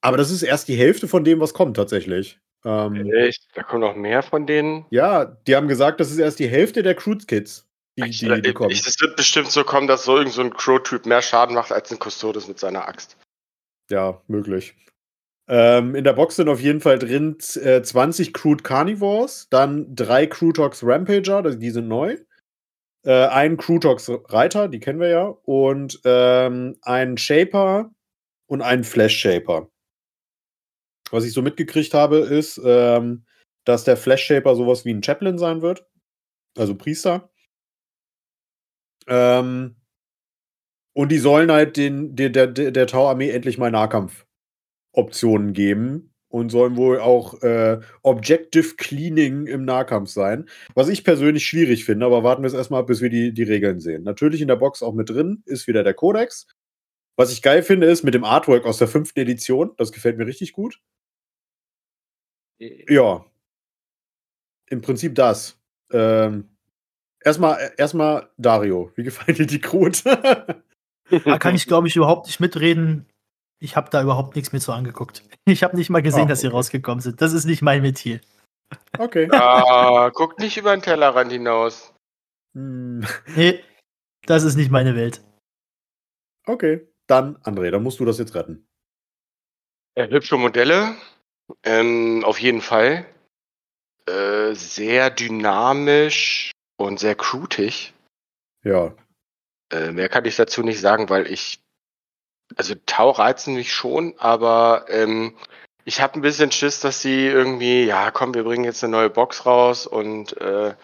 Aber 0.00 0.16
das 0.16 0.30
ist 0.30 0.42
erst 0.42 0.68
die 0.68 0.76
Hälfte 0.76 1.08
von 1.08 1.24
dem, 1.24 1.40
was 1.40 1.54
kommt 1.54 1.76
tatsächlich. 1.76 2.38
Ähm, 2.64 3.10
Echt? 3.12 3.46
Da 3.54 3.62
kommen 3.62 3.80
noch 3.80 3.96
mehr 3.96 4.22
von 4.22 4.46
denen? 4.46 4.86
Ja, 4.90 5.24
die 5.24 5.56
haben 5.56 5.68
gesagt, 5.68 6.00
das 6.00 6.10
ist 6.10 6.18
erst 6.18 6.38
die 6.38 6.48
Hälfte 6.48 6.82
der 6.82 6.94
Cruise-Kits, 6.94 7.66
die, 7.98 8.08
ich, 8.08 8.18
die, 8.18 8.42
die 8.42 8.52
kommen. 8.52 8.70
Es 8.70 9.00
wird 9.00 9.16
bestimmt 9.16 9.50
so 9.50 9.64
kommen, 9.64 9.86
dass 9.86 10.04
so 10.04 10.16
irgend 10.16 10.32
so 10.32 10.42
ein 10.42 10.52
Crow-Typ 10.52 11.06
mehr 11.06 11.22
Schaden 11.22 11.54
macht 11.54 11.72
als 11.72 11.92
ein 11.92 11.98
Custodes 11.98 12.48
mit 12.48 12.58
seiner 12.58 12.88
Axt. 12.88 13.16
Ja, 13.90 14.20
möglich. 14.26 14.74
Ähm, 15.48 15.94
in 15.94 16.02
der 16.02 16.14
Box 16.14 16.36
sind 16.36 16.48
auf 16.48 16.60
jeden 16.60 16.80
Fall 16.80 16.98
drin 16.98 17.38
äh, 17.54 17.80
20 17.80 18.34
Crude 18.34 18.64
Carnivores, 18.64 19.46
dann 19.48 19.94
drei 19.94 20.26
Crutox 20.26 20.82
Rampager, 20.82 21.42
die 21.42 21.70
sind 21.70 21.86
neu. 21.86 22.16
Äh, 23.04 23.26
ein 23.26 23.56
Crutox 23.56 24.10
Reiter, 24.28 24.66
die 24.66 24.80
kennen 24.80 24.98
wir 24.98 25.08
ja, 25.08 25.26
und 25.44 26.00
ähm, 26.04 26.76
ein 26.82 27.16
Shaper 27.16 27.92
und 28.46 28.62
einen 28.62 28.82
Flash 28.82 29.16
Shaper. 29.16 29.68
Was 31.10 31.24
ich 31.24 31.32
so 31.32 31.42
mitgekriegt 31.42 31.94
habe, 31.94 32.18
ist, 32.18 32.60
ähm, 32.64 33.24
dass 33.64 33.84
der 33.84 33.96
Flash 33.96 34.24
Shaper 34.24 34.54
sowas 34.54 34.84
wie 34.84 34.92
ein 34.92 35.02
Chaplain 35.02 35.38
sein 35.38 35.62
wird. 35.62 35.86
Also 36.56 36.74
Priester. 36.74 37.30
Ähm, 39.06 39.76
und 40.94 41.10
die 41.12 41.18
sollen 41.18 41.52
halt 41.52 41.76
den, 41.76 42.16
der, 42.16 42.30
der, 42.30 42.46
der 42.48 42.86
Tau-Armee 42.86 43.30
endlich 43.30 43.58
mal 43.58 43.70
Nahkampf-Optionen 43.70 45.52
geben 45.52 46.14
und 46.28 46.50
sollen 46.50 46.76
wohl 46.76 47.00
auch 47.00 47.42
äh, 47.42 47.80
Objective 48.02 48.76
Cleaning 48.76 49.46
im 49.46 49.64
Nahkampf 49.64 50.10
sein. 50.10 50.48
Was 50.74 50.88
ich 50.88 51.04
persönlich 51.04 51.46
schwierig 51.46 51.84
finde, 51.84 52.06
aber 52.06 52.24
warten 52.24 52.42
wir 52.42 52.48
es 52.48 52.54
erstmal 52.54 52.84
bis 52.84 53.00
wir 53.00 53.10
die, 53.10 53.32
die 53.32 53.42
Regeln 53.42 53.78
sehen. 53.78 54.02
Natürlich 54.02 54.40
in 54.40 54.48
der 54.48 54.56
Box 54.56 54.82
auch 54.82 54.94
mit 54.94 55.10
drin 55.10 55.42
ist 55.46 55.66
wieder 55.66 55.84
der 55.84 55.94
Codex. 55.94 56.46
Was 57.16 57.32
ich 57.32 57.42
geil 57.42 57.62
finde, 57.62 57.86
ist 57.86 58.02
mit 58.02 58.14
dem 58.14 58.24
Artwork 58.24 58.64
aus 58.66 58.78
der 58.78 58.88
fünften 58.88 59.20
Edition. 59.20 59.72
Das 59.76 59.92
gefällt 59.92 60.18
mir 60.18 60.26
richtig 60.26 60.52
gut. 60.52 60.80
Äh. 62.58 62.92
Ja. 62.92 63.24
Im 64.68 64.80
Prinzip 64.80 65.14
das. 65.14 65.58
Ähm, 65.92 66.48
erstmal, 67.20 67.72
erstmal 67.76 68.30
Dario. 68.36 68.92
Wie 68.96 69.04
gefällt 69.04 69.38
dir 69.38 69.46
die 69.46 69.60
Krut? 69.60 70.04
da 70.04 71.38
kann 71.38 71.54
ich, 71.54 71.66
glaube 71.66 71.88
ich, 71.88 71.96
überhaupt 71.96 72.26
nicht 72.26 72.40
mitreden. 72.40 73.06
Ich 73.58 73.76
habe 73.76 73.90
da 73.90 74.02
überhaupt 74.02 74.36
nichts 74.36 74.52
mehr 74.52 74.60
so 74.60 74.72
angeguckt. 74.72 75.22
Ich 75.46 75.62
habe 75.62 75.76
nicht 75.76 75.90
mal 75.90 76.02
gesehen, 76.02 76.24
oh, 76.24 76.28
dass 76.28 76.40
sie 76.40 76.48
rausgekommen 76.48 77.00
sind. 77.00 77.22
Das 77.22 77.32
ist 77.32 77.44
nicht 77.44 77.62
mein 77.62 77.82
Metier. 77.82 78.20
Okay. 78.98 79.28
Ah, 79.30 80.10
guck 80.12 80.38
nicht 80.38 80.56
über 80.56 80.76
den 80.76 80.82
Tellerrand 80.82 81.32
hinaus. 81.32 81.94
Hm. 82.54 83.06
Nee, 83.34 83.62
das 84.26 84.42
ist 84.42 84.56
nicht 84.56 84.70
meine 84.70 84.96
Welt. 84.96 85.22
Okay, 86.46 86.86
dann 87.06 87.36
André, 87.38 87.70
dann 87.70 87.82
musst 87.82 88.00
du 88.00 88.04
das 88.04 88.18
jetzt 88.18 88.34
retten. 88.34 88.66
Äh, 89.94 90.08
hübsche 90.08 90.36
Modelle, 90.36 90.94
ähm, 91.62 92.24
auf 92.24 92.40
jeden 92.40 92.60
Fall. 92.60 93.06
Äh, 94.06 94.54
sehr 94.54 95.10
dynamisch 95.10 96.52
und 96.76 97.00
sehr 97.00 97.14
crutig. 97.14 97.92
Ja. 98.62 98.94
Äh, 99.72 99.92
mehr 99.92 100.08
kann 100.08 100.24
ich 100.24 100.36
dazu 100.36 100.62
nicht 100.62 100.80
sagen, 100.80 101.08
weil 101.08 101.30
ich. 101.30 101.60
Also 102.54 102.74
Tau 102.86 103.10
reizen 103.10 103.54
mich 103.54 103.72
schon, 103.74 104.14
aber 104.18 104.86
ähm, 104.88 105.36
ich 105.84 106.00
habe 106.00 106.14
ein 106.14 106.22
bisschen 106.22 106.52
Schiss, 106.52 106.78
dass 106.78 107.02
sie 107.02 107.26
irgendwie, 107.26 107.84
ja, 107.84 108.12
komm, 108.12 108.34
wir 108.34 108.44
bringen 108.44 108.62
jetzt 108.62 108.84
eine 108.84 108.92
neue 108.92 109.10
Box 109.10 109.46
raus 109.46 109.84
und 109.86 110.36
äh, 110.40 110.76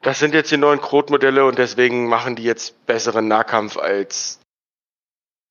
das 0.00 0.18
sind 0.18 0.32
jetzt 0.32 0.50
die 0.50 0.56
neuen 0.56 0.80
Krot-Modelle 0.80 1.44
und 1.44 1.58
deswegen 1.58 2.08
machen 2.08 2.34
die 2.34 2.44
jetzt 2.44 2.86
besseren 2.86 3.28
Nahkampf 3.28 3.76
als 3.76 4.40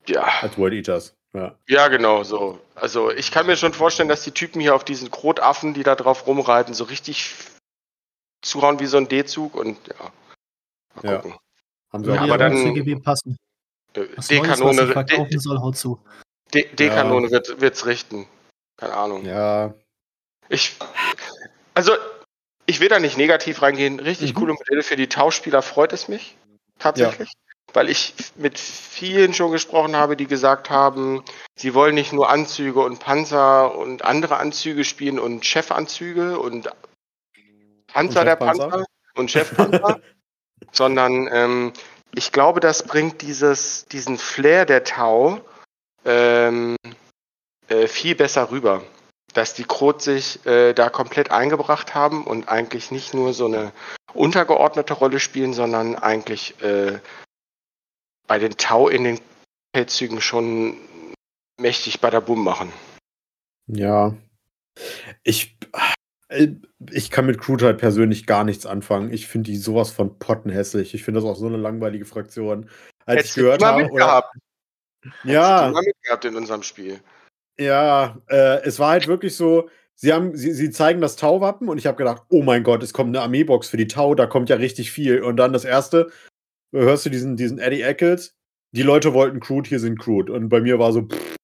ja. 0.07 0.23
Als 0.41 0.57
World 0.57 0.73
Eaters. 0.73 1.16
Ja. 1.37 1.55
ja, 1.67 1.87
genau, 1.87 2.23
so. 2.23 2.59
Also 2.73 3.11
ich 3.11 3.29
kann 3.31 3.45
mir 3.45 3.57
schon 3.57 3.73
vorstellen, 3.73 4.09
dass 4.09 4.23
die 4.23 4.31
Typen 4.31 4.59
hier 4.59 4.73
auf 4.73 4.83
diesen 4.83 5.11
Krotaffen, 5.11 5.75
die 5.75 5.83
da 5.83 5.95
drauf 5.95 6.25
rumreiten, 6.25 6.73
so 6.73 6.83
richtig 6.85 7.35
zuhauen 8.41 8.79
wie 8.79 8.87
so 8.87 8.97
ein 8.97 9.07
D-Zug 9.07 9.53
und 9.55 9.77
ja. 9.87 10.11
Mal 10.95 11.11
ja. 11.11 11.17
gucken. 11.17 11.37
Haben 11.93 12.03
sie 12.05 12.11
ja, 12.11 12.21
aber 12.21 12.37
dann 12.39 13.01
passen. 13.03 13.37
D-Kanone 13.95 14.87
D-Kanone 16.53 17.31
wird 17.31 17.61
wird's 17.61 17.85
richten. 17.85 18.27
Keine 18.77 18.93
Ahnung. 18.93 19.25
Ja. 19.25 19.73
Ich 20.49 20.75
also 21.73 21.93
ich 22.65 22.79
will 22.79 22.89
da 22.89 22.99
nicht 22.99 23.17
negativ 23.17 23.61
reingehen. 23.61 23.99
Richtig 23.99 24.33
mhm. 24.33 24.39
coole 24.39 24.53
Modelle 24.53 24.81
für 24.81 24.95
die 24.95 25.07
Tauschspieler 25.07 25.61
freut 25.61 25.93
es 25.93 26.07
mich 26.07 26.35
tatsächlich. 26.79 27.29
Ja 27.29 27.46
weil 27.73 27.89
ich 27.89 28.13
mit 28.35 28.57
vielen 28.59 29.33
schon 29.33 29.51
gesprochen 29.51 29.95
habe, 29.95 30.15
die 30.15 30.27
gesagt 30.27 30.69
haben, 30.69 31.23
sie 31.55 31.73
wollen 31.73 31.95
nicht 31.95 32.13
nur 32.13 32.29
Anzüge 32.29 32.79
und 32.79 32.99
Panzer 32.99 33.75
und 33.75 34.03
andere 34.03 34.37
Anzüge 34.37 34.83
spielen 34.83 35.19
und 35.19 35.45
Chefanzüge 35.45 36.39
und 36.39 36.69
Panzer 37.87 38.19
und 38.21 38.25
der 38.25 38.35
Panzer 38.35 38.85
und 39.15 39.31
Chefpanzer, 39.31 39.99
sondern 40.71 41.27
ähm, 41.31 41.73
ich 42.15 42.31
glaube, 42.31 42.59
das 42.59 42.83
bringt 42.83 43.21
dieses, 43.21 43.85
diesen 43.85 44.17
Flair 44.17 44.65
der 44.65 44.83
Tau 44.83 45.39
ähm, 46.05 46.75
äh, 47.67 47.87
viel 47.87 48.15
besser 48.15 48.49
rüber. 48.51 48.83
Dass 49.33 49.53
die 49.53 49.65
Krot 49.65 50.01
sich 50.01 50.43
äh, 50.45 50.73
da 50.73 50.89
komplett 50.89 51.31
eingebracht 51.31 51.93
haben 51.93 52.25
und 52.25 52.49
eigentlich 52.49 52.91
nicht 52.91 53.13
nur 53.13 53.33
so 53.33 53.45
eine 53.45 53.71
untergeordnete 54.13 54.93
Rolle 54.93 55.19
spielen, 55.19 55.53
sondern 55.53 55.95
eigentlich 55.95 56.59
äh, 56.63 56.99
bei 58.27 58.39
den 58.39 58.57
Tau 58.57 58.89
in 58.89 59.03
den 59.03 59.19
Feldzügen 59.75 60.21
schon 60.21 60.77
mächtig 61.59 62.01
bei 62.01 62.09
der 62.09 62.21
Boom 62.21 62.43
machen. 62.43 62.71
Ja. 63.67 64.15
Ich, 65.23 65.57
äh, 66.29 66.49
ich 66.91 67.09
kann 67.09 67.25
mit 67.25 67.39
Crude 67.39 67.65
halt 67.65 67.79
persönlich 67.79 68.25
gar 68.25 68.43
nichts 68.43 68.65
anfangen. 68.65 69.11
Ich 69.11 69.27
finde 69.27 69.51
die 69.51 69.57
sowas 69.57 69.91
von 69.91 70.19
pottenhässlich. 70.19 70.93
Ich 70.93 71.03
finde 71.03 71.21
das 71.21 71.29
auch 71.29 71.35
so 71.35 71.47
eine 71.47 71.57
langweilige 71.57 72.05
Fraktion. 72.05 72.69
Als 73.05 73.19
Hättest 73.19 73.37
ich 73.37 73.43
gehört 73.43 73.63
habe. 73.63 73.89
Oder, 73.89 74.29
ja. 75.23 75.69
Hättest 75.69 75.85
mitgehabt 75.85 76.25
in 76.25 76.35
unserem 76.35 76.63
Spiel. 76.63 76.99
Ja, 77.59 78.17
äh, 78.29 78.61
es 78.63 78.77
war 78.77 78.91
halt 78.91 79.07
wirklich 79.07 79.35
so, 79.35 79.69
sie 79.95 80.13
haben, 80.13 80.35
sie, 80.37 80.53
sie 80.53 80.69
zeigen 80.69 81.01
das 81.01 81.15
Tau-Wappen 81.15 81.69
und 81.69 81.79
ich 81.79 81.87
habe 81.87 81.97
gedacht, 81.97 82.23
oh 82.29 82.43
mein 82.43 82.63
Gott, 82.63 82.83
es 82.83 82.93
kommt 82.93 83.09
eine 83.09 83.21
Armeebox 83.23 83.67
für 83.69 83.77
die 83.77 83.87
Tau, 83.87 84.13
da 84.13 84.27
kommt 84.27 84.49
ja 84.49 84.57
richtig 84.57 84.91
viel. 84.91 85.23
Und 85.23 85.37
dann 85.37 85.53
das 85.53 85.65
erste, 85.65 86.11
hörst 86.71 87.05
du 87.05 87.09
diesen, 87.09 87.35
diesen 87.37 87.59
Eddie 87.59 87.81
Eccles, 87.81 88.35
die 88.71 88.83
Leute 88.83 89.13
wollten 89.13 89.39
Crude, 89.39 89.69
hier 89.69 89.79
sind 89.79 89.99
Crude. 89.99 90.31
Und 90.33 90.49
bei 90.49 90.61
mir 90.61 90.79
war 90.79 90.91
so, 90.91 91.03
pff, 91.03 91.35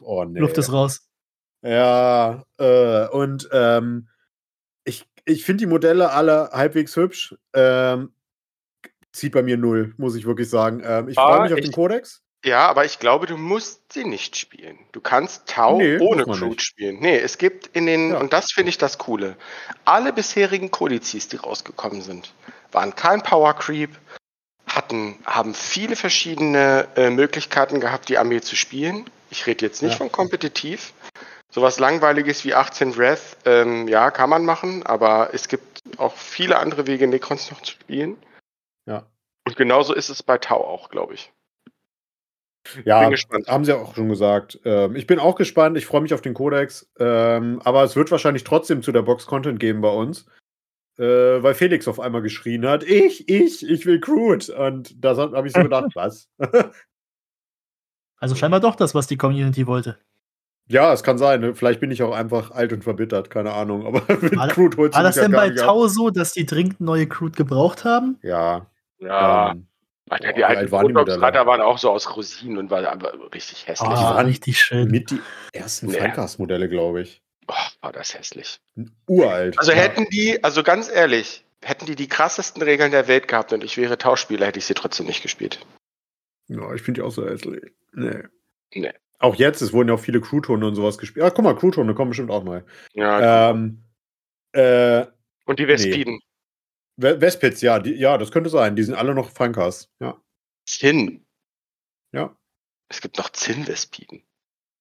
oh 0.00 0.24
nee. 0.24 0.40
Luft 0.40 0.58
ist 0.58 0.72
raus. 0.72 1.08
Ja, 1.62 2.44
äh, 2.58 3.08
und 3.08 3.48
ähm, 3.52 4.08
ich, 4.84 5.04
ich 5.24 5.44
finde 5.44 5.64
die 5.64 5.70
Modelle 5.70 6.12
alle 6.12 6.50
halbwegs 6.52 6.94
hübsch. 6.96 7.34
Ähm, 7.54 8.12
zieht 9.12 9.32
bei 9.32 9.42
mir 9.42 9.56
null, 9.56 9.94
muss 9.96 10.14
ich 10.14 10.26
wirklich 10.26 10.48
sagen. 10.48 10.82
Ähm, 10.84 11.08
ich 11.08 11.16
freue 11.16 11.42
mich 11.42 11.52
auf 11.52 11.58
ich, 11.58 11.64
den 11.64 11.72
Codex. 11.72 12.22
Ja, 12.44 12.68
aber 12.68 12.84
ich 12.84 13.00
glaube, 13.00 13.26
du 13.26 13.36
musst 13.36 13.92
sie 13.92 14.04
nicht 14.04 14.36
spielen. 14.36 14.78
Du 14.92 15.00
kannst 15.00 15.48
Tau 15.48 15.78
nee, 15.78 15.98
ohne 15.98 16.24
Crude 16.24 16.60
spielen. 16.60 17.00
Nee, 17.00 17.18
es 17.18 17.38
gibt 17.38 17.66
in 17.68 17.86
den, 17.86 18.10
ja. 18.10 18.20
und 18.20 18.32
das 18.32 18.52
finde 18.52 18.68
ich 18.68 18.78
das 18.78 18.98
Coole, 18.98 19.36
alle 19.84 20.12
bisherigen 20.12 20.70
Kodizes, 20.70 21.28
die 21.28 21.36
rausgekommen 21.36 22.02
sind, 22.02 22.34
waren 22.70 22.94
kein 22.94 23.22
Power 23.22 23.54
Creep, 23.54 23.90
hatten, 24.86 25.16
haben 25.24 25.54
viele 25.54 25.96
verschiedene 25.96 26.86
äh, 26.96 27.10
Möglichkeiten 27.10 27.80
gehabt, 27.80 28.08
die 28.08 28.18
Armee 28.18 28.40
zu 28.40 28.54
spielen. 28.54 29.04
Ich 29.30 29.46
rede 29.46 29.66
jetzt 29.66 29.82
nicht 29.82 29.92
ja. 29.92 29.98
von 29.98 30.12
kompetitiv. 30.12 30.92
Sowas 31.50 31.78
Langweiliges 31.78 32.44
wie 32.44 32.54
18 32.54 32.96
Wrath, 32.96 33.36
ähm, 33.44 33.88
ja, 33.88 34.10
kann 34.10 34.30
man 34.30 34.44
machen, 34.44 34.84
aber 34.84 35.30
es 35.32 35.48
gibt 35.48 35.82
auch 35.96 36.14
viele 36.14 36.58
andere 36.58 36.86
Wege, 36.86 37.06
Necrons 37.06 37.50
noch 37.50 37.62
zu 37.62 37.72
spielen. 37.72 38.16
Ja. 38.86 39.06
Und 39.44 39.56
genauso 39.56 39.94
ist 39.94 40.08
es 40.08 40.22
bei 40.22 40.38
Tau 40.38 40.64
auch, 40.64 40.88
glaube 40.90 41.14
ich. 41.14 41.32
Ja, 42.84 43.08
haben 43.46 43.64
sie 43.64 43.72
auch 43.72 43.94
schon 43.94 44.08
gesagt. 44.08 44.58
Ähm, 44.64 44.96
ich 44.96 45.06
bin 45.06 45.20
auch 45.20 45.36
gespannt. 45.36 45.78
Ich 45.78 45.86
freue 45.86 46.00
mich 46.00 46.12
auf 46.12 46.20
den 46.20 46.34
Codex. 46.34 46.88
Ähm, 46.98 47.60
aber 47.64 47.84
es 47.84 47.94
wird 47.94 48.10
wahrscheinlich 48.10 48.42
trotzdem 48.42 48.82
zu 48.82 48.90
der 48.90 49.02
Box 49.02 49.26
Content 49.26 49.60
geben 49.60 49.80
bei 49.80 49.88
uns 49.88 50.26
äh, 50.98 51.42
weil 51.42 51.54
Felix 51.54 51.88
auf 51.88 52.00
einmal 52.00 52.22
geschrien 52.22 52.66
hat, 52.66 52.82
ich, 52.82 53.28
ich, 53.28 53.68
ich 53.68 53.86
will 53.86 54.00
Crude. 54.00 54.54
Und 54.54 55.04
da 55.04 55.16
habe 55.16 55.46
ich 55.46 55.52
so 55.54 55.62
gedacht, 55.62 55.90
was? 55.94 56.28
also 58.18 58.34
scheinbar 58.34 58.60
doch 58.60 58.76
das, 58.76 58.94
was 58.94 59.06
die 59.06 59.16
Community 59.16 59.66
wollte. 59.66 59.98
Ja, 60.68 60.92
es 60.92 61.04
kann 61.04 61.16
sein. 61.16 61.40
Ne? 61.40 61.54
Vielleicht 61.54 61.78
bin 61.80 61.90
ich 61.90 62.02
auch 62.02 62.14
einfach 62.14 62.50
alt 62.50 62.72
und 62.72 62.82
verbittert, 62.82 63.30
keine 63.30 63.52
Ahnung. 63.52 63.86
Aber 63.86 64.02
mit 64.20 64.36
war, 64.36 64.48
Crude 64.48 64.76
holt 64.76 64.94
War 64.94 65.02
das 65.02 65.14
denn 65.14 65.32
bei 65.32 65.50
Tau 65.50 65.86
so, 65.86 66.10
dass 66.10 66.32
die 66.32 66.44
dringend 66.44 66.80
neue 66.80 67.06
Crude 67.06 67.36
gebraucht 67.36 67.84
haben? 67.84 68.18
Ja. 68.22 68.66
Ja. 68.98 69.52
Ähm, 69.52 69.66
Alter, 70.08 70.32
die 70.32 70.44
alten 70.44 70.70
waren, 70.70 70.88
die 70.88 70.94
waren 70.94 71.60
auch 71.60 71.78
so 71.78 71.90
aus 71.90 72.16
Rosinen 72.16 72.58
und 72.58 72.70
waren 72.70 73.00
richtig 73.34 73.66
hässlich. 73.66 73.90
Oh, 73.90 73.92
die 73.92 74.02
waren 74.02 74.26
richtig 74.26 74.60
schön. 74.60 74.88
Mit 74.88 75.10
die 75.10 75.20
ersten 75.52 75.86
nee. 75.86 75.98
Francast-Modelle, 75.98 76.68
glaube 76.68 77.02
ich. 77.02 77.22
Oh, 77.48 77.54
war 77.80 77.92
das 77.92 78.14
hässlich. 78.14 78.60
Uralt. 79.06 79.58
Also 79.58 79.72
ja. 79.72 79.78
hätten 79.78 80.06
die, 80.10 80.42
also 80.42 80.62
ganz 80.62 80.90
ehrlich, 80.90 81.44
hätten 81.62 81.86
die 81.86 81.96
die 81.96 82.08
krassesten 82.08 82.62
Regeln 82.62 82.90
der 82.90 83.08
Welt 83.08 83.28
gehabt 83.28 83.52
und 83.52 83.62
ich 83.62 83.76
wäre 83.76 83.98
Tauschspieler, 83.98 84.46
hätte 84.46 84.58
ich 84.58 84.66
sie 84.66 84.74
trotzdem 84.74 85.06
nicht 85.06 85.22
gespielt. 85.22 85.64
Ja, 86.48 86.72
ich 86.74 86.82
finde 86.82 87.00
die 87.00 87.06
auch 87.06 87.10
so 87.10 87.26
hässlich. 87.26 87.72
Nee. 87.92 88.22
Nee. 88.74 88.92
Auch 89.18 89.34
jetzt, 89.36 89.62
es 89.62 89.72
wurden 89.72 89.88
ja 89.88 89.94
auch 89.94 90.00
viele 90.00 90.20
Crewtone 90.20 90.66
und 90.66 90.74
sowas 90.74 90.98
gespielt. 90.98 91.24
Ah, 91.24 91.30
guck 91.30 91.44
mal, 91.44 91.56
Crewtone 91.56 91.94
kommen 91.94 92.10
bestimmt 92.10 92.30
auch 92.30 92.44
neu. 92.44 92.62
Ja. 92.92 93.50
Ähm, 93.50 93.82
äh, 94.52 95.06
und 95.44 95.58
die 95.58 95.66
Vespiden. 95.66 96.14
Nee. 96.14 97.20
Vespids, 97.20 97.60
ja, 97.60 97.78
die, 97.78 97.94
ja, 97.94 98.18
das 98.18 98.30
könnte 98.30 98.50
sein. 98.50 98.76
Die 98.76 98.82
sind 98.82 98.94
alle 98.94 99.14
noch 99.14 99.30
Funkas. 99.30 99.90
Ja. 100.00 100.20
Zinn. 100.66 101.26
Ja. 102.12 102.36
Es 102.88 103.00
gibt 103.00 103.18
noch 103.18 103.30
Zinn-Vespiden. 103.30 104.22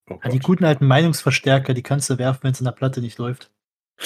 Oh 0.10 0.20
ja, 0.24 0.30
die 0.30 0.40
guten 0.40 0.66
alten 0.66 0.86
Meinungsverstärker, 0.86 1.74
die 1.74 1.84
kannst 1.84 2.10
du 2.10 2.18
werfen, 2.18 2.44
wenn 2.44 2.52
es 2.52 2.60
in 2.60 2.66
der 2.66 2.72
Platte 2.72 3.02
nicht 3.02 3.18
läuft. 3.18 3.52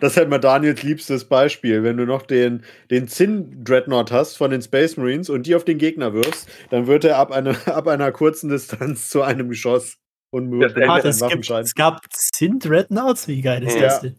das 0.00 0.12
ist 0.12 0.16
halt 0.16 0.30
mal 0.30 0.38
Daniels 0.38 0.82
liebstes 0.82 1.26
Beispiel. 1.26 1.82
Wenn 1.82 1.96
du 1.96 2.06
noch 2.06 2.22
den, 2.22 2.64
den 2.90 3.08
Zinn-Dreadnought 3.08 4.10
hast 4.10 4.36
von 4.36 4.50
den 4.50 4.62
Space 4.62 4.96
Marines 4.96 5.28
und 5.28 5.46
die 5.46 5.54
auf 5.54 5.64
den 5.64 5.78
Gegner 5.78 6.14
wirfst, 6.14 6.48
dann 6.70 6.86
wird 6.86 7.04
er 7.04 7.18
ab, 7.18 7.30
eine, 7.30 7.56
ab 7.66 7.86
einer 7.88 8.10
kurzen 8.12 8.48
Distanz 8.48 9.10
zu 9.10 9.22
einem 9.22 9.48
Geschoss 9.48 9.98
und 10.34 10.52
ah, 10.64 10.98
es, 10.98 11.24
gibt, 11.28 11.48
es 11.48 11.76
gab 11.76 12.00
Zinn-Dreadnoughts? 12.10 13.28
Wie 13.28 13.40
geil 13.40 13.62
ist 13.62 13.76
ja. 13.76 13.82
das 13.82 14.00
denn? 14.00 14.16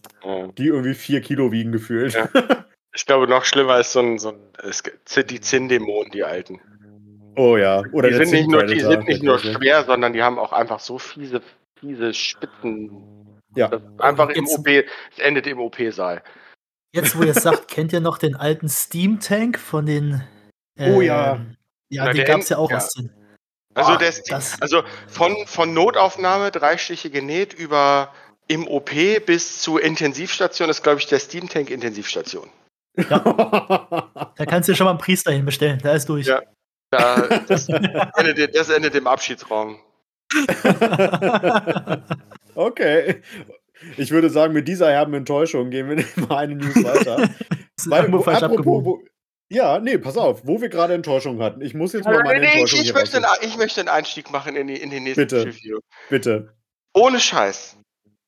Die 0.57 0.67
irgendwie 0.67 0.93
vier 0.93 1.19
Kilo 1.19 1.51
wiegen 1.51 1.73
gefühlt. 1.73 2.13
Ja. 2.13 2.29
Ich 2.97 3.05
glaube, 3.05 3.27
noch 3.27 3.43
schlimmer 3.43 3.77
ist 3.77 3.91
so 3.91 3.99
ein, 3.99 4.17
so 4.19 4.29
ein 4.29 5.27
die 5.27 5.41
Zinn-Dämonen, 5.41 6.11
die 6.11 6.23
alten. 6.23 6.61
Oh 7.35 7.57
ja. 7.57 7.83
Oder 7.91 8.09
die 8.09 8.15
sind 8.15 8.31
nicht 8.31 8.49
nur, 8.49 8.63
die 8.65 8.79
sind 8.79 9.07
nicht 9.07 9.23
nur 9.23 9.39
schwer, 9.39 9.83
sondern 9.83 10.13
die 10.13 10.23
haben 10.23 10.39
auch 10.39 10.53
einfach 10.53 10.79
so 10.79 10.97
fiese, 10.97 11.41
fiese 11.79 12.13
Spitzen. 12.13 13.41
Ja. 13.55 13.71
Einfach 13.99 14.29
im 14.29 14.47
OP, 14.47 14.67
es 14.67 15.19
endet 15.19 15.47
im 15.47 15.59
OP-Saal. 15.59 16.21
Jetzt, 16.93 17.17
wo 17.17 17.23
ihr 17.23 17.31
es 17.31 17.43
sagt, 17.43 17.67
kennt 17.67 17.91
ihr 17.93 17.99
noch 17.99 18.17
den 18.17 18.35
alten 18.35 18.69
Steam 18.69 19.19
Tank 19.19 19.59
von 19.59 19.85
den. 19.85 20.23
Äh, 20.77 20.91
oh 20.91 21.01
ja. 21.01 21.35
Ähm, 21.35 21.57
ja, 21.89 22.05
Na, 22.05 22.13
den 22.13 22.25
gab 22.25 22.39
es 22.39 22.49
ja 22.49 22.57
auch 22.57 22.71
ja. 22.71 22.77
aus 22.77 22.89
den. 22.93 23.11
Also, 23.73 23.93
oh, 23.93 23.97
der 23.97 24.13
also 24.61 24.83
von, 25.07 25.35
von 25.47 25.73
Notaufnahme, 25.73 26.51
drei 26.51 26.77
Stiche 26.77 27.09
genäht, 27.09 27.53
über 27.53 28.13
im 28.47 28.67
OP 28.67 28.91
bis 29.25 29.61
zur 29.61 29.83
Intensivstation 29.83 30.69
ist, 30.69 30.83
glaube 30.83 30.99
ich, 30.99 31.07
der 31.07 31.19
Steam 31.19 31.49
Tank 31.49 31.69
Intensivstation. 31.69 32.49
Ja. 32.97 33.19
da 34.37 34.45
kannst 34.45 34.69
du 34.69 34.75
schon 34.75 34.85
mal 34.85 34.91
einen 34.91 34.99
Priester 34.99 35.31
hinbestellen, 35.31 35.79
da 35.83 35.93
ist 35.93 36.07
durch. 36.07 36.27
Ja. 36.27 36.41
Da, 36.91 37.39
das, 37.47 37.67
endet, 37.69 38.55
das 38.55 38.69
endet 38.69 38.95
im 38.95 39.07
Abschiedsraum. 39.07 39.79
okay. 42.55 43.21
Ich 43.97 44.11
würde 44.11 44.29
sagen, 44.29 44.53
mit 44.53 44.67
dieser 44.67 44.89
herben 44.91 45.13
Enttäuschung 45.13 45.69
gehen 45.69 45.89
wir 45.89 46.05
mal 46.27 46.37
eine 46.37 46.55
News 46.55 46.75
weiter. 46.83 47.29
Weil, 47.85 48.11
wo, 48.11 48.23
apropos, 48.23 48.85
wo, 48.85 49.03
ja, 49.49 49.79
nee, 49.79 49.97
pass 49.97 50.17
auf, 50.17 50.47
wo 50.47 50.61
wir 50.61 50.69
gerade 50.69 50.93
Enttäuschung 50.93 51.41
hatten. 51.41 51.61
Ich 51.61 51.73
muss 51.73 51.93
jetzt 51.93 52.05
mal 52.05 52.23
meine 52.23 52.39
nee, 52.39 52.45
Enttäuschung 52.47 52.79
ich, 52.79 52.87
ich, 52.87 52.93
möchte 52.93 53.17
einen, 53.17 53.25
ich 53.41 53.57
möchte 53.57 53.81
einen 53.81 53.89
Einstieg 53.89 54.31
machen 54.31 54.55
in, 54.55 54.67
die, 54.67 54.77
in 54.77 54.89
den 54.89 55.03
nächsten 55.03 55.21
Bitte. 55.21 55.45
Review. 55.45 55.79
Bitte. 56.09 56.53
Ohne 56.93 57.19
Scheiß. 57.19 57.77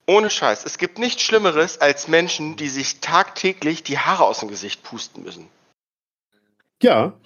Ohne 0.06 0.30
Scheiß. 0.30 0.66
Es 0.66 0.78
gibt 0.78 1.00
nichts 1.00 1.22
Schlimmeres 1.24 1.80
als 1.82 2.08
Menschen, 2.08 2.56
die 2.56 2.70
sich 2.70 3.00
tagtäglich 3.00 3.84
die 3.84 3.98
Haare 3.98 4.26
aus 4.26 4.42
dem 4.42 4.50
Gesicht 4.50 4.84
pusten 4.84 5.24
müssen. 5.24 5.50
Ja. 6.84 7.20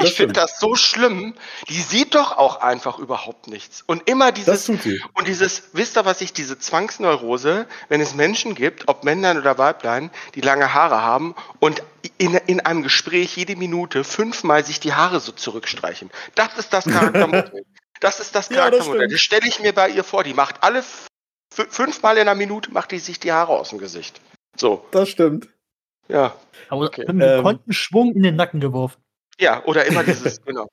Ich 0.00 0.14
finde 0.14 0.34
das 0.34 0.60
so 0.60 0.74
schlimm. 0.76 1.34
Die 1.68 1.80
sieht 1.80 2.14
doch 2.14 2.36
auch 2.36 2.60
einfach 2.60 2.98
überhaupt 2.98 3.48
nichts. 3.48 3.82
Und 3.86 4.08
immer 4.08 4.32
dieses. 4.32 4.46
Das 4.46 4.66
tut 4.66 4.82
sie. 4.82 5.00
Und 5.14 5.26
dieses, 5.26 5.70
wisst 5.72 5.96
ihr, 5.96 6.04
was 6.04 6.20
ich, 6.20 6.32
diese 6.32 6.58
Zwangsneurose, 6.58 7.66
wenn 7.88 8.00
es 8.00 8.14
Menschen 8.14 8.54
gibt, 8.54 8.88
ob 8.88 9.04
Männlein 9.04 9.38
oder 9.38 9.58
Weiblein, 9.58 10.10
die 10.34 10.40
lange 10.40 10.72
Haare 10.72 11.02
haben 11.02 11.34
und 11.58 11.82
in, 12.18 12.34
in 12.34 12.60
einem 12.60 12.82
Gespräch 12.82 13.36
jede 13.36 13.56
Minute 13.56 14.04
fünfmal 14.04 14.64
sich 14.64 14.80
die 14.80 14.94
Haare 14.94 15.20
so 15.20 15.32
zurückstreichen. 15.32 16.10
Das 16.34 16.56
ist 16.58 16.72
das 16.72 16.84
Charaktermodell. 16.84 17.64
das 18.00 18.20
ist 18.20 18.34
das 18.34 18.48
Charaktermodell. 18.48 19.02
Ja, 19.02 19.06
das, 19.06 19.12
das 19.12 19.20
stelle 19.20 19.48
ich 19.48 19.60
mir 19.60 19.72
bei 19.72 19.90
ihr 19.90 20.04
vor. 20.04 20.22
Die 20.22 20.34
macht 20.34 20.62
alle 20.62 20.82
fünfmal 21.50 22.16
in 22.16 22.22
einer 22.22 22.34
Minute 22.34 22.70
macht 22.72 22.92
die 22.92 22.98
sich 22.98 23.18
die 23.18 23.32
Haare 23.32 23.52
aus 23.52 23.70
dem 23.70 23.78
Gesicht. 23.78 24.20
So. 24.56 24.86
Das 24.90 25.08
stimmt. 25.08 25.48
Ja. 26.08 26.34
Aber 26.68 26.86
okay. 26.86 27.04
mit 27.06 27.10
einem 27.10 27.46
ähm, 27.46 27.60
Schwung 27.70 28.14
in 28.14 28.22
den 28.22 28.36
Nacken 28.36 28.60
geworfen. 28.60 29.00
Ja, 29.40 29.64
oder 29.64 29.86
immer 29.86 30.02
dieses, 30.04 30.42
genau. 30.42 30.68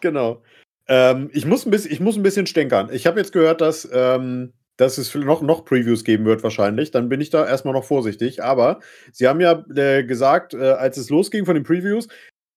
Genau. 0.00 0.42
Ähm, 0.88 1.30
ich, 1.32 1.46
muss 1.46 1.64
ein 1.64 1.70
bisschen, 1.70 1.92
ich 1.92 2.00
muss 2.00 2.16
ein 2.16 2.22
bisschen 2.22 2.46
stänkern. 2.46 2.90
Ich 2.92 3.06
habe 3.06 3.18
jetzt 3.18 3.32
gehört, 3.32 3.60
dass, 3.60 3.88
ähm, 3.92 4.52
dass 4.76 4.98
es 4.98 5.14
noch, 5.14 5.42
noch 5.42 5.64
Previews 5.64 6.04
geben 6.04 6.24
wird, 6.24 6.42
wahrscheinlich. 6.42 6.90
Dann 6.90 7.08
bin 7.08 7.20
ich 7.20 7.30
da 7.30 7.46
erstmal 7.46 7.74
noch 7.74 7.84
vorsichtig. 7.84 8.42
Aber 8.42 8.80
Sie 9.12 9.28
haben 9.28 9.40
ja 9.40 9.64
äh, 9.74 10.04
gesagt, 10.04 10.54
äh, 10.54 10.72
als 10.72 10.96
es 10.96 11.10
losging 11.10 11.46
von 11.46 11.54
den 11.54 11.64
Previews, 11.64 12.08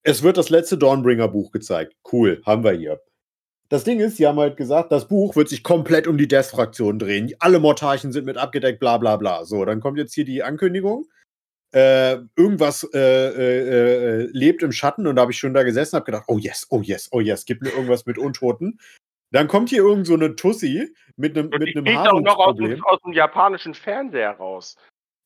es 0.02 0.22
wird 0.22 0.36
das 0.36 0.50
letzte 0.50 0.78
Dawnbringer-Buch 0.78 1.50
gezeigt. 1.50 1.94
Cool, 2.12 2.40
haben 2.44 2.62
wir 2.62 2.72
hier. 2.72 3.00
Das 3.68 3.82
Ding 3.82 3.98
ist, 3.98 4.16
sie 4.16 4.26
haben 4.28 4.38
halt 4.38 4.56
gesagt, 4.56 4.92
das 4.92 5.08
Buch 5.08 5.34
wird 5.34 5.48
sich 5.48 5.64
komplett 5.64 6.06
um 6.06 6.16
die 6.16 6.28
Death-Fraktion 6.28 7.00
drehen. 7.00 7.32
Alle 7.40 7.58
Mortarchen 7.58 8.12
sind 8.12 8.24
mit 8.24 8.36
abgedeckt, 8.36 8.78
bla 8.78 8.98
bla 8.98 9.16
bla. 9.16 9.44
So, 9.44 9.64
dann 9.64 9.80
kommt 9.80 9.98
jetzt 9.98 10.14
hier 10.14 10.24
die 10.24 10.44
Ankündigung 10.44 11.06
äh, 11.76 12.22
irgendwas 12.36 12.88
äh, 12.94 12.98
äh, 12.98 14.22
äh, 14.22 14.30
lebt 14.32 14.62
im 14.62 14.72
Schatten 14.72 15.06
und 15.06 15.16
da 15.16 15.22
habe 15.22 15.32
ich 15.32 15.38
schon 15.38 15.52
da 15.52 15.62
gesessen 15.62 15.94
und 15.94 16.00
habe 16.00 16.06
gedacht, 16.06 16.24
oh 16.26 16.38
yes, 16.38 16.66
oh 16.70 16.80
yes, 16.80 17.10
oh 17.12 17.20
yes, 17.20 17.44
gib 17.44 17.60
mir 17.60 17.68
irgendwas 17.68 18.06
mit 18.06 18.16
Untoten. 18.16 18.80
Dann 19.30 19.46
kommt 19.46 19.68
hier 19.68 19.82
irgend 19.82 20.06
so 20.06 20.14
eine 20.14 20.36
Tussi 20.36 20.94
mit 21.16 21.36
einem 21.36 21.50
mit 21.50 21.76
einem 21.76 21.98
auch 21.98 22.20
noch 22.20 22.38
aus 22.38 22.56
dem, 22.56 22.82
aus 22.82 22.98
dem 23.04 23.12
japanischen 23.12 23.74
Fernseher 23.74 24.30
raus. 24.30 24.76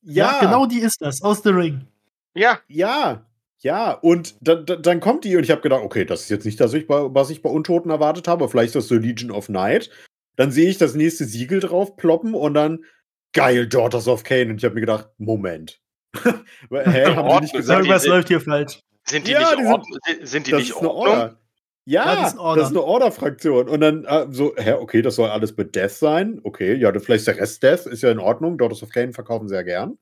Ja. 0.01 0.33
ja, 0.33 0.39
genau 0.41 0.65
die 0.65 0.79
ist 0.79 1.01
das, 1.01 1.21
aus 1.21 1.41
The 1.41 1.51
Ring. 1.51 1.87
Ja. 2.33 2.59
Ja, 2.67 3.25
ja, 3.59 3.93
und 3.93 4.35
dann, 4.41 4.65
dann 4.65 4.99
kommt 4.99 5.23
die 5.23 5.37
und 5.37 5.43
ich 5.43 5.51
habe 5.51 5.61
gedacht, 5.61 5.83
okay, 5.83 6.03
das 6.03 6.23
ist 6.23 6.29
jetzt 6.31 6.45
nicht 6.45 6.59
das, 6.59 6.73
was 6.73 7.29
ich 7.29 7.41
bei 7.41 7.49
Untoten 7.49 7.91
erwartet 7.91 8.27
habe, 8.27 8.49
vielleicht 8.49 8.69
ist 8.69 8.75
das 8.75 8.87
so 8.89 8.95
Legion 8.95 9.31
of 9.31 9.47
Night. 9.47 9.89
Dann 10.35 10.51
sehe 10.51 10.69
ich 10.69 10.77
das 10.77 10.95
nächste 10.95 11.23
Siegel 11.23 11.61
drauf 11.61 11.95
ploppen 11.95 12.33
und 12.33 12.55
dann 12.55 12.83
geil, 13.31 13.69
Daughters 13.69 14.09
of 14.09 14.23
Cain. 14.23 14.49
Und 14.49 14.57
ich 14.57 14.65
habe 14.65 14.75
mir 14.75 14.81
gedacht, 14.81 15.09
Moment, 15.17 15.79
Hä, 16.13 17.15
haben 17.15 17.29
die 17.29 17.41
nicht 17.41 17.53
gesagt? 17.53 17.79
Irgendwas 17.79 18.05
läuft 18.05 18.27
hier 18.27 18.41
falsch. 18.41 18.79
Sind 19.05 19.27
die 19.27 19.31
ja, 19.31 19.55
nicht, 19.55 19.59
die 19.59 20.13
sind, 20.13 20.27
sind 20.27 20.47
die 20.47 20.51
das 20.51 20.59
nicht 20.59 20.69
ist 20.71 20.77
eine 20.77 20.91
Order. 20.91 21.37
Ja, 21.85 22.05
ja, 22.05 22.21
das 22.21 22.33
ist, 22.33 22.39
Order. 22.39 22.61
das 22.61 22.69
ist 22.69 22.77
eine 22.77 22.85
Order-Fraktion. 22.85 23.69
Und 23.69 23.81
dann 23.81 24.05
äh, 24.05 24.27
so, 24.29 24.53
hä, 24.55 24.73
okay, 24.73 25.01
das 25.01 25.15
soll 25.15 25.29
alles 25.29 25.57
mit 25.57 25.75
Death 25.75 25.91
sein. 25.91 26.39
Okay, 26.43 26.75
ja, 26.75 26.91
vielleicht 26.91 27.21
ist 27.21 27.27
der 27.27 27.37
Rest 27.37 27.63
Death, 27.63 27.87
ist 27.87 28.03
ja 28.03 28.11
in 28.11 28.19
Ordnung. 28.19 28.57
Daughters 28.57 28.83
of 28.83 28.89
Cain 28.89 29.13
verkaufen 29.13 29.47
sehr 29.47 29.63
gern. 29.63 29.97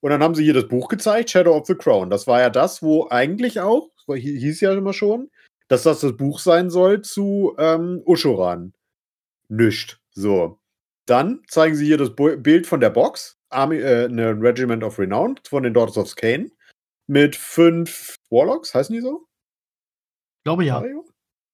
Und 0.00 0.10
dann 0.10 0.22
haben 0.22 0.34
sie 0.34 0.44
hier 0.44 0.54
das 0.54 0.68
Buch 0.68 0.88
gezeigt, 0.88 1.30
Shadow 1.30 1.54
of 1.54 1.66
the 1.66 1.74
Crown. 1.74 2.08
Das 2.08 2.26
war 2.26 2.40
ja 2.40 2.48
das, 2.48 2.82
wo 2.82 3.08
eigentlich 3.10 3.60
auch, 3.60 3.90
hieß 4.08 4.62
ja 4.62 4.72
immer 4.72 4.94
schon, 4.94 5.30
dass 5.68 5.82
das 5.82 6.00
das 6.00 6.16
Buch 6.16 6.38
sein 6.38 6.70
soll 6.70 7.02
zu 7.02 7.54
ähm, 7.58 8.02
Ushuran. 8.06 8.72
Nischt. 9.48 10.00
So. 10.12 10.58
Dann 11.06 11.42
zeigen 11.46 11.74
sie 11.74 11.86
hier 11.86 11.98
das 11.98 12.14
Bild 12.14 12.66
von 12.66 12.80
der 12.80 12.90
Box. 12.90 13.39
Army, 13.50 13.78
äh, 13.78 14.06
eine 14.06 14.40
Regiment 14.40 14.82
of 14.82 14.98
Renown 14.98 15.38
von 15.48 15.62
den 15.62 15.74
Daughters 15.74 15.98
of 15.98 16.14
Cain 16.16 16.50
mit 17.06 17.36
fünf 17.36 18.16
Warlocks, 18.30 18.74
heißen 18.74 18.94
die 18.94 19.00
so? 19.00 19.26
Glaube 20.44 20.64
ja. 20.64 20.82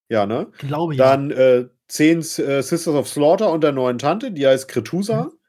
Ja, 0.09 0.25
ne? 0.25 0.51
Glaube 0.59 0.95
ja. 0.95 1.03
Dann 1.03 1.31
äh, 1.31 1.67
zehn 1.87 2.19
äh, 2.19 2.61
Sisters 2.61 2.87
of 2.87 3.07
Slaughter 3.07 3.51
und 3.51 3.63
der 3.63 3.71
neuen 3.71 3.97
Tante, 3.97 4.31
die 4.31 4.47
heißt 4.47 4.67
Kretusa. 4.67 5.25
Mhm. 5.25 5.39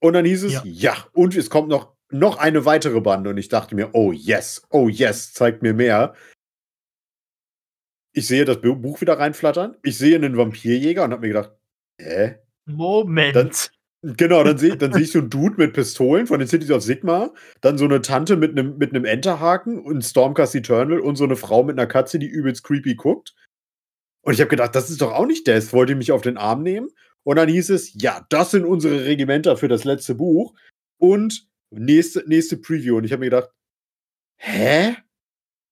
Und 0.00 0.12
dann 0.12 0.24
hieß 0.24 0.44
es, 0.44 0.52
ja. 0.52 0.62
ja, 0.64 1.06
und 1.12 1.36
es 1.36 1.50
kommt 1.50 1.68
noch, 1.68 1.96
noch 2.10 2.38
eine 2.38 2.64
weitere 2.64 3.00
Bande. 3.00 3.30
Und 3.30 3.38
ich 3.38 3.48
dachte 3.48 3.74
mir, 3.74 3.90
oh 3.94 4.12
yes, 4.12 4.62
oh 4.70 4.88
yes, 4.88 5.32
zeigt 5.32 5.62
mir 5.62 5.74
mehr. 5.74 6.14
Ich 8.12 8.26
sehe 8.26 8.44
das 8.44 8.60
Buch 8.60 9.00
wieder 9.00 9.18
reinflattern. 9.18 9.76
Ich 9.82 9.98
sehe 9.98 10.16
einen 10.16 10.36
Vampirjäger 10.36 11.04
und 11.04 11.12
habe 11.12 11.22
mir 11.22 11.28
gedacht, 11.28 11.52
hä? 12.00 12.38
Moment. 12.64 13.36
Dann, 13.36 13.50
Genau, 14.02 14.44
dann 14.44 14.58
sehe 14.58 14.76
dann 14.76 14.92
seh 14.92 15.02
ich 15.02 15.10
so 15.10 15.18
einen 15.18 15.30
Dude 15.30 15.56
mit 15.56 15.72
Pistolen 15.72 16.28
von 16.28 16.38
den 16.38 16.46
Cities 16.46 16.70
of 16.70 16.82
Sigma, 16.82 17.32
dann 17.60 17.78
so 17.78 17.84
eine 17.84 18.00
Tante 18.00 18.36
mit 18.36 18.56
einem 18.56 18.78
mit 18.78 18.94
Enterhaken 18.94 19.80
und 19.80 20.02
Stormcast 20.04 20.54
Eternal 20.54 21.00
und 21.00 21.16
so 21.16 21.24
eine 21.24 21.34
Frau 21.34 21.64
mit 21.64 21.76
einer 21.76 21.88
Katze, 21.88 22.20
die 22.20 22.28
übelst 22.28 22.62
creepy 22.62 22.94
guckt. 22.94 23.34
Und 24.22 24.34
ich 24.34 24.40
habe 24.40 24.50
gedacht, 24.50 24.74
das 24.74 24.90
ist 24.90 25.00
doch 25.00 25.12
auch 25.12 25.26
nicht 25.26 25.48
das. 25.48 25.72
Wollt 25.72 25.90
ihr 25.90 25.96
mich 25.96 26.12
auf 26.12 26.22
den 26.22 26.36
Arm 26.36 26.62
nehmen? 26.62 26.90
Und 27.24 27.36
dann 27.36 27.48
hieß 27.48 27.70
es, 27.70 27.92
ja, 28.00 28.24
das 28.30 28.52
sind 28.52 28.64
unsere 28.64 29.04
Regimenter 29.04 29.56
für 29.56 29.68
das 29.68 29.84
letzte 29.84 30.14
Buch 30.14 30.54
und 30.98 31.48
nächste, 31.70 32.22
nächste 32.28 32.56
Preview. 32.56 32.98
Und 32.98 33.04
ich 33.04 33.12
habe 33.12 33.20
mir 33.20 33.30
gedacht, 33.30 33.50
hä? 34.36 34.96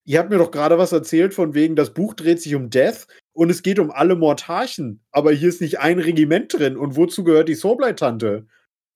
Ihr 0.06 0.20
habt 0.20 0.30
mir 0.30 0.38
doch 0.38 0.52
gerade 0.52 0.78
was 0.78 0.92
erzählt 0.92 1.34
von 1.34 1.54
wegen, 1.54 1.74
das 1.74 1.92
Buch 1.92 2.14
dreht 2.14 2.40
sich 2.40 2.54
um 2.54 2.70
Death 2.70 3.08
und 3.32 3.50
es 3.50 3.62
geht 3.62 3.80
um 3.80 3.90
alle 3.90 4.14
Mortarchen. 4.14 5.04
Aber 5.10 5.32
hier 5.32 5.48
ist 5.48 5.60
nicht 5.60 5.80
ein 5.80 5.98
Regiment 5.98 6.56
drin. 6.56 6.76
Und 6.76 6.96
wozu 6.96 7.24
gehört 7.24 7.48
die 7.48 7.56
Soblei-Tante, 7.56 8.46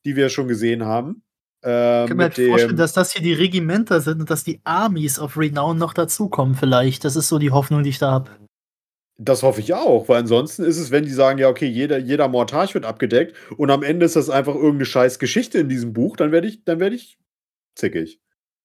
die 0.07 0.15
wir 0.15 0.29
schon 0.29 0.47
gesehen 0.47 0.85
haben? 0.85 1.25
Äh, 1.65 2.05
ich 2.05 2.09
kann 2.09 2.17
mir 2.17 2.23
halt 2.25 2.39
vorstellen, 2.39 2.77
dass 2.77 2.93
das 2.93 3.13
hier 3.13 3.23
die 3.23 3.33
Regimenter 3.33 4.01
sind 4.01 4.21
und 4.21 4.31
dass 4.31 4.45
die 4.45 4.61
Armies 4.63 5.19
of 5.19 5.37
Renown 5.37 5.79
noch 5.79 5.95
dazukommen, 5.95 6.55
vielleicht. 6.55 7.05
Das 7.05 7.17
ist 7.17 7.29
so 7.29 7.41
die 7.41 7.51
Hoffnung, 7.51 7.83
die 7.83 7.91
ich 7.91 7.99
da 7.99 8.13
habe. 8.13 8.31
Das 9.19 9.43
hoffe 9.43 9.61
ich 9.61 9.75
auch, 9.75 10.09
weil 10.09 10.21
ansonsten 10.21 10.63
ist 10.63 10.79
es, 10.79 10.93
wenn 10.93 11.05
die 11.05 11.11
sagen, 11.11 11.39
ja, 11.39 11.49
okay, 11.49 11.67
jeder, 11.67 11.99
jeder 11.99 12.29
Mortarch 12.29 12.73
wird 12.73 12.87
abgedeckt 12.87 13.37
und 13.59 13.71
am 13.71 13.83
Ende 13.83 14.07
ist 14.07 14.17
das 14.17 14.31
einfach 14.31 14.55
irgendeine 14.55 14.87
scheiß 14.87 15.19
Geschichte 15.19 15.59
in 15.59 15.69
diesem 15.69 15.93
Buch, 15.93 16.17
dann 16.17 16.33
werde 16.33 16.49
ich, 16.49 16.65
dann 16.65 16.81
werde 16.81 16.97
ich 16.97 17.19
zickig. 17.75 18.21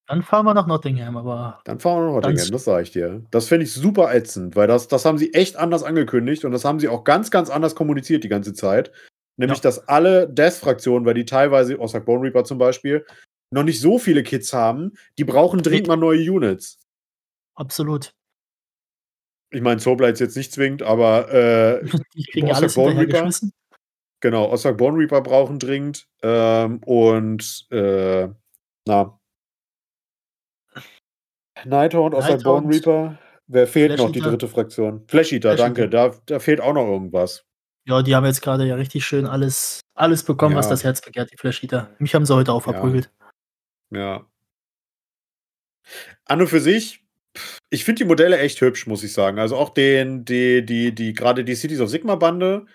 Dann 0.08 0.22
fahren 0.22 0.46
wir 0.46 0.54
nach 0.54 0.68
Nottingham, 0.68 1.18
aber. 1.18 1.60
Dann 1.66 1.80
fahren 1.80 2.02
wir 2.02 2.06
nach 2.08 2.22
Nottingham, 2.22 2.52
das 2.52 2.64
sage 2.64 2.84
ich 2.84 2.92
dir. 2.92 3.24
Das 3.32 3.48
finde 3.48 3.66
ich 3.66 3.74
super 3.74 4.14
ätzend, 4.14 4.56
weil 4.56 4.68
das, 4.68 4.88
das 4.88 5.04
haben 5.06 5.18
sie 5.18 5.34
echt 5.34 5.56
anders 5.56 5.84
angekündigt 5.84 6.46
und 6.46 6.52
das 6.52 6.64
haben 6.64 6.80
sie 6.80 6.88
auch 6.88 7.04
ganz, 7.04 7.32
ganz 7.32 7.50
anders 7.50 7.76
kommuniziert 7.76 8.24
die 8.24 8.30
ganze 8.30 8.54
Zeit. 8.54 8.92
Nämlich, 9.38 9.58
ja. 9.60 9.64
dass 9.64 9.88
alle 9.88 10.30
Death-Fraktionen, 10.30 11.06
weil 11.06 11.16
die 11.16 11.26
teilweise, 11.26 11.80
außer 11.80 12.00
Bone 12.00 12.24
Reaper 12.24 12.44
zum 12.44 12.58
Beispiel, 12.58 13.06
noch 13.52 13.64
nicht 13.64 13.82
so 13.82 13.98
viele 13.98 14.24
Kids 14.24 14.54
haben, 14.54 14.94
die 15.18 15.24
brauchen 15.24 15.62
dringend 15.62 15.88
mal 15.88 15.98
neue 15.98 16.20
Units. 16.32 16.80
Absolut. 17.56 18.14
Ich 19.52 19.62
meine, 19.62 19.80
Soulblight 19.80 20.14
ist 20.14 20.20
jetzt 20.20 20.38
nicht 20.38 20.52
zwingend, 20.52 20.84
aber 20.84 21.32
äh, 21.34 21.86
die 22.16 22.24
kriegen 22.26 22.48
ja 22.48 22.56
alles 22.56 22.76
Bone 22.76 23.00
Reaper. 23.00 23.30
Genau, 24.22 24.50
Ossak 24.50 24.78
Bone 24.78 24.98
Reaper 24.98 25.22
brauchen 25.22 25.60
dringend. 25.60 26.08
Ähm, 26.22 26.80
und 26.86 27.68
äh, 27.72 28.28
na, 28.88 29.20
Nighthorn, 31.66 32.14
außer 32.14 32.38
Bone 32.38 32.68
Reaper. 32.74 33.18
Wer 33.48 33.68
fehlt 33.68 33.92
Flash 33.92 34.00
noch, 34.00 34.12
die 34.12 34.22
dritte 34.22 34.48
Fraktion? 34.48 35.04
Flash 35.08 35.32
Eater, 35.32 35.56
danke. 35.56 35.88
Da, 35.88 36.16
da 36.26 36.40
fehlt 36.40 36.62
auch 36.62 36.74
noch 36.74 36.88
irgendwas. 36.88 37.46
Ja, 37.88 38.02
die 38.02 38.16
haben 38.16 38.26
jetzt 38.26 38.42
gerade 38.42 38.66
ja 38.66 38.76
richtig 38.76 39.06
schön 39.06 39.28
alles, 39.28 39.82
alles 39.94 40.24
bekommen, 40.24 40.54
ja. 40.54 40.60
was 40.60 40.70
das 40.70 40.84
Herz 40.84 41.02
begehrt, 41.02 41.32
die 41.32 41.38
Flash 41.38 41.64
Eater. 41.64 41.90
Mich 42.00 42.16
haben 42.16 42.26
sie 42.26 42.34
heute 42.34 42.52
auch 42.52 42.64
verprügelt. 42.64 43.12
Ja. 43.92 44.00
ja. 44.00 44.26
An 46.26 46.42
und 46.42 46.48
für 46.48 46.60
sich, 46.60 47.04
ich 47.70 47.86
finde 47.86 48.04
die 48.04 48.08
Modelle 48.08 48.40
echt 48.40 48.60
hübsch, 48.62 48.88
muss 48.88 49.04
ich 49.04 49.14
sagen. 49.14 49.38
Also 49.38 49.56
auch 49.56 49.70
den, 49.70 50.26
die, 50.26 50.66
die, 50.66 50.96
die, 50.96 51.14
gerade 51.14 51.44
die 51.44 51.56
Cities 51.56 51.80
of 51.80 51.90
Sigma-Bande 51.90 52.66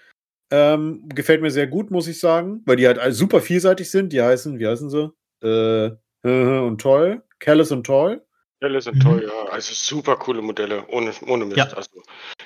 ähm, 0.52 1.08
gefällt 1.08 1.42
mir 1.42 1.50
sehr 1.50 1.66
gut, 1.66 1.90
muss 1.90 2.06
ich 2.06 2.20
sagen, 2.20 2.62
weil 2.66 2.76
die 2.76 2.86
halt 2.86 3.00
super 3.14 3.40
vielseitig 3.40 3.90
sind. 3.90 4.12
Die 4.12 4.22
heißen, 4.22 4.58
wie 4.60 4.66
heißen 4.66 4.90
sie? 4.90 5.12
Äh, 5.42 5.90
und 6.62 6.80
toll. 6.80 7.22
Callous 7.40 7.72
und 7.72 7.84
toll. 7.84 8.24
Modelle 8.60 8.82
sind 8.82 8.96
mhm. 8.96 9.00
toll, 9.00 9.24
ja. 9.26 9.52
Also 9.52 9.72
super 9.74 10.16
coole 10.16 10.42
Modelle, 10.42 10.84
ohne, 10.88 11.12
ohne 11.26 11.46
Mist. 11.46 11.58
Ja. 11.58 11.68
Also, 11.76 11.90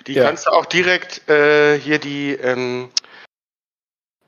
die 0.07 0.14
ja. 0.14 0.24
kannst 0.24 0.46
du 0.46 0.50
auch 0.50 0.66
direkt 0.66 1.29
äh, 1.29 1.79
hier 1.79 1.98
die, 1.98 2.33
ähm, 2.33 2.90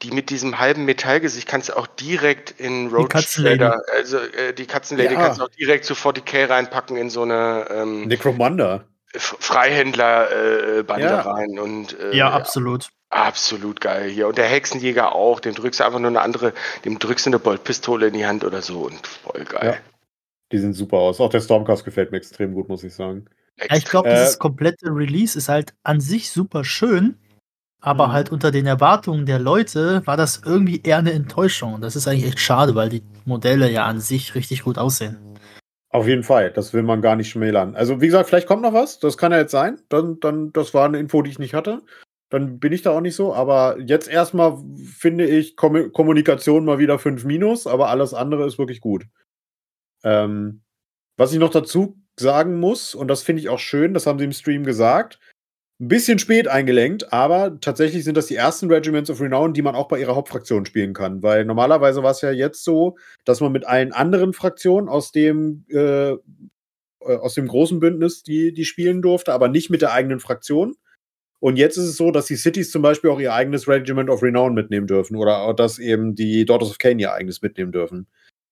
die 0.02 0.10
mit 0.10 0.30
diesem 0.30 0.58
halben 0.58 0.84
Metallgesicht 0.84 1.46
kannst 1.46 1.68
du 1.68 1.76
auch 1.76 1.86
direkt 1.86 2.50
in 2.60 2.88
Road 2.88 3.10
Trader, 3.10 3.82
also 3.94 4.18
äh, 4.18 4.52
die 4.52 4.66
Katzenlady 4.66 5.14
ja. 5.14 5.20
kannst 5.20 5.40
du 5.40 5.44
auch 5.44 5.50
direkt 5.50 5.84
zu 5.84 5.94
40k 5.94 6.48
reinpacken 6.48 6.96
in 6.96 7.08
so 7.08 7.22
eine 7.22 7.66
ähm, 7.70 8.06
Necromanda. 8.08 8.84
Freihändler 9.14 10.78
äh, 10.78 10.82
Bande 10.82 11.06
ja. 11.06 11.20
rein 11.20 11.58
und 11.58 11.98
äh, 11.98 12.14
ja, 12.14 12.30
absolut. 12.30 12.88
Absolut 13.08 13.80
geil 13.80 14.10
hier. 14.10 14.26
Und 14.26 14.36
der 14.36 14.46
Hexenjäger 14.46 15.14
auch, 15.14 15.38
dem 15.40 15.54
drückst 15.54 15.80
du 15.80 15.84
einfach 15.84 16.00
nur 16.00 16.10
eine 16.10 16.20
andere, 16.20 16.52
dem 16.84 16.98
drückst 16.98 17.24
du 17.24 17.30
eine 17.30 17.38
Boltpistole 17.38 18.08
in 18.08 18.14
die 18.14 18.26
Hand 18.26 18.44
oder 18.44 18.60
so 18.60 18.80
und 18.80 19.06
voll 19.06 19.44
geil. 19.44 19.80
Die 20.52 20.58
sehen 20.58 20.72
super 20.72 20.98
aus. 20.98 21.20
Auch 21.20 21.30
der 21.30 21.40
Stormcast 21.40 21.84
gefällt 21.84 22.12
mir 22.12 22.18
extrem 22.18 22.54
gut, 22.54 22.68
muss 22.68 22.84
ich 22.84 22.94
sagen. 22.94 23.26
Ja, 23.58 23.76
ich 23.76 23.84
glaube, 23.84 24.10
dieses 24.10 24.36
äh, 24.36 24.38
komplette 24.38 24.86
Release 24.94 25.36
ist 25.36 25.48
halt 25.48 25.74
an 25.82 26.00
sich 26.00 26.30
super 26.30 26.62
schön, 26.64 27.16
aber 27.80 28.08
mhm. 28.08 28.12
halt 28.12 28.32
unter 28.32 28.50
den 28.50 28.66
Erwartungen 28.66 29.26
der 29.26 29.38
Leute 29.38 30.02
war 30.06 30.16
das 30.16 30.42
irgendwie 30.44 30.82
eher 30.82 30.98
eine 30.98 31.12
Enttäuschung. 31.12 31.74
Und 31.74 31.80
das 31.80 31.96
ist 31.96 32.06
eigentlich 32.06 32.26
echt 32.26 32.40
schade, 32.40 32.74
weil 32.74 32.88
die 32.88 33.02
Modelle 33.24 33.70
ja 33.70 33.86
an 33.86 34.00
sich 34.00 34.34
richtig 34.34 34.62
gut 34.62 34.78
aussehen. 34.78 35.16
Auf 35.88 36.06
jeden 36.06 36.24
Fall, 36.24 36.50
das 36.50 36.74
will 36.74 36.82
man 36.82 37.00
gar 37.00 37.16
nicht 37.16 37.30
schmälern. 37.30 37.74
Also, 37.74 38.00
wie 38.00 38.06
gesagt, 38.06 38.28
vielleicht 38.28 38.46
kommt 38.46 38.62
noch 38.62 38.74
was, 38.74 38.98
das 38.98 39.16
kann 39.16 39.32
ja 39.32 39.38
jetzt 39.38 39.52
sein. 39.52 39.80
Dann, 39.88 40.20
dann, 40.20 40.52
das 40.52 40.74
war 40.74 40.84
eine 40.84 40.98
Info, 40.98 41.22
die 41.22 41.30
ich 41.30 41.38
nicht 41.38 41.54
hatte. 41.54 41.80
Dann 42.28 42.58
bin 42.58 42.72
ich 42.72 42.82
da 42.82 42.90
auch 42.90 43.00
nicht 43.00 43.14
so. 43.14 43.32
Aber 43.32 43.78
jetzt 43.80 44.08
erstmal 44.08 44.58
finde 44.84 45.26
ich 45.26 45.56
Kommunikation 45.56 46.66
mal 46.66 46.78
wieder 46.78 46.98
5 46.98 47.24
Minus, 47.24 47.66
aber 47.66 47.88
alles 47.88 48.12
andere 48.12 48.46
ist 48.46 48.58
wirklich 48.58 48.80
gut. 48.80 49.06
Ähm, 50.06 50.62
was 51.18 51.32
ich 51.32 51.38
noch 51.40 51.50
dazu 51.50 51.98
sagen 52.18 52.60
muss, 52.60 52.94
und 52.94 53.08
das 53.08 53.22
finde 53.22 53.40
ich 53.40 53.48
auch 53.48 53.58
schön, 53.58 53.92
das 53.92 54.06
haben 54.06 54.18
sie 54.18 54.24
im 54.24 54.32
Stream 54.32 54.64
gesagt, 54.64 55.18
ein 55.80 55.88
bisschen 55.88 56.18
spät 56.18 56.48
eingelenkt, 56.48 57.12
aber 57.12 57.58
tatsächlich 57.60 58.04
sind 58.04 58.16
das 58.16 58.28
die 58.28 58.36
ersten 58.36 58.70
Regiments 58.72 59.10
of 59.10 59.20
Renown, 59.20 59.52
die 59.52 59.62
man 59.62 59.74
auch 59.74 59.88
bei 59.88 59.98
ihrer 60.00 60.16
Hauptfraktion 60.16 60.64
spielen 60.64 60.94
kann. 60.94 61.22
Weil 61.22 61.44
normalerweise 61.44 62.02
war 62.02 62.12
es 62.12 62.22
ja 62.22 62.30
jetzt 62.30 62.64
so, 62.64 62.96
dass 63.26 63.40
man 63.40 63.52
mit 63.52 63.66
allen 63.66 63.92
anderen 63.92 64.32
Fraktionen 64.32 64.88
aus 64.88 65.12
dem, 65.12 65.66
äh, 65.68 66.12
äh, 66.12 66.18
aus 67.00 67.34
dem 67.34 67.48
großen 67.48 67.78
Bündnis 67.80 68.22
die, 68.22 68.54
die 68.54 68.64
spielen 68.64 69.02
durfte, 69.02 69.34
aber 69.34 69.48
nicht 69.48 69.68
mit 69.68 69.82
der 69.82 69.92
eigenen 69.92 70.20
Fraktion. 70.20 70.76
Und 71.40 71.56
jetzt 71.56 71.76
ist 71.76 71.84
es 71.84 71.96
so, 71.96 72.10
dass 72.10 72.26
die 72.26 72.36
Cities 72.36 72.70
zum 72.70 72.80
Beispiel 72.80 73.10
auch 73.10 73.20
ihr 73.20 73.34
eigenes 73.34 73.68
Regiment 73.68 74.08
of 74.08 74.22
Renown 74.22 74.54
mitnehmen 74.54 74.86
dürfen 74.86 75.16
oder 75.16 75.52
dass 75.52 75.78
eben 75.78 76.14
die 76.14 76.46
Daughters 76.46 76.70
of 76.70 76.78
Cain 76.78 76.98
ihr 76.98 77.12
eigenes 77.12 77.42
mitnehmen 77.42 77.72
dürfen. 77.72 78.06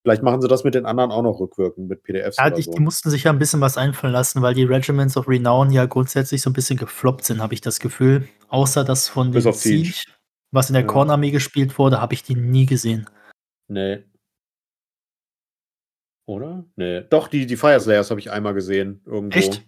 Vielleicht 0.04 0.22
machen 0.22 0.42
sie 0.42 0.48
das 0.48 0.64
mit 0.64 0.74
den 0.74 0.84
anderen 0.84 1.10
auch 1.10 1.22
noch 1.22 1.40
rückwirkend 1.40 1.88
mit 1.88 2.02
PDFs. 2.02 2.36
Ja, 2.36 2.50
die, 2.50 2.60
so. 2.60 2.72
die, 2.72 2.80
mussten 2.80 3.08
sich 3.08 3.24
ja 3.24 3.32
ein 3.32 3.38
bisschen 3.38 3.62
was 3.62 3.78
einfallen 3.78 4.12
lassen, 4.12 4.42
weil 4.42 4.52
die 4.52 4.64
Regiments 4.64 5.16
of 5.16 5.26
Renown 5.26 5.72
ja 5.72 5.86
grundsätzlich 5.86 6.42
so 6.42 6.50
ein 6.50 6.52
bisschen 6.52 6.76
gefloppt 6.76 7.24
sind, 7.24 7.40
habe 7.40 7.54
ich 7.54 7.62
das 7.62 7.80
Gefühl. 7.80 8.28
Außer 8.48 8.84
das 8.84 9.08
von 9.08 9.30
Bis 9.30 9.44
den 9.44 9.54
Siege, 9.54 10.04
was 10.50 10.68
in 10.68 10.74
der 10.74 10.82
ja. 10.82 10.88
Kornarmee 10.88 11.30
gespielt 11.30 11.78
wurde, 11.78 12.02
habe 12.02 12.12
ich 12.12 12.22
die 12.22 12.34
nie 12.34 12.66
gesehen. 12.66 13.08
Nee. 13.68 14.04
Oder? 16.26 16.66
Nee. 16.76 17.00
Doch, 17.08 17.28
die, 17.28 17.46
die 17.46 17.56
Fire 17.56 17.80
Slayers 17.80 18.10
habe 18.10 18.20
ich 18.20 18.30
einmal 18.30 18.52
gesehen. 18.52 19.00
Irgendwo. 19.06 19.38
Echt? 19.38 19.66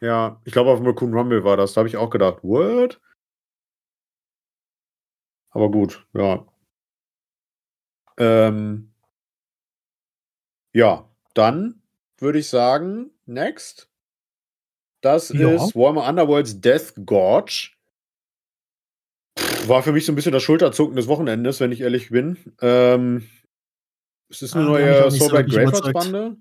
Ja, 0.00 0.40
ich 0.44 0.54
glaube 0.54 0.70
auf 0.70 0.78
dem 0.78 0.86
Raccoon 0.86 1.12
Rumble 1.12 1.44
war 1.44 1.58
das. 1.58 1.74
Da 1.74 1.80
habe 1.80 1.88
ich 1.88 1.98
auch 1.98 2.08
gedacht, 2.08 2.42
what? 2.42 2.98
Aber 5.50 5.70
gut, 5.70 6.06
ja. 6.14 6.46
Ähm, 8.16 8.94
ja, 10.76 11.08
dann 11.32 11.80
würde 12.18 12.38
ich 12.38 12.50
sagen, 12.50 13.10
next. 13.24 13.88
Das 15.00 15.30
ja. 15.30 15.48
ist 15.50 15.74
Warhammer 15.74 16.06
Underworlds 16.06 16.60
Death 16.60 16.92
Gorge. 17.06 17.70
War 19.66 19.82
für 19.82 19.92
mich 19.92 20.04
so 20.04 20.12
ein 20.12 20.16
bisschen 20.16 20.32
das 20.32 20.42
Schulterzucken 20.42 20.94
des 20.94 21.08
Wochenendes, 21.08 21.60
wenn 21.60 21.72
ich 21.72 21.80
ehrlich 21.80 22.10
bin. 22.10 22.36
Ähm, 22.60 23.26
ist 24.28 24.42
es 24.42 24.52
eine 24.52 24.64
ah, 24.64 24.68
neue 24.68 25.10
Soulblight 25.10 25.48
so 25.48 25.56
Gravelords 25.56 25.92
Bande? 25.92 26.36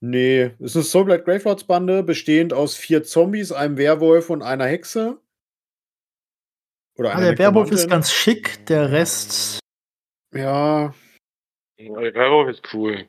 Nee, 0.00 0.52
es 0.60 0.70
ist 0.70 0.76
eine 0.76 0.84
Soulblight 0.84 1.24
Gravelords 1.24 1.64
Bande, 1.64 2.04
bestehend 2.04 2.52
aus 2.52 2.76
vier 2.76 3.02
Zombies, 3.02 3.50
einem 3.50 3.78
Werwolf 3.78 4.30
und 4.30 4.42
einer 4.42 4.66
Hexe. 4.66 5.18
Oder 6.96 7.16
ah, 7.16 7.20
der 7.20 7.38
Werwolf 7.38 7.72
ist 7.72 7.90
ganz 7.90 8.12
schick, 8.12 8.64
der 8.66 8.92
Rest. 8.92 9.58
Ja, 10.32 10.94
Werwolf 11.90 12.50
ist 12.50 12.74
cool. 12.74 13.06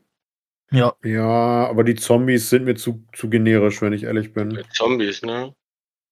Ja. 0.71 0.93
Ja, 1.03 1.67
aber 1.67 1.83
die 1.83 1.95
Zombies 1.95 2.49
sind 2.49 2.65
mir 2.65 2.75
zu, 2.75 3.05
zu 3.13 3.29
generisch, 3.29 3.81
wenn 3.81 3.93
ich 3.93 4.03
ehrlich 4.03 4.33
bin. 4.33 4.49
Die 4.49 4.69
Zombies, 4.69 5.21
ne? 5.21 5.53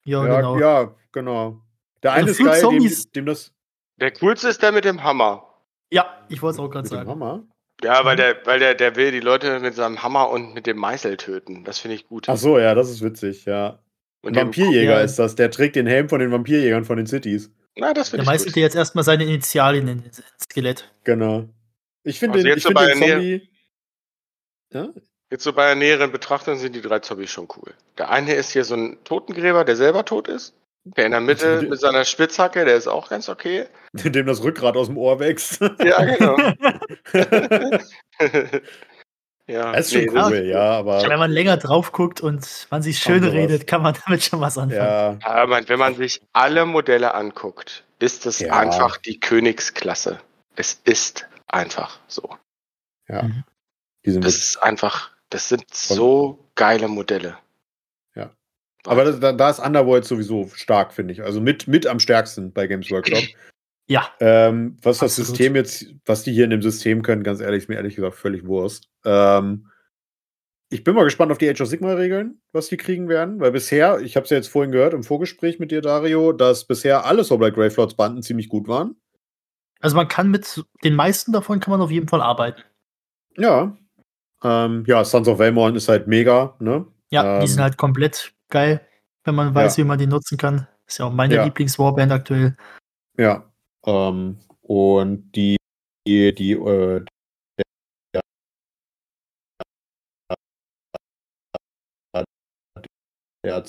Ja, 0.03 0.25
ja 0.25 0.35
genau. 0.35 0.59
Ja, 0.59 0.95
genau. 1.11 1.61
Der 2.03 2.13
eine 2.13 2.27
also 2.27 2.43
ist 2.43 2.61
geil, 2.61 2.79
dem, 2.79 3.11
dem, 3.15 3.25
das. 3.25 3.51
Der 3.97 4.11
coolste 4.11 4.49
ist 4.49 4.61
der 4.61 4.71
mit 4.71 4.85
dem 4.85 5.03
Hammer. 5.03 5.47
Ja, 5.91 6.25
ich 6.29 6.41
wollte 6.41 6.55
es 6.55 6.59
auch 6.59 6.69
gerade 6.69 6.87
sagen. 6.87 7.05
Dem 7.05 7.09
Hammer? 7.09 7.43
Ja, 7.83 8.05
weil 8.05 8.15
der, 8.15 8.37
weil 8.45 8.59
der, 8.59 8.75
der 8.75 8.95
will 8.95 9.11
die 9.11 9.19
Leute 9.19 9.59
mit 9.59 9.73
seinem 9.73 10.03
Hammer 10.03 10.29
und 10.29 10.53
mit 10.53 10.67
dem 10.67 10.77
Meißel 10.77 11.17
töten. 11.17 11.63
Das 11.63 11.79
finde 11.79 11.95
ich 11.95 12.07
gut. 12.07 12.29
Ach 12.29 12.37
so, 12.37 12.59
ja, 12.59 12.75
das 12.75 12.89
ist 12.89 13.01
witzig, 13.01 13.45
ja. 13.45 13.79
Und 14.21 14.35
Vampirjäger 14.35 14.99
ja. 14.99 15.01
ist 15.01 15.17
das. 15.17 15.35
Der 15.35 15.49
trägt 15.49 15.75
den 15.75 15.87
Helm 15.87 16.07
von 16.07 16.19
den 16.19 16.31
Vampirjägern 16.31 16.85
von 16.85 16.97
den 16.97 17.07
Cities. 17.07 17.51
Na, 17.75 17.93
das 17.93 18.11
Der 18.11 18.23
meißelt 18.23 18.55
dir 18.55 18.61
jetzt 18.61 18.75
erstmal 18.75 19.03
seine 19.03 19.23
Initialien 19.23 19.87
ins 19.87 20.21
Skelett. 20.39 20.91
Genau. 21.03 21.49
Ich 22.03 22.19
finde 22.19 22.37
also 22.37 22.47
den, 22.47 22.57
ich 22.57 22.63
so 22.63 22.69
find 22.69 22.81
den 22.81 22.97
Zombie. 22.97 23.49
Ja? 24.73 24.89
Jetzt 25.29 25.43
so 25.43 25.53
bei 25.53 25.67
der 25.67 25.75
näheren 25.75 26.11
Betrachtung 26.11 26.57
sind 26.57 26.75
die 26.75 26.81
drei 26.81 26.99
Zombies 26.99 27.31
schon 27.31 27.47
cool. 27.55 27.73
Der 27.97 28.09
eine 28.09 28.33
ist 28.33 28.51
hier 28.51 28.65
so 28.65 28.75
ein 28.75 28.97
Totengräber, 29.05 29.63
der 29.63 29.77
selber 29.77 30.03
tot 30.03 30.27
ist. 30.27 30.53
Der 30.83 31.05
in 31.05 31.11
der 31.11 31.21
Mitte 31.21 31.61
mit 31.69 31.79
seiner 31.79 32.03
Spitzhacke, 32.05 32.65
der 32.65 32.75
ist 32.75 32.87
auch 32.87 33.09
ganz 33.09 33.29
okay. 33.29 33.67
Dem 33.93 34.25
das 34.25 34.43
Rückgrat 34.43 34.75
aus 34.75 34.87
dem 34.87 34.97
Ohr 34.97 35.19
wächst. 35.19 35.61
Ja, 35.83 36.03
genau. 36.03 36.37
ja, 39.47 39.71
das 39.71 39.87
ist 39.87 39.93
schon 39.93 40.01
nee, 40.01 40.09
cool, 40.13 40.45
ja, 40.45 40.71
aber. 40.79 41.01
Wenn 41.07 41.19
man 41.19 41.31
länger 41.31 41.57
drauf 41.57 41.91
guckt 41.91 42.21
und 42.21 42.67
man 42.69 42.81
sich 42.81 42.99
schön 42.99 43.23
redet, 43.23 43.67
kann 43.67 43.81
man 43.81 43.95
damit 44.05 44.23
schon 44.23 44.41
was 44.41 44.57
anfangen. 44.57 45.19
Ja, 45.21 45.27
aber 45.29 45.67
wenn 45.67 45.79
man 45.79 45.95
sich 45.95 46.21
alle 46.33 46.65
Modelle 46.65 47.13
anguckt, 47.13 47.83
ist 47.99 48.25
es 48.25 48.39
ja. 48.39 48.53
einfach 48.53 48.97
die 48.97 49.19
Königsklasse. 49.19 50.19
Es 50.55 50.79
ist 50.83 51.27
einfach 51.51 51.99
so. 52.07 52.35
Ja. 53.07 53.23
Mhm. 53.23 53.43
das 54.21 54.35
ist 54.35 54.57
einfach, 54.57 55.11
das 55.29 55.49
sind 55.49 55.65
so 55.73 56.39
geile 56.55 56.87
Modelle. 56.87 57.37
Ja. 58.15 58.31
Aber 58.85 59.03
das, 59.03 59.19
da, 59.19 59.33
da, 59.33 59.49
ist 59.49 59.59
Underworld 59.59 60.05
sowieso 60.05 60.49
stark, 60.53 60.93
finde 60.93 61.13
ich. 61.13 61.23
Also 61.23 61.41
mit, 61.41 61.67
mit 61.67 61.85
am 61.87 61.99
stärksten 61.99 62.53
bei 62.53 62.67
Games 62.67 62.89
Workshop. 62.89 63.23
Ja. 63.87 64.09
Ähm, 64.19 64.77
was 64.81 65.01
Absolut. 65.01 65.01
das 65.01 65.15
System 65.15 65.55
jetzt, 65.55 65.85
was 66.05 66.23
die 66.23 66.31
hier 66.31 66.45
in 66.45 66.51
dem 66.51 66.61
System 66.61 67.01
können, 67.01 67.23
ganz 67.23 67.41
ehrlich, 67.41 67.63
ist 67.63 67.69
mir 67.69 67.75
ehrlich 67.75 67.95
gesagt 67.95 68.15
völlig 68.15 68.45
Wurst. 68.45 68.89
Ähm, 69.03 69.67
ich 70.69 70.85
bin 70.85 70.95
mal 70.95 71.03
gespannt 71.03 71.33
auf 71.33 71.37
die 71.37 71.49
Age 71.49 71.59
of 71.59 71.67
Sigma-Regeln, 71.67 72.41
was 72.53 72.69
die 72.69 72.77
kriegen 72.77 73.09
werden, 73.09 73.41
weil 73.41 73.51
bisher, 73.51 73.99
ich 73.99 74.15
habe 74.15 74.23
es 74.23 74.29
ja 74.29 74.37
jetzt 74.37 74.47
vorhin 74.47 74.71
gehört 74.71 74.93
im 74.93 75.03
Vorgespräch 75.03 75.59
mit 75.59 75.71
dir, 75.71 75.81
Dario, 75.81 76.31
dass 76.31 76.65
bisher 76.65 77.05
alle 77.05 77.25
Soulblight 77.25 77.55
Gravelords 77.55 77.95
Banden 77.95 78.23
ziemlich 78.23 78.47
gut 78.47 78.69
waren. 78.69 78.95
Also 79.81 79.95
man 79.95 80.07
kann 80.07 80.29
mit 80.29 80.63
den 80.83 80.95
meisten 80.95 81.31
davon 81.31 81.59
kann 81.59 81.71
man 81.71 81.81
auf 81.81 81.91
jeden 81.91 82.07
Fall 82.07 82.21
arbeiten. 82.21 82.61
Ja. 83.37 83.75
Ähm, 84.43 84.83
ja, 84.87 85.03
Sons 85.03 85.27
of 85.27 85.39
Valmorn 85.39 85.75
ist 85.75 85.87
halt 85.87 86.07
mega, 86.07 86.55
ne? 86.59 86.85
Ja, 87.09 87.35
ähm, 87.35 87.41
die 87.41 87.47
sind 87.47 87.61
halt 87.61 87.77
komplett 87.77 88.33
geil, 88.49 88.85
wenn 89.23 89.35
man 89.35 89.53
weiß, 89.53 89.77
ja. 89.77 89.83
wie 89.83 89.87
man 89.87 89.99
die 89.99 90.07
nutzen 90.07 90.37
kann. 90.37 90.67
Ist 90.87 90.99
ja 90.99 91.05
auch 91.05 91.11
meine 91.11 91.35
ja. 91.35 91.43
Lieblings-Warband 91.43 92.11
aktuell. 92.11 92.57
Ja. 93.17 93.51
Ähm, 93.85 94.39
und 94.61 95.31
die, 95.31 95.57
die, 96.07 96.33
die 96.33 96.53
äh, 96.53 97.05
der, 97.57 98.23
der 103.43 103.65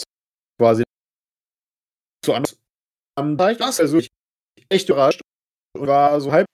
quasi 0.59 0.85
zu 2.25 2.35
anders 2.35 2.59
am 3.17 3.37
Teich 3.37 3.61
also 3.61 3.99
ich 3.99 4.09
echt 4.69 4.89
überrascht 4.89 5.21
war 5.79 6.21
so 6.21 6.33
halb 6.33 6.47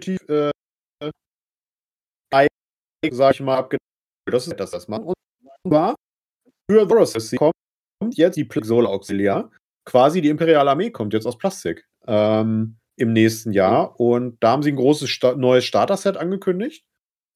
tief 0.00 0.18
äh, 0.28 0.50
sag 3.12 3.34
ich 3.34 3.40
mal, 3.40 3.56
abgenommen, 3.56 3.80
dass 4.30 4.46
das 4.46 4.70
das 4.70 4.88
machen. 4.88 5.04
Und 5.04 5.14
war 5.64 5.94
für 6.70 7.06
The 7.06 7.36
kommt 7.36 7.54
jetzt 8.12 8.36
die 8.36 8.44
Plexol 8.44 8.86
Auxilia, 8.86 9.50
quasi 9.84 10.20
die 10.20 10.28
Imperiale 10.28 10.70
Armee 10.70 10.90
kommt 10.90 11.12
jetzt 11.12 11.26
aus 11.26 11.38
Plastik 11.38 11.86
ähm, 12.06 12.78
im 12.96 13.12
nächsten 13.12 13.52
Jahr. 13.52 13.98
Und 14.00 14.38
da 14.40 14.50
haben 14.50 14.62
sie 14.62 14.72
ein 14.72 14.76
großes 14.76 15.08
Sta 15.08 15.34
neues 15.34 15.64
Starter-Set 15.64 16.16
angekündigt, 16.16 16.84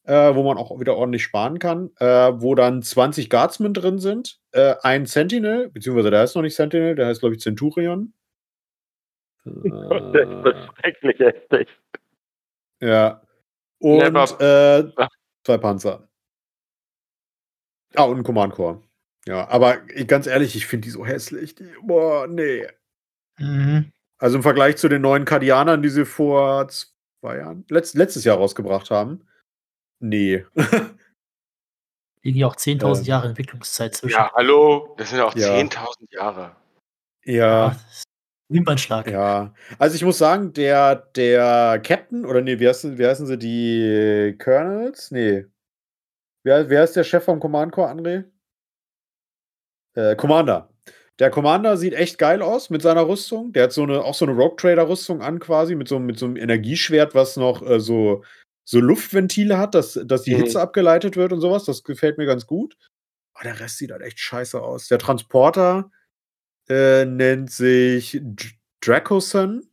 äh, 0.07 0.35
wo 0.35 0.43
man 0.43 0.59
auch 0.59 0.79
wieder 0.81 0.97
ordentlich 0.97 1.23
sparen 1.23 1.59
kann, 1.59 1.91
äh, 1.99 2.33
wo 2.35 2.55
dann 2.55 2.83
20 2.83 3.31
Guardsmen 3.31 3.75
drin 3.75 3.99
sind, 3.99 4.39
äh, 4.53 4.75
ein 4.83 5.07
Sentinel, 5.07 5.71
beziehungsweise 5.71 6.11
der 6.11 6.21
heißt 6.21 6.37
noch 6.37 6.43
nicht 6.43 6.57
Sentinel, 6.57 6.95
der 6.95 7.07
heißt, 7.07 7.21
glaube 7.21 7.37
ich, 7.37 7.41
Centurion. 7.41 8.15
Gott, 9.45 10.15
der 10.15 10.23
ist 10.23 10.45
das 10.45 10.67
schrecklich 10.77 11.19
heftig. 11.19 11.69
Ja. 12.81 13.23
Und 13.79 14.03
äh, 14.41 14.85
zwei 15.45 15.59
Panzer. 15.59 16.09
Ah, 17.95 18.05
und 18.05 18.19
ein 18.19 18.25
Command 18.25 18.55
Core. 18.55 18.83
Ja, 19.27 19.49
aber 19.49 19.79
ganz 20.07 20.27
ehrlich, 20.27 20.57
ich 20.57 20.67
finde 20.67 20.87
die 20.87 20.91
so 20.91 21.05
hässlich. 21.05 21.55
Die, 21.55 21.69
boah, 21.83 22.27
nee. 22.27 22.67
Mhm. 23.39 23.93
Also 24.19 24.37
im 24.37 24.43
Vergleich 24.43 24.77
zu 24.77 24.89
den 24.89 25.03
neuen 25.03 25.25
Kardianern, 25.25 25.83
die 25.83 25.89
sie 25.89 26.05
vor 26.05 26.69
zwei 26.69 27.39
Jahren, 27.39 27.65
letzt, 27.69 27.95
letztes 27.95 28.25
Jahr 28.25 28.37
rausgebracht 28.37 28.91
haben. 28.91 29.27
Nee. 29.99 30.45
Liegen 32.23 32.39
ja 32.39 32.47
auch 32.47 32.57
10.000 32.57 32.99
ähm, 32.99 33.05
Jahre 33.05 33.29
Entwicklungszeit 33.29 33.95
zwischen. 33.95 34.17
Ja, 34.17 34.31
hallo, 34.35 34.95
das 34.99 35.09
sind 35.09 35.19
ja 35.19 35.25
auch 35.25 35.35
ja. 35.35 35.55
10.000 35.55 36.15
Jahre. 36.15 36.57
Ja. 37.25 37.77
Wimpernschlag. 38.51 39.09
Ja, 39.11 39.55
also 39.79 39.95
ich 39.95 40.05
muss 40.05 40.19
sagen, 40.19 40.53
der, 40.53 40.97
der 41.15 41.81
Captain, 41.85 42.27
oder 42.27 42.43
nee, 42.43 42.59
wie 42.59 42.69
heißen, 42.69 42.99
wie 42.99 43.07
heißen 43.07 43.27
sie, 43.27 43.39
die 43.39 44.37
Colonels? 44.39 45.11
Nee. 45.13 45.47
Wer, 46.43 46.69
wer 46.69 46.85
ist 46.85 46.97
der 46.97 47.05
Chef 47.05 47.25
vom 47.25 47.39
Command 47.39 47.73
Corps, 47.73 47.91
André? 47.91 48.25
Äh, 49.95 50.17
Commander. 50.17 50.69
Der 51.21 51.31
Commander 51.31 51.77
sieht 51.77 51.93
echt 51.93 52.19
geil 52.19 52.43
aus 52.43 52.71
mit 52.71 52.83
seiner 52.83 53.07
Rüstung. 53.07 53.53
Der 53.53 53.65
hat 53.65 53.73
so 53.73 53.83
eine, 53.83 54.03
auch 54.03 54.15
so 54.15 54.25
eine 54.25 54.35
Rogue 54.35 54.57
Trader 54.57 54.89
Rüstung 54.89 55.23
an, 55.23 55.39
quasi, 55.39 55.75
mit 55.77 55.87
so, 55.87 55.99
mit 55.99 56.19
so 56.19 56.27
einem 56.27 56.37
Energieschwert, 56.37 57.15
was 57.15 57.37
noch 57.37 57.63
äh, 57.63 57.79
so, 57.79 58.25
so 58.65 58.81
Luftventile 58.81 59.59
hat, 59.59 59.75
dass, 59.75 60.01
dass 60.05 60.23
die 60.23 60.35
mhm. 60.35 60.39
Hitze 60.39 60.61
abgeleitet 60.61 61.17
wird 61.17 61.33
und 61.33 61.41
sowas. 61.41 61.65
Das 61.65 61.85
gefällt 61.85 62.19
mir 62.19 62.27
ganz 62.27 62.47
gut. 62.47 62.77
Aber 63.35 63.45
der 63.45 63.61
Rest 63.61 63.79
sieht 63.79 63.93
halt 63.93 64.03
echt 64.03 64.19
scheiße 64.19 64.61
aus. 64.61 64.89
Der 64.89 64.99
Transporter 64.99 65.91
äh, 66.69 67.05
nennt 67.05 67.51
sich 67.51 68.21
Dracoson. 68.81 69.67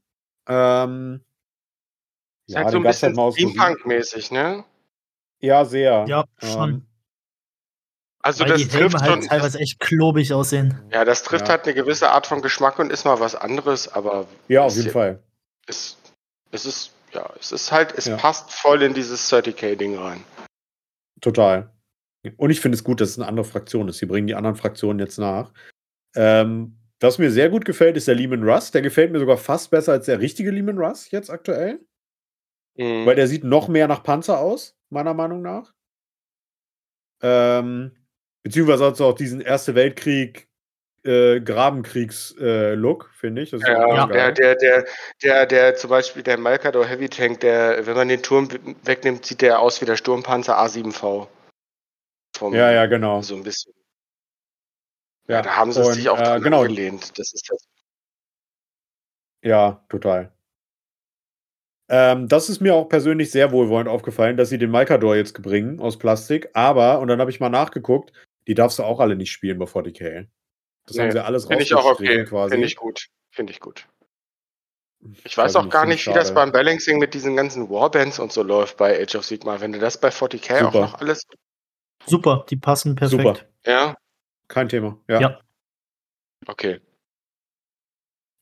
Ähm, 0.48 1.22
ist 2.48 2.54
ja, 2.54 2.64
halt 2.64 2.72
so 2.72 2.78
ein 2.78 2.84
bisschen 2.84 3.14
Steampunk-mäßig, 3.14 4.32
ne? 4.32 4.64
Ja, 5.40 5.66
sehr. 5.66 6.06
Ja, 6.08 6.26
schon. 6.38 6.70
Ähm, 6.70 6.88
also 8.20 8.44
Weil 8.44 8.52
das 8.52 8.62
die 8.62 8.68
trifft 8.68 9.00
halt 9.00 9.12
schon, 9.12 9.22
teilweise 9.22 9.60
echt 9.60 9.80
klobig 9.80 10.34
aussehen. 10.34 10.82
Ja, 10.92 11.06
das 11.06 11.24
trifft 11.24 11.48
ja. 11.48 11.54
halt 11.54 11.66
eine 11.66 11.74
gewisse 11.74 12.10
Art 12.10 12.28
von 12.28 12.42
Geschmack 12.42 12.80
und 12.80 12.92
ist 12.92 13.06
mal 13.06 13.20
was 13.20 13.36
anderes, 13.36 13.88
aber 13.88 14.28
ja, 14.48 14.64
auf 14.64 14.76
jeden 14.76 14.92
Fall. 14.92 15.22
Es, 15.68 15.98
es 16.52 16.66
ist 16.66 16.92
ja, 17.14 17.30
es 17.40 17.52
ist 17.52 17.72
halt, 17.72 17.94
es 17.98 18.06
ja. 18.06 18.18
passt 18.18 18.52
voll 18.52 18.82
in 18.82 18.94
dieses 18.94 19.32
30k 19.32 19.76
Ding 19.76 19.98
rein. 19.98 20.24
Total. 21.22 21.72
Und 22.36 22.50
ich 22.50 22.60
finde 22.60 22.76
es 22.76 22.84
gut, 22.84 23.00
dass 23.00 23.10
es 23.10 23.20
eine 23.20 23.28
andere 23.28 23.46
Fraktion 23.46 23.88
ist. 23.88 24.00
Sie 24.00 24.06
bringen 24.06 24.28
die 24.28 24.36
anderen 24.36 24.56
Fraktionen 24.56 25.00
jetzt 25.00 25.18
nach. 25.18 25.54
Ähm, 26.16 26.76
was 27.00 27.20
mir 27.20 27.32
sehr 27.32 27.50
gut 27.50 27.66
gefällt, 27.66 27.98
ist 27.98 28.08
der 28.08 28.16
Lehman 28.16 28.48
Russ. 28.48 28.72
Der 28.72 28.82
gefällt 28.82 29.12
mir 29.12 29.20
sogar 29.20 29.38
fast 29.38 29.72
besser 29.72 29.93
als 29.93 30.06
der 30.06 30.20
richtige 30.20 30.52
Lehman 30.52 30.78
Russ 30.78 31.12
jetzt 31.12 31.30
aktuell. 31.30 31.80
Mhm. 32.76 33.06
Weil 33.06 33.16
der 33.16 33.28
sieht 33.28 33.43
noch 33.43 33.68
mehr 33.68 33.88
nach 33.88 34.04
Panzer 34.04 34.39
aus, 34.39 34.76
meiner 34.89 35.14
Meinung 35.14 35.41
nach. 35.41 35.74
Ähm, 37.22 37.95
beziehungsweise 38.43 38.86
hat 38.86 38.93
es 38.93 39.02
auch 39.02 39.16
diesen 39.16 39.41
Erste 39.41 39.76
Weltkrieg 39.76 40.48
äh, 41.04 41.39
Grabenkriegs-Look, 41.39 43.12
äh, 43.12 43.18
finde 43.18 43.41
ich. 43.41 43.52
ja. 43.52 44.08
Der, 44.08 44.32
der, 44.32 44.56
der, 44.56 44.86
der, 45.24 45.45
der, 45.45 45.76
zum 45.76 45.89
Beispiel 45.89 46.24
der 46.24 46.38
Malkador 46.38 46.86
Heavy 46.86 47.10
Tank, 47.10 47.39
der, 47.39 47.86
wenn 47.86 47.95
man 47.95 48.10
den 48.10 48.22
Turm 48.22 48.50
wegnimmt, 48.84 49.26
sieht 49.26 49.41
der 49.41 49.60
aus 49.60 49.82
wie 49.82 49.86
der 49.86 49.95
Sturmpanzer 49.95 50.60
A7V. 50.60 51.28
Vom, 52.36 52.54
ja, 52.54 52.72
ja, 52.72 52.86
genau. 52.86 53.22
So 53.22 53.36
ein 53.36 53.43
bisschen. 53.43 53.74
Ja, 55.28 55.41
da 55.41 55.55
haben 55.55 55.71
sie 55.71 55.84
und, 55.84 55.93
sich 55.93 56.09
auch 56.09 56.19
äh, 56.19 56.39
genau. 56.39 56.63
gelehnt. 56.63 57.17
Das 57.19 57.34
ist 57.34 57.49
das. 57.49 57.67
Ja, 59.43 59.86
total. 59.89 60.32
Ähm, 61.89 62.28
das 62.28 62.49
ist 62.49 62.59
mir 62.59 62.75
auch 62.75 62.89
persönlich 62.89 63.32
sehr 63.32 63.51
wohlwollend 63.51 63.89
aufgefallen, 63.89 64.36
dass 64.36 64.49
sie 64.49 64.57
den 64.57 64.71
Malkador 64.71 65.15
jetzt 65.15 65.41
bringen 65.41 65.80
aus 65.80 65.97
Plastik. 65.97 66.49
Aber, 66.53 66.99
und 66.99 67.07
dann 67.07 67.19
habe 67.19 67.32
ich 67.32 67.39
mal 67.39 67.49
nachgeguckt, 67.49 68.11
die 68.47 68.55
darfst 68.55 68.80
du 68.80 68.84
auch 68.84 68.99
alle 68.99 69.15
nicht 69.15 69.32
spielen 69.32 69.59
bevor 69.59 69.84
die 69.84 69.93
Decay. 69.93 70.28
Das 70.86 70.95
nee, 70.95 71.03
haben 71.03 71.11
sie 71.11 71.23
alles 71.23 71.45
Finde 71.45 71.63
ich 71.63 71.73
auch 71.73 71.86
okay. 71.86 72.25
Finde 72.25 72.65
ich 72.65 72.75
gut. 72.75 73.07
Finde 73.32 73.51
ich 73.51 73.59
gut. 73.59 73.88
Ich 75.23 75.38
weiß 75.38 75.55
auch 75.57 75.69
gar 75.69 75.86
nicht, 75.86 76.07
wie 76.07 76.13
das 76.13 76.34
beim 76.34 76.51
Balancing 76.51 76.97
mit 76.97 77.13
diesen 77.13 77.36
ganzen 77.36 77.69
Warbands 77.69 78.19
und 78.19 78.32
so 78.32 78.41
läuft 78.41 78.78
bei 78.78 78.99
Age 79.01 79.15
of 79.15 79.25
Sigma. 79.25 79.61
Wenn 79.61 79.73
du 79.73 79.80
das 79.80 79.99
bei 79.99 80.09
40k 80.09 80.59
Super. 80.59 80.67
auch 80.67 80.73
noch 80.73 80.93
alles. 80.95 81.28
Super, 82.05 82.45
die 82.49 82.55
passen 82.55 82.95
perfekt. 82.95 83.21
Super. 83.21 83.39
Ja. 83.65 83.95
Kein 84.48 84.70
Thema. 84.70 84.98
Ja. 85.08 85.20
ja. 85.20 85.41
Okay. 86.45 86.80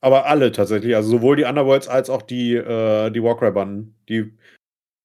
Aber 0.01 0.25
alle 0.25 0.51
tatsächlich, 0.51 0.95
also 0.95 1.09
sowohl 1.09 1.35
die 1.35 1.45
Underworlds 1.45 1.87
als 1.87 2.09
auch 2.09 2.21
die, 2.21 2.53
äh, 2.53 3.09
die 3.09 3.23
Warcry-Banden, 3.23 3.95
die 4.07 4.37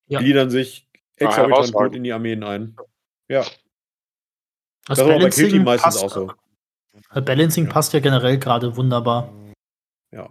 ja. 0.08 0.18
gliedern 0.18 0.50
sich 0.50 0.88
ah, 1.20 1.24
exorbitant 1.24 1.72
gut 1.72 1.94
in 1.94 2.04
die 2.04 2.12
Armeen 2.12 2.44
ein. 2.44 2.76
Ja. 3.28 3.40
Das, 3.40 4.98
das 4.98 4.98
ist 4.98 5.04
aber 5.04 5.18
bei 5.18 5.30
Killteam 5.30 5.64
meistens 5.64 5.94
passt, 5.94 6.04
auch 6.04 6.10
so. 6.10 6.32
Äh, 7.14 7.22
Balancing 7.22 7.66
ja. 7.66 7.72
passt 7.72 7.92
ja 7.92 8.00
generell 8.00 8.38
gerade 8.38 8.76
wunderbar. 8.76 9.32
Ja. 10.10 10.30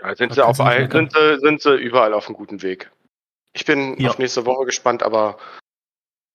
ja 0.00 0.16
sind, 0.16 0.34
sie 0.34 0.44
auf 0.44 0.58
ein, 0.60 0.90
sind, 0.90 1.12
sie, 1.12 1.38
sind 1.38 1.62
sie 1.62 1.76
überall 1.76 2.14
auf 2.14 2.26
einem 2.26 2.36
guten 2.36 2.62
Weg. 2.62 2.90
Ich 3.52 3.64
bin 3.64 3.96
ja. 3.98 4.10
auf 4.10 4.18
nächste 4.18 4.44
Woche 4.46 4.64
gespannt, 4.64 5.02
aber 5.02 5.38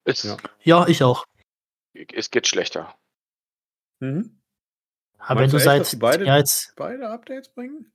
es, 0.06 0.24
ja. 0.24 0.38
ja, 0.64 0.88
ich 0.88 1.04
auch. 1.04 1.26
Es 1.94 2.32
geht 2.32 2.48
schlechter. 2.48 2.96
Mhm. 4.04 4.38
Aber 5.18 5.40
wenn 5.40 5.50
du 5.50 5.56
echt, 5.56 5.66
seit 5.66 6.00
beide, 6.00 6.26
ja, 6.26 6.38
jetzt, 6.38 6.76
beide 6.76 7.10
Updates 7.10 7.54
bringen? 7.54 7.92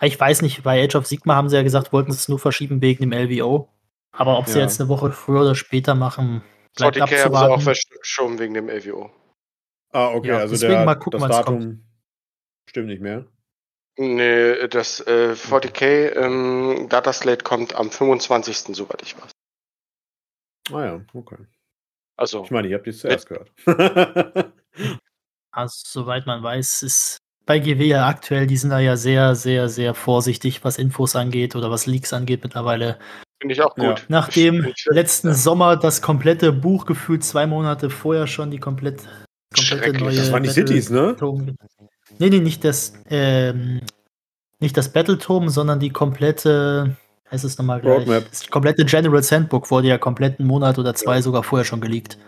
Ich 0.00 0.18
weiß 0.18 0.42
nicht, 0.42 0.62
bei 0.62 0.84
Age 0.84 0.94
of 0.94 1.06
Sigma 1.06 1.34
haben 1.34 1.48
sie 1.48 1.56
ja 1.56 1.62
gesagt, 1.62 1.92
wollten 1.92 2.12
sie 2.12 2.18
es 2.18 2.28
nur 2.28 2.38
verschieben 2.38 2.80
wegen 2.80 3.10
dem 3.10 3.12
LVO. 3.12 3.68
Aber 4.12 4.38
ob 4.38 4.46
sie 4.46 4.58
ja. 4.58 4.64
jetzt 4.64 4.80
eine 4.80 4.88
Woche 4.88 5.10
früher 5.10 5.40
oder 5.40 5.56
später 5.56 5.96
machen, 5.96 6.44
bleibt 6.76 6.96
40K 6.96 7.02
abzuwarten. 7.02 7.36
haben 7.36 7.60
sie 7.60 7.70
auch 7.70 7.74
verschoben 7.98 8.38
wegen 8.38 8.54
dem 8.54 8.68
LVO. 8.68 9.10
Ah, 9.90 10.10
okay, 10.10 10.28
ja, 10.28 10.38
also 10.38 10.56
der, 10.56 10.84
mal 10.84 10.94
gucken, 10.94 11.20
das 11.20 11.30
Datum 11.30 11.58
kommt. 11.58 11.80
stimmt 12.68 12.88
nicht 12.88 13.02
mehr. 13.02 13.26
Nee, 13.96 14.68
das 14.68 15.00
äh, 15.00 15.34
40k 15.34 16.16
ähm, 16.16 16.88
Dataslate 16.88 17.44
kommt 17.44 17.74
am 17.74 17.90
25. 17.90 18.76
soweit 18.76 19.02
ich 19.02 19.16
weiß. 19.16 19.30
Ah 20.72 20.84
ja, 20.84 21.04
okay. 21.12 21.38
Also. 22.16 22.44
Ich 22.44 22.50
meine, 22.50 22.68
ihr 22.68 22.76
habt 22.76 22.86
es 22.86 23.00
zuerst 23.00 23.28
gehört. 23.28 23.52
also, 25.50 25.74
soweit 25.84 26.26
man 26.26 26.42
weiß, 26.42 26.82
ist 26.82 27.18
bei 27.46 27.58
GW 27.58 27.86
ja 27.86 28.06
aktuell, 28.06 28.46
die 28.46 28.56
sind 28.56 28.70
da 28.70 28.78
ja 28.78 28.96
sehr, 28.96 29.34
sehr, 29.34 29.68
sehr 29.68 29.94
vorsichtig, 29.94 30.64
was 30.64 30.78
Infos 30.78 31.16
angeht 31.16 31.56
oder 31.56 31.70
was 31.70 31.86
Leaks 31.86 32.12
angeht 32.12 32.42
mittlerweile. 32.42 32.98
Finde 33.40 33.54
ich 33.54 33.62
auch 33.62 33.74
gut. 33.74 33.84
Ja. 33.84 33.96
Nachdem 34.08 34.72
letzten 34.86 35.28
ja. 35.28 35.34
Sommer 35.34 35.76
das 35.76 36.00
komplette 36.00 36.52
Buch 36.52 36.86
gefühlt 36.86 37.24
zwei 37.24 37.46
Monate 37.46 37.90
vorher 37.90 38.26
schon 38.26 38.50
die 38.50 38.58
komplett, 38.58 39.02
komplette 39.54 39.98
neue. 39.98 40.16
Das 40.16 40.32
waren 40.32 40.42
die 40.42 40.48
Cities, 40.48 40.88
ne? 40.88 41.16
Nee, 42.18 42.30
nee, 42.30 42.40
nicht 42.40 42.64
das, 42.64 42.94
ähm, 43.10 43.80
nicht 44.60 44.76
das 44.76 44.92
Battletome, 44.92 45.50
sondern 45.50 45.80
die 45.80 45.90
komplette, 45.90 46.96
heißt 47.34 47.44
es 47.44 47.58
nochmal 47.58 47.80
gleich. 47.80 47.98
Roadmap. 47.98 48.30
Das 48.30 48.48
komplette 48.48 48.84
General 48.84 49.22
Sandbook 49.22 49.70
wurde 49.70 49.88
ja 49.88 49.98
komplett 49.98 50.38
einen 50.38 50.48
Monat 50.48 50.78
oder 50.78 50.94
zwei 50.94 51.16
ja. 51.16 51.22
sogar 51.22 51.42
vorher 51.42 51.64
schon 51.64 51.80
geleakt. 51.80 52.18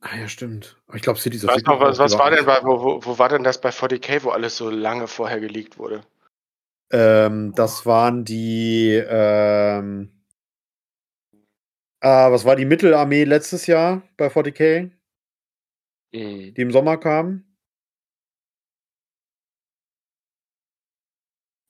Ah 0.00 0.16
ja, 0.16 0.28
stimmt. 0.28 0.76
Ich 0.94 1.02
glaube, 1.02 1.18
Cities 1.18 1.44
of 1.44 1.56
noch, 1.64 1.80
was, 1.80 1.98
was 1.98 2.18
war 2.18 2.30
denn 2.30 2.44
bei, 2.44 2.58
wo, 2.62 2.82
wo, 2.82 3.04
wo, 3.04 3.18
war 3.18 3.28
denn 3.28 3.44
das 3.44 3.60
bei 3.60 3.70
40k, 3.70 4.24
wo 4.24 4.30
alles 4.30 4.56
so 4.56 4.70
lange 4.70 5.06
vorher 5.06 5.40
geleakt 5.40 5.78
wurde? 5.78 6.02
Ähm, 6.90 7.52
das 7.54 7.86
waren 7.86 8.24
die, 8.24 9.02
ähm, 9.06 10.10
Äh, 12.00 12.30
was 12.30 12.44
war 12.44 12.56
die 12.56 12.64
Mittelarmee 12.64 13.24
letztes 13.24 13.66
Jahr 13.66 14.02
bei 14.16 14.28
40k? 14.28 14.90
Mhm. 16.12 16.54
Die 16.54 16.60
im 16.60 16.72
Sommer 16.72 16.96
kam? 16.96 17.44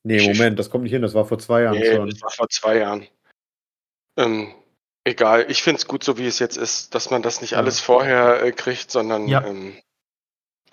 Nee, 0.02 0.26
Moment, 0.26 0.58
das 0.58 0.70
kommt 0.70 0.84
nicht 0.84 0.92
hin, 0.92 1.02
das 1.02 1.14
war 1.14 1.26
vor 1.26 1.38
zwei 1.38 1.62
Jahren 1.62 1.78
nee, 1.78 1.94
schon. 1.94 2.08
Das 2.08 2.22
war 2.22 2.30
vor 2.30 2.48
zwei 2.48 2.78
Jahren. 2.78 3.06
Ähm, 4.16 4.54
egal, 5.04 5.46
ich 5.50 5.62
finde 5.62 5.78
es 5.78 5.86
gut, 5.86 6.02
so 6.02 6.16
wie 6.16 6.26
es 6.26 6.38
jetzt 6.38 6.56
ist, 6.56 6.94
dass 6.94 7.10
man 7.10 7.22
das 7.22 7.40
nicht 7.40 7.54
alles 7.54 7.80
vorher 7.80 8.42
äh, 8.42 8.52
kriegt, 8.52 8.90
sondern. 8.90 9.28
Ja. 9.28 9.44
Ähm, 9.44 9.76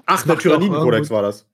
Ach, 0.06 0.26
der 0.26 0.38
Tyrannidenkodex 0.38 1.10
war 1.10 1.22
das. 1.22 1.46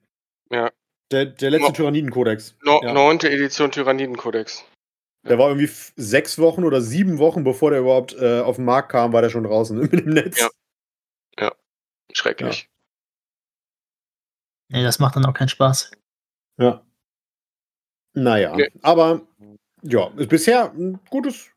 Ja. 0.52 0.72
Der, 1.12 1.26
der 1.26 1.52
letzte 1.52 1.68
no, 1.68 1.74
Tyrannidenkodex. 1.74 2.56
No, 2.64 2.82
ja. 2.84 2.94
Neunte 2.94 3.30
Edition 3.30 3.72
Tyrannidenkodex. 3.72 4.64
Der 5.28 5.40
war 5.40 5.48
irgendwie 5.48 5.72
sechs 5.96 6.38
Wochen 6.38 6.64
oder 6.64 6.82
sieben 6.82 7.18
Wochen, 7.18 7.44
bevor 7.44 7.72
der 7.72 7.80
überhaupt 7.80 8.14
äh, 8.14 8.42
auf 8.42 8.58
den 8.58 8.66
Markt 8.66 8.92
kam, 8.92 9.14
war 9.14 9.22
der 9.22 9.30
schon 9.30 9.44
draußen 9.44 9.78
mit 9.92 9.94
dem 9.94 10.10
Netz. 10.10 10.40
Ja. 10.40 10.50
Ja. 11.40 11.52
Schrecklich. 12.12 12.70
Ja. 14.70 14.78
Nee, 14.78 14.84
das 14.84 15.00
macht 15.00 15.16
dann 15.16 15.26
auch 15.26 15.34
keinen 15.34 15.50
Spaß. 15.50 15.92
Ja. 16.58 16.84
Naja, 18.14 18.54
okay. 18.54 18.72
aber 18.82 19.22
ja, 19.82 20.10
ist 20.18 20.30
bisher 20.30 20.72
ein 20.72 21.00
gutes, 21.10 21.50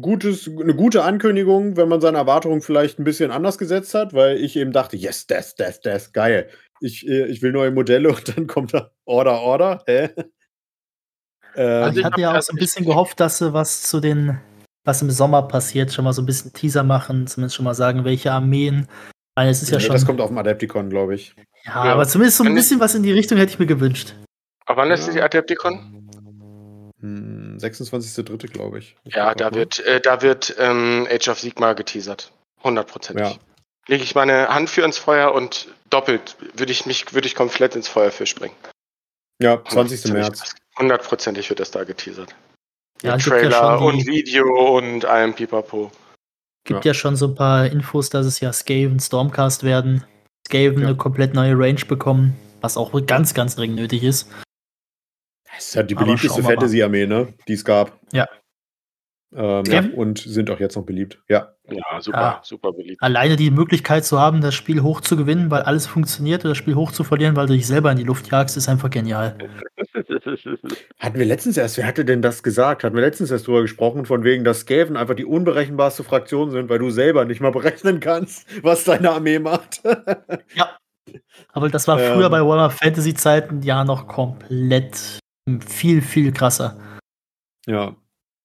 gutes, 0.00 0.48
eine 0.48 0.74
gute 0.74 1.04
Ankündigung, 1.04 1.76
wenn 1.76 1.88
man 1.88 2.00
seine 2.00 2.18
Erwartungen 2.18 2.60
vielleicht 2.60 2.98
ein 2.98 3.04
bisschen 3.04 3.30
anders 3.30 3.58
gesetzt 3.58 3.94
hat, 3.94 4.14
weil 4.14 4.36
ich 4.38 4.56
eben 4.56 4.72
dachte, 4.72 4.96
yes, 4.96 5.26
das, 5.26 5.54
das, 5.54 5.80
das, 5.80 6.12
geil. 6.12 6.48
Ich, 6.80 7.06
äh, 7.06 7.26
ich 7.26 7.42
will 7.42 7.52
neue 7.52 7.70
Modelle 7.70 8.08
und 8.14 8.36
dann 8.36 8.46
kommt 8.46 8.74
da 8.74 8.90
Order, 9.04 9.40
Order. 9.40 9.82
Hä? 9.86 10.10
Ähm, 11.54 11.82
also 11.82 12.00
ich 12.00 12.04
hatte 12.04 12.20
ja 12.20 12.36
auch 12.36 12.42
so 12.42 12.52
ein 12.52 12.58
bisschen 12.58 12.84
gehofft, 12.84 13.20
dass 13.20 13.38
sie 13.38 13.52
was 13.52 13.82
zu 13.82 14.00
den, 14.00 14.38
was 14.84 15.02
im 15.02 15.10
Sommer 15.10 15.42
passiert, 15.42 15.92
schon 15.92 16.04
mal 16.04 16.12
so 16.12 16.22
ein 16.22 16.26
bisschen 16.26 16.52
Teaser 16.52 16.82
machen, 16.82 17.26
zumindest 17.26 17.56
schon 17.56 17.64
mal 17.64 17.74
sagen, 17.74 18.04
welche 18.04 18.32
Armeen. 18.32 18.88
Weil 19.36 19.50
es 19.50 19.62
ist 19.62 19.70
ja 19.70 19.78
nee, 19.78 19.84
schon. 19.84 19.92
Das 19.92 20.04
kommt 20.04 20.20
auf 20.20 20.30
dem 20.30 20.38
Adepticon, 20.38 20.90
glaube 20.90 21.14
ich. 21.14 21.34
Ja, 21.64 21.84
ja, 21.84 21.92
aber 21.92 22.06
zumindest 22.06 22.38
so 22.38 22.44
ein 22.44 22.54
bisschen 22.54 22.80
was 22.80 22.94
in 22.94 23.02
die 23.02 23.12
Richtung 23.12 23.38
hätte 23.38 23.52
ich 23.52 23.58
mir 23.58 23.66
gewünscht. 23.66 24.14
Aber 24.66 24.82
wann 24.82 24.90
ist 24.90 25.06
die 25.12 25.22
Adepticon? 25.22 25.97
26.3. 27.00 28.28
Hm, 28.28 28.38
glaube 28.52 28.78
ich. 28.78 28.96
ich. 29.04 29.14
Ja, 29.14 29.34
da 29.34 29.54
wird, 29.54 29.78
äh, 29.80 30.00
da 30.00 30.22
wird 30.22 30.54
ähm, 30.58 31.06
Age 31.10 31.28
of 31.28 31.38
Sigma 31.38 31.72
geteasert. 31.74 32.32
Hundertprozentig. 32.62 33.26
Ja. 33.26 33.36
Lege 33.86 34.02
ich 34.02 34.14
meine 34.14 34.48
Hand 34.48 34.68
für 34.68 34.82
ins 34.82 34.98
Feuer 34.98 35.32
und 35.32 35.68
doppelt 35.90 36.36
würde 36.54 36.72
ich 36.72 36.86
mich, 36.86 37.14
würde 37.14 37.26
ich 37.26 37.34
komplett 37.34 37.76
ins 37.76 37.88
Feuer 37.88 38.10
für 38.10 38.26
springen. 38.26 38.54
Ja, 39.40 39.62
20. 39.64 40.12
März. 40.12 40.54
Hundertprozentig 40.78 41.48
wird 41.48 41.60
das 41.60 41.70
da 41.70 41.84
geteasert. 41.84 42.34
Ja, 43.02 43.14
Mit 43.14 43.24
Trailer 43.24 43.50
ja 43.50 43.74
und 43.76 44.06
Video 44.06 44.76
und 44.76 45.04
allem 45.04 45.34
Pipapo. 45.34 45.90
Gibt 46.64 46.84
ja. 46.84 46.90
ja. 46.90 46.94
schon 46.94 47.16
so 47.16 47.28
ein 47.28 47.34
paar 47.34 47.66
Infos, 47.66 48.10
dass 48.10 48.26
es 48.26 48.40
ja 48.40 48.52
Skaven 48.52 48.98
Stormcast 48.98 49.62
werden. 49.62 50.04
Skaven 50.46 50.82
ja. 50.82 50.88
eine 50.88 50.96
komplett 50.96 51.34
neue 51.34 51.56
Range 51.56 51.84
bekommen, 51.86 52.36
was 52.60 52.76
auch 52.76 52.92
ganz, 53.06 53.34
ganz 53.34 53.54
dringend 53.56 53.76
nötig 53.76 54.02
ist. 54.02 54.28
Das 55.58 55.68
ist 55.70 55.76
halt 55.76 55.90
die 55.90 55.96
beliebteste 55.96 56.40
Fantasy-Armee, 56.40 57.06
ne? 57.06 57.34
Die 57.48 57.54
es 57.54 57.64
gab. 57.64 57.98
Ja. 58.12 58.26
Ähm, 59.34 59.64
ja. 59.66 59.84
Und 59.94 60.18
sind 60.20 60.50
auch 60.50 60.60
jetzt 60.60 60.76
noch 60.76 60.84
beliebt. 60.84 61.20
Ja. 61.28 61.52
Ja, 61.68 62.00
super, 62.00 62.18
ja. 62.18 62.40
super 62.42 62.72
beliebt. 62.72 63.02
Alleine 63.02 63.36
die 63.36 63.50
Möglichkeit 63.50 64.04
zu 64.04 64.18
haben, 64.18 64.40
das 64.40 64.54
Spiel 64.54 64.82
hoch 64.82 65.00
zu 65.00 65.16
gewinnen, 65.16 65.50
weil 65.50 65.62
alles 65.62 65.86
funktioniert, 65.86 66.42
oder 66.42 66.50
das 66.50 66.58
Spiel 66.58 66.76
hoch 66.76 66.92
zu 66.92 67.04
verlieren, 67.04 67.36
weil 67.36 67.46
du 67.46 67.52
dich 67.54 67.66
selber 67.66 67.90
in 67.90 67.98
die 67.98 68.04
Luft 68.04 68.30
jagst, 68.30 68.56
ist 68.56 68.68
einfach 68.68 68.88
genial. 68.88 69.36
Hatten 70.98 71.18
wir 71.18 71.26
letztens 71.26 71.56
erst, 71.56 71.76
wer 71.76 71.86
hatte 71.86 72.04
denn 72.04 72.22
das 72.22 72.42
gesagt? 72.42 72.84
Hatten 72.84 72.94
wir 72.94 73.02
letztens 73.02 73.30
erst 73.30 73.48
drüber 73.48 73.62
gesprochen, 73.62 74.06
von 74.06 74.24
wegen, 74.24 74.44
dass 74.44 74.60
Skaven 74.60 74.96
einfach 74.96 75.14
die 75.14 75.26
unberechenbarste 75.26 76.04
Fraktion 76.04 76.50
sind, 76.50 76.70
weil 76.70 76.78
du 76.78 76.88
selber 76.90 77.24
nicht 77.24 77.40
mal 77.40 77.52
berechnen 77.52 78.00
kannst, 78.00 78.46
was 78.62 78.84
deine 78.84 79.10
Armee 79.10 79.40
macht. 79.40 79.82
ja. 80.54 80.78
Aber 81.52 81.68
das 81.68 81.88
war 81.88 81.98
früher 81.98 82.26
ähm, 82.26 82.30
bei 82.30 82.40
Warhammer 82.40 82.70
Fantasy 82.70 83.14
Zeiten 83.14 83.62
ja 83.62 83.84
noch 83.84 84.06
komplett 84.06 85.18
viel, 85.60 86.02
viel 86.02 86.32
krasser. 86.32 86.76
Ja. 87.66 87.94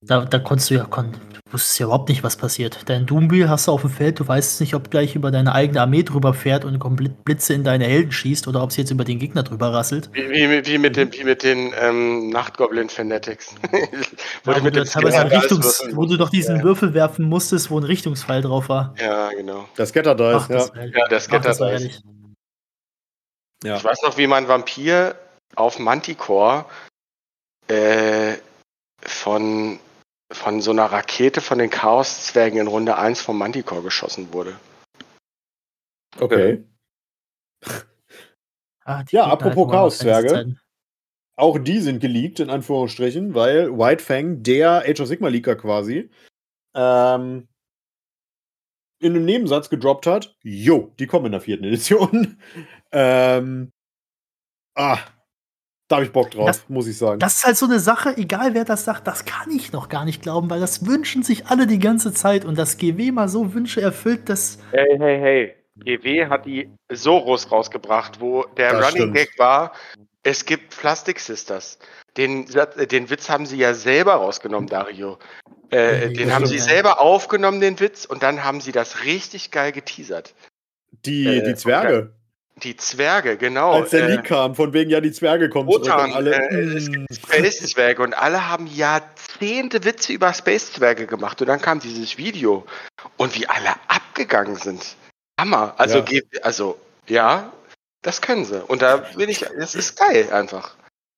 Da, 0.06 0.26
da 0.26 0.40
konntest 0.40 0.70
du 0.70 0.76
ja, 0.76 0.84
kon, 0.84 1.14
du 1.14 1.54
wusstest 1.54 1.80
ja 1.80 1.86
überhaupt 1.86 2.10
nicht, 2.10 2.24
was 2.24 2.36
passiert. 2.36 2.78
Dein 2.88 3.06
Doomwheel 3.06 3.48
hast 3.48 3.68
du 3.68 3.72
auf 3.72 3.82
dem 3.82 3.90
Feld, 3.90 4.20
du 4.20 4.28
weißt 4.28 4.60
nicht, 4.60 4.76
ob 4.76 4.92
gleich 4.92 5.16
über 5.16 5.32
deine 5.32 5.54
eigene 5.54 5.80
Armee 5.80 6.04
drüber 6.04 6.34
fährt 6.34 6.66
und 6.66 6.78
komplett 6.80 7.24
Blitze 7.24 7.54
in 7.54 7.64
deine 7.64 7.86
Helden 7.86 8.12
schießt 8.12 8.50
oder 8.50 8.62
ob 8.62 8.72
es 8.72 8.78
jetzt 8.78 8.92
über 8.92 9.06
den 9.06 9.18
Gegner 9.18 9.44
drüber 9.44 9.72
rasselt. 9.72 10.10
Wie, 10.12 10.30
wie, 10.30 10.66
wie 10.66 10.78
mit, 10.78 10.98
den, 10.98 11.14
wie 11.14 11.24
mit 11.24 11.44
den 11.44 11.74
ähm, 11.80 12.30
Nachtgoblin 12.32 12.90
Fanatics. 12.90 13.56
wo, 14.44 14.52
ja, 14.52 14.64
wo, 14.64 14.70
du 14.70 14.82
Richtungs, 14.82 15.84
wo 15.94 16.06
du 16.06 16.18
doch 16.18 16.30
diesen 16.30 16.58
ja. 16.58 16.64
Würfel 16.64 16.94
werfen 16.94 17.30
musstest, 17.30 17.72
wo 17.72 17.80
ein 17.80 17.86
Richtungsfall 17.86 18.42
drauf 18.42 18.68
war. 18.68 18.94
Ja, 19.00 19.30
genau. 19.30 19.70
Das 19.78 19.90
Scatter 19.90 20.16
Dice, 20.16 20.50
ja. 20.50 20.86
Ja, 20.86 21.08
das 21.08 21.26
Scatter 21.26 21.54
Dice. 21.54 22.02
Ja. 23.64 23.78
Ich 23.78 23.84
weiß 23.84 24.02
noch, 24.04 24.18
wie 24.18 24.28
mein 24.28 24.50
Vampir 24.50 25.16
auf 25.56 25.80
Manticore 25.80 26.66
äh, 27.68 28.38
von, 29.02 29.80
von 30.32 30.62
so 30.62 30.72
einer 30.72 30.86
Rakete 30.86 31.42
von 31.42 31.60
den 31.60 31.70
Chaoszwergen 31.70 32.60
in 32.60 32.68
Runde 32.68 32.98
1 32.98 33.22
vom 33.22 33.38
Manticore 33.38 33.84
geschossen 33.84 34.32
wurde. 34.34 34.56
Okay. 36.20 36.64
Ah, 38.86 39.06
ja, 39.12 39.28
apropos 39.28 39.72
Chaoszwerge. 39.72 40.58
Auch 41.38 41.58
die 41.58 41.80
sind 41.80 42.02
geleakt, 42.02 42.42
in 42.42 42.50
Anführungsstrichen, 42.50 43.34
weil 43.34 43.72
White 43.72 44.04
Fang, 44.04 44.44
der 44.44 44.84
Age 44.86 45.00
of 45.00 45.08
Sigma 45.08 45.30
Leaker 45.30 45.56
quasi, 45.56 46.10
ähm, 46.76 47.48
in 49.00 49.16
einem 49.16 49.26
Nebensatz 49.26 49.70
gedroppt 49.70 50.06
hat, 50.06 50.36
jo, 50.44 50.94
die 51.00 51.08
kommen 51.08 51.28
in 51.28 51.32
der 51.32 51.42
vierten 51.42 51.64
Edition. 51.64 52.38
ähm, 52.92 53.72
ah, 54.76 55.00
da 55.94 55.98
habe 55.98 56.06
ich 56.06 56.12
Bock 56.12 56.32
drauf, 56.32 56.48
das, 56.48 56.68
muss 56.70 56.88
ich 56.88 56.98
sagen. 56.98 57.20
Das 57.20 57.36
ist 57.36 57.44
halt 57.44 57.56
so 57.56 57.68
eine 57.68 57.80
Sache, 57.80 58.18
egal 58.18 58.56
wer 58.56 58.66
das 58.66 58.84
sagt, 58.84 59.06
das 59.06 59.26
kann 59.26 59.52
ich 59.52 59.72
noch 59.74 59.90
gar 59.90 60.06
nicht 60.06 60.24
glauben, 60.24 60.50
weil 60.50 60.60
das 60.60 60.88
wünschen 60.88 61.22
sich 61.22 61.46
alle 61.48 61.68
die 61.68 61.78
ganze 61.78 62.14
Zeit 62.14 62.46
und 62.46 62.58
das 62.58 62.78
GW 62.78 63.12
mal 63.12 63.30
so 63.30 63.54
Wünsche 63.54 63.80
erfüllt, 63.80 64.28
dass. 64.28 64.58
Hey, 64.72 64.98
hey, 64.98 65.20
hey. 65.20 65.56
GW 65.76 66.28
hat 66.28 66.46
die 66.48 66.70
Soros 66.92 67.52
rausgebracht, 67.52 68.20
wo 68.22 68.44
der 68.58 68.74
das 68.74 68.94
Running. 68.94 69.14
Gag 69.14 69.38
war, 69.38 69.74
es 70.24 70.46
gibt 70.46 70.76
Plastic 70.76 71.20
Sisters. 71.20 71.78
Den, 72.18 72.48
den 72.92 73.10
Witz 73.10 73.30
haben 73.30 73.46
sie 73.46 73.58
ja 73.58 73.74
selber 73.74 74.14
rausgenommen, 74.16 74.70
Dario. 74.70 75.20
Äh, 75.70 76.12
den 76.14 76.34
haben 76.34 76.46
sie 76.46 76.60
selber 76.60 77.02
aufgenommen, 77.02 77.60
den 77.60 77.80
Witz, 77.80 78.06
und 78.06 78.24
dann 78.24 78.44
haben 78.44 78.62
sie 78.62 78.72
das 78.72 79.04
richtig 79.04 79.52
geil 79.52 79.72
geteasert. 79.72 80.34
Die, 81.06 81.26
äh, 81.26 81.44
die 81.44 81.56
Zwerge. 81.56 82.14
Die 82.58 82.78
Zwerge, 82.78 83.36
genau. 83.36 83.72
Als 83.72 83.90
der 83.90 84.08
Leak 84.08 84.20
äh, 84.20 84.28
kam, 84.28 84.56
von 84.56 84.74
wegen, 84.74 84.92
ja, 84.92 85.02
die 85.02 85.12
Zwerge 85.12 85.50
kommen 85.50 85.68
Wotan, 85.68 86.12
zurück. 86.12 86.16
alle, 86.16 86.36
äh, 86.50 86.80
mm. 86.80 87.08
Space-Zwerge 87.12 88.02
und 88.04 88.14
alle 88.14 88.48
haben 88.48 88.68
Jahrzehnte 88.68 89.84
Witze 89.84 90.14
über 90.14 90.32
Space-Zwerge 90.34 91.08
gemacht 91.08 91.42
und 91.42 91.48
dann 91.48 91.60
kam 91.60 91.80
dieses 91.80 92.18
Video 92.18 92.66
und 93.18 93.36
wie 93.36 93.48
alle 93.48 93.72
abgegangen 93.88 94.56
sind. 94.56 94.96
Hammer. 95.40 95.74
Also, 95.78 96.00
ja. 96.00 96.22
also 96.44 96.78
ja, 97.08 97.52
das 98.04 98.22
können 98.22 98.46
sie. 98.46 98.64
Und 98.64 98.82
da 98.82 98.98
bin 98.98 99.30
ich, 99.30 99.40
das 99.40 99.74
ist 99.74 99.98
geil 99.98 100.30
einfach. 100.32 100.76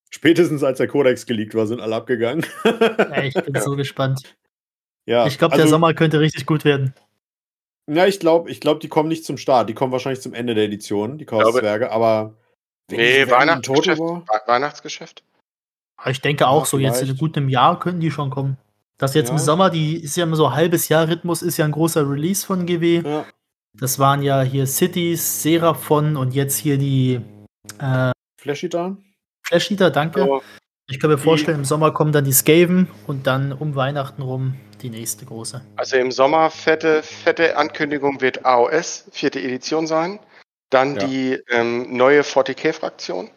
Spätestens 0.09 0.63
als 0.63 0.77
der 0.77 0.87
Codex 0.87 1.25
geleakt 1.25 1.53
war, 1.55 1.67
sind 1.67 1.81
alle 1.81 1.95
abgegangen. 1.95 2.45
ja, 2.63 3.23
ich 3.23 3.33
bin 3.33 3.55
so 3.61 3.75
gespannt. 3.75 4.35
Ja, 5.05 5.27
ich 5.27 5.37
glaube, 5.37 5.53
also, 5.53 5.63
der 5.63 5.69
Sommer 5.69 5.93
könnte 5.93 6.19
richtig 6.19 6.45
gut 6.45 6.63
werden. 6.63 6.95
Ja, 7.87 8.07
ich 8.07 8.19
glaube, 8.19 8.49
ich 8.49 8.59
glaub, 8.59 8.79
die 8.79 8.87
kommen 8.87 9.09
nicht 9.09 9.25
zum 9.25 9.37
Start. 9.37 9.69
Die 9.69 9.73
kommen 9.73 9.91
wahrscheinlich 9.91 10.21
zum 10.21 10.33
Ende 10.33 10.55
der 10.55 10.65
Edition, 10.65 11.17
die 11.17 11.25
Chaos-Zwerge, 11.25 11.91
aber. 11.91 12.33
Nee, 12.91 13.29
Weihnachtsgeschäft. 13.29 14.01
Weihnachtsgeschäft. 14.47 15.23
Ich 16.07 16.21
denke 16.21 16.47
auch, 16.47 16.63
ja, 16.63 16.65
so 16.65 16.77
jetzt 16.77 17.01
in 17.01 17.17
gut 17.17 17.37
einem 17.37 17.49
Jahr 17.49 17.79
könnten 17.79 18.01
die 18.01 18.11
schon 18.11 18.29
kommen. 18.29 18.57
Das 18.97 19.13
jetzt 19.13 19.27
ja. 19.27 19.33
im 19.33 19.39
Sommer, 19.39 19.69
die 19.69 19.97
ist 19.97 20.15
ja 20.15 20.23
immer 20.23 20.35
so 20.35 20.47
ein 20.47 20.55
halbes 20.55 20.87
Jahr 20.89 21.07
Rhythmus, 21.07 21.41
ist 21.41 21.57
ja 21.57 21.65
ein 21.65 21.71
großer 21.71 22.09
Release 22.09 22.45
von 22.45 22.65
GW. 22.65 23.01
Ja. 23.03 23.25
Das 23.73 23.99
waren 23.99 24.21
ja 24.21 24.41
hier 24.41 24.67
Cities, 24.67 25.41
Seraphon 25.41 26.15
und 26.15 26.33
jetzt 26.33 26.57
hier 26.57 26.77
die 26.77 27.19
äh, 27.79 28.11
Flash 28.39 28.63
Eater. 28.63 28.97
Flash 29.43 29.69
Eater, 29.71 29.91
danke. 29.91 30.25
Oh. 30.27 30.41
Ich 30.87 30.99
kann 30.99 31.09
mir 31.09 31.17
vorstellen, 31.17 31.59
im 31.59 31.65
Sommer 31.65 31.91
kommen 31.91 32.11
dann 32.11 32.25
die 32.25 32.31
Skaven 32.31 32.87
und 33.07 33.27
dann 33.27 33.51
um 33.51 33.75
Weihnachten 33.75 34.21
rum 34.21 34.53
die 34.81 34.89
nächste 34.89 35.25
große. 35.25 35.61
Also 35.75 35.97
im 35.97 36.11
Sommer 36.11 36.49
fette, 36.49 37.03
fette 37.03 37.57
Ankündigung 37.57 38.21
wird 38.21 38.45
AOS, 38.45 39.05
vierte 39.11 39.39
Edition 39.39 39.87
sein. 39.87 40.19
Dann 40.69 40.95
ja. 40.95 41.07
die 41.07 41.43
ähm, 41.49 41.95
neue 41.95 42.21
40k-Fraktion. 42.21 43.29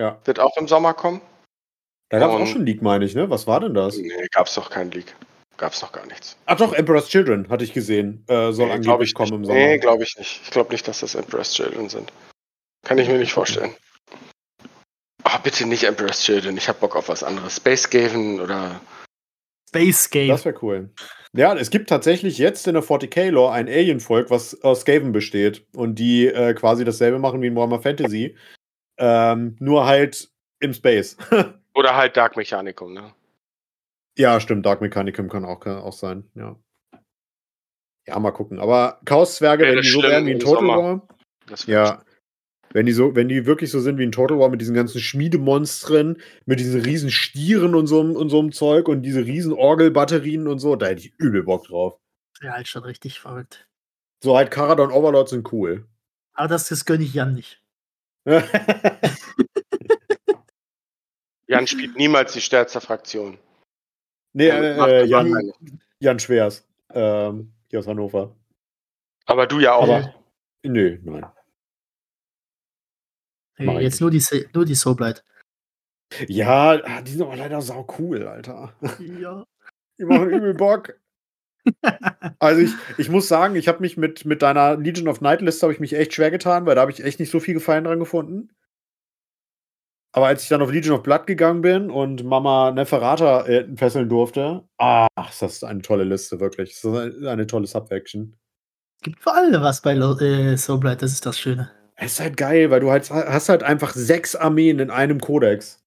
Ja. 0.00 0.18
Wird 0.24 0.40
auch 0.40 0.56
im 0.56 0.68
Sommer 0.68 0.94
kommen. 0.94 1.20
Da 2.10 2.18
gab 2.18 2.30
es 2.32 2.36
auch 2.36 2.46
schon 2.46 2.64
Leak, 2.64 2.80
meine 2.80 3.04
ich, 3.04 3.14
ne? 3.14 3.28
Was 3.28 3.46
war 3.46 3.60
denn 3.60 3.74
das? 3.74 3.96
Nee, 3.98 4.28
gab 4.32 4.46
es 4.46 4.54
doch 4.54 4.70
keinen 4.70 4.90
Leak. 4.92 5.14
Gab 5.58 5.72
es 5.72 5.82
noch 5.82 5.92
gar 5.92 6.06
nichts. 6.06 6.36
Ach 6.46 6.56
doch, 6.56 6.72
Emperor's 6.72 7.08
Children, 7.08 7.48
hatte 7.50 7.64
ich 7.64 7.72
gesehen. 7.72 8.24
Äh, 8.28 8.52
soll 8.52 8.68
nee, 8.68 8.74
angeblich 8.74 9.12
kommen 9.12 9.30
nicht. 9.30 9.38
im 9.40 9.44
Sommer. 9.44 9.58
Nee, 9.58 9.78
glaube 9.78 10.04
ich 10.04 10.16
nicht. 10.16 10.40
Ich 10.44 10.50
glaube 10.50 10.72
nicht, 10.72 10.86
dass 10.86 11.00
das 11.00 11.16
Emperor's 11.16 11.52
Children 11.52 11.88
sind. 11.88 12.12
Kann 12.86 12.98
ich 12.98 13.08
mir 13.08 13.18
nicht 13.18 13.32
vorstellen. 13.32 13.74
Oh, 15.24 15.38
bitte 15.42 15.66
nicht 15.66 15.84
Emperor's 15.84 16.22
Children. 16.22 16.56
Ich 16.56 16.68
habe 16.68 16.78
Bock 16.78 16.94
auf 16.94 17.08
was 17.08 17.24
anderes. 17.24 17.56
Space 17.56 17.90
Gaven 17.90 18.40
oder 18.40 18.80
Space 19.68 20.10
Game. 20.10 20.28
Das 20.28 20.44
wäre 20.44 20.58
cool. 20.62 20.90
Ja, 21.34 21.54
es 21.54 21.70
gibt 21.70 21.88
tatsächlich 21.88 22.38
jetzt 22.38 22.66
in 22.66 22.74
der 22.74 22.82
40k-Lore 22.82 23.52
ein 23.52 23.68
Alien-Volk, 23.68 24.30
was 24.30 24.62
aus 24.62 24.80
Skaven 24.80 25.12
besteht 25.12 25.66
und 25.74 25.98
die 25.98 26.26
äh, 26.26 26.54
quasi 26.54 26.84
dasselbe 26.84 27.18
machen 27.18 27.42
wie 27.42 27.48
in 27.48 27.56
Warhammer 27.56 27.80
Fantasy. 27.80 28.36
Ähm, 28.96 29.56
nur 29.60 29.86
halt 29.86 30.30
im 30.60 30.72
Space. 30.72 31.16
Oder 31.74 31.94
halt 31.94 32.16
Dark 32.16 32.36
Mechanicum, 32.36 32.94
ne? 32.94 33.12
Ja, 34.16 34.40
stimmt. 34.40 34.66
Dark 34.66 34.80
Mechanicum 34.80 35.28
kann 35.28 35.44
auch, 35.44 35.60
kann 35.60 35.76
auch 35.76 35.92
sein, 35.92 36.28
ja. 36.34 36.56
Ja, 38.06 38.18
mal 38.18 38.32
gucken. 38.32 38.58
Aber 38.58 39.00
Chaos-Zwerge, 39.04 39.64
wenn 39.64 39.82
die 39.82 39.88
so 39.88 40.02
werden 40.02 40.26
wie 40.26 40.32
ein 40.32 40.40
Total 40.40 40.66
War. 40.66 41.08
Ja. 41.66 42.02
Wenn 42.72 42.86
die 42.86 42.92
so, 42.92 43.14
wenn 43.14 43.28
die 43.28 43.46
wirklich 43.46 43.70
so 43.70 43.80
sind 43.80 43.98
wie 43.98 44.04
ein 44.04 44.12
Total 44.12 44.38
War 44.38 44.48
mit 44.48 44.60
diesen 44.60 44.74
ganzen 44.74 45.00
Schmiedemonstren, 45.00 46.20
mit 46.46 46.60
diesen 46.60 46.80
riesen 46.80 47.10
Stieren 47.10 47.74
und 47.74 47.86
so, 47.86 48.00
und 48.00 48.28
so 48.28 48.38
einem 48.38 48.52
Zeug 48.52 48.88
und 48.88 49.02
diese 49.02 49.24
riesen 49.24 49.52
Orgelbatterien 49.52 50.46
und 50.46 50.58
so, 50.58 50.76
da 50.76 50.86
hätte 50.86 51.00
ich 51.00 51.14
übel 51.18 51.42
Bock 51.44 51.66
drauf. 51.66 51.98
Ja, 52.42 52.52
halt 52.52 52.68
schon 52.68 52.84
richtig 52.84 53.20
verrückt. 53.20 53.66
So 54.22 54.36
halt 54.36 54.50
Karadon 54.50 54.90
Overlord 54.90 55.28
sind 55.28 55.52
cool. 55.52 55.86
Aber 56.34 56.48
das, 56.48 56.68
das 56.68 56.84
gönne 56.84 57.04
ich 57.04 57.14
Jan 57.14 57.34
nicht. 57.34 57.62
Jan 61.48 61.66
spielt 61.66 61.96
niemals 61.96 62.34
die 62.34 62.40
stärkste 62.40 62.80
Fraktion. 62.80 63.38
Nee, 64.34 64.48
äh, 64.50 65.04
Jan, 65.04 65.52
Jan 66.00 66.18
Schwers. 66.18 66.68
Ähm, 66.90 67.52
hier 67.70 67.78
aus 67.78 67.86
Hannover. 67.86 68.36
Aber 69.24 69.46
du 69.46 69.60
ja 69.60 69.74
auch. 69.74 69.84
Aber, 69.84 70.14
nö, 70.64 70.98
nein. 71.02 71.26
Hey, 73.58 73.82
jetzt 73.82 74.00
nur 74.00 74.10
die, 74.10 74.22
nur 74.54 74.64
die 74.64 74.76
Soulblight. 74.76 75.24
Ja, 76.28 76.80
ah, 76.84 77.02
die 77.02 77.10
sind 77.10 77.22
aber 77.22 77.36
leider 77.36 77.60
sau 77.60 77.86
cool, 77.98 78.26
Alter. 78.26 78.72
Ja. 79.20 79.44
Die 79.98 80.04
machen 80.04 80.30
übel 80.30 80.54
Bock. 80.54 80.94
also 82.38 82.60
ich, 82.62 82.70
ich 82.98 83.10
muss 83.10 83.26
sagen, 83.26 83.56
ich 83.56 83.66
habe 83.66 83.80
mich 83.80 83.96
mit, 83.96 84.24
mit 84.24 84.42
deiner 84.42 84.76
Legion 84.76 85.08
of 85.08 85.20
Night 85.20 85.42
Liste 85.42 85.70
ich 85.72 85.80
mich 85.80 85.92
echt 85.92 86.14
schwer 86.14 86.30
getan, 86.30 86.66
weil 86.66 86.76
da 86.76 86.82
habe 86.82 86.92
ich 86.92 87.02
echt 87.02 87.18
nicht 87.18 87.30
so 87.30 87.40
viel 87.40 87.54
Gefallen 87.54 87.84
dran 87.84 87.98
gefunden. 87.98 88.48
Aber 90.12 90.28
als 90.28 90.44
ich 90.44 90.48
dann 90.48 90.62
auf 90.62 90.70
Legion 90.70 90.96
of 90.96 91.02
Blood 91.02 91.26
gegangen 91.26 91.62
bin 91.62 91.90
und 91.90 92.24
Mama 92.24 92.70
Neferata 92.70 93.44
äh, 93.46 93.66
fesseln 93.76 94.08
durfte, 94.08 94.64
ach, 94.78 95.30
ist 95.30 95.42
das 95.42 95.64
eine 95.64 95.82
tolle 95.82 96.04
Liste, 96.04 96.38
wirklich. 96.40 96.70
Das 96.70 96.84
ist 96.84 97.16
eine, 97.18 97.30
eine 97.30 97.46
tolle 97.46 97.66
Subfaction. 97.66 98.36
Gibt 99.02 99.20
für 99.20 99.32
alle 99.32 99.60
was 99.60 99.82
bei 99.82 99.94
äh, 99.94 100.56
Soulblight, 100.56 101.02
das 101.02 101.12
ist 101.12 101.26
das 101.26 101.38
Schöne. 101.38 101.70
Es 102.00 102.12
ist 102.12 102.20
halt 102.20 102.36
geil, 102.36 102.70
weil 102.70 102.78
du 102.78 102.90
halt 102.90 103.10
hast 103.10 103.48
halt 103.48 103.64
einfach 103.64 103.92
sechs 103.92 104.36
Armeen 104.36 104.78
in 104.78 104.90
einem 104.90 105.20
Kodex. 105.20 105.84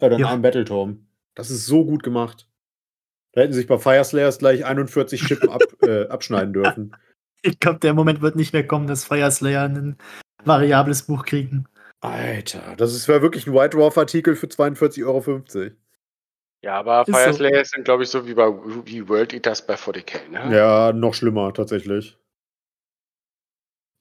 Oder 0.00 0.14
in 0.14 0.20
ja. 0.20 0.28
einem 0.28 0.42
Battleturm. 0.42 1.08
Das 1.34 1.50
ist 1.50 1.66
so 1.66 1.84
gut 1.84 2.04
gemacht. 2.04 2.48
Da 3.32 3.40
hätten 3.40 3.52
sich 3.52 3.66
bei 3.66 3.76
Fireslayers 3.76 4.38
gleich 4.38 4.64
41 4.64 5.20
Schippen 5.20 5.50
ab, 5.50 5.62
äh, 5.82 6.06
abschneiden 6.06 6.52
dürfen. 6.52 6.96
Ich 7.42 7.58
glaube, 7.58 7.80
der 7.80 7.92
Moment 7.92 8.22
wird 8.22 8.36
nicht 8.36 8.52
mehr 8.52 8.66
kommen, 8.66 8.86
dass 8.86 9.04
Fireslayer 9.04 9.64
ein 9.64 9.96
variables 10.44 11.02
Buch 11.02 11.24
kriegen. 11.24 11.66
Alter, 12.00 12.74
das 12.76 13.08
wäre 13.08 13.22
wirklich 13.22 13.48
ein 13.48 13.54
White 13.54 13.76
Dwarf-Artikel 13.76 14.36
für 14.36 14.46
42,50 14.46 15.04
Euro. 15.04 15.42
Ja, 16.62 16.78
aber 16.78 17.04
Fire 17.04 17.32
Slayers 17.32 17.70
so. 17.70 17.76
sind, 17.76 17.84
glaube 17.84 18.04
ich, 18.04 18.08
so 18.08 18.26
wie 18.26 18.34
bei 18.34 18.48
wie 18.84 19.08
World 19.08 19.32
Eaters 19.32 19.66
bei 19.66 19.74
40k, 19.74 20.28
ne? 20.30 20.56
Ja, 20.56 20.92
noch 20.92 21.14
schlimmer 21.14 21.52
tatsächlich. 21.52 22.16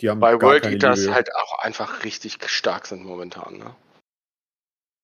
Die 0.02 0.10
haben 0.10 0.20
bei 0.20 0.40
World 0.40 0.66
Eaters 0.66 1.02
Liebe. 1.02 1.14
halt 1.14 1.34
auch 1.36 1.60
einfach 1.60 2.04
richtig 2.04 2.38
stark 2.48 2.86
sind 2.86 3.04
momentan, 3.04 3.58
ne? 3.58 3.76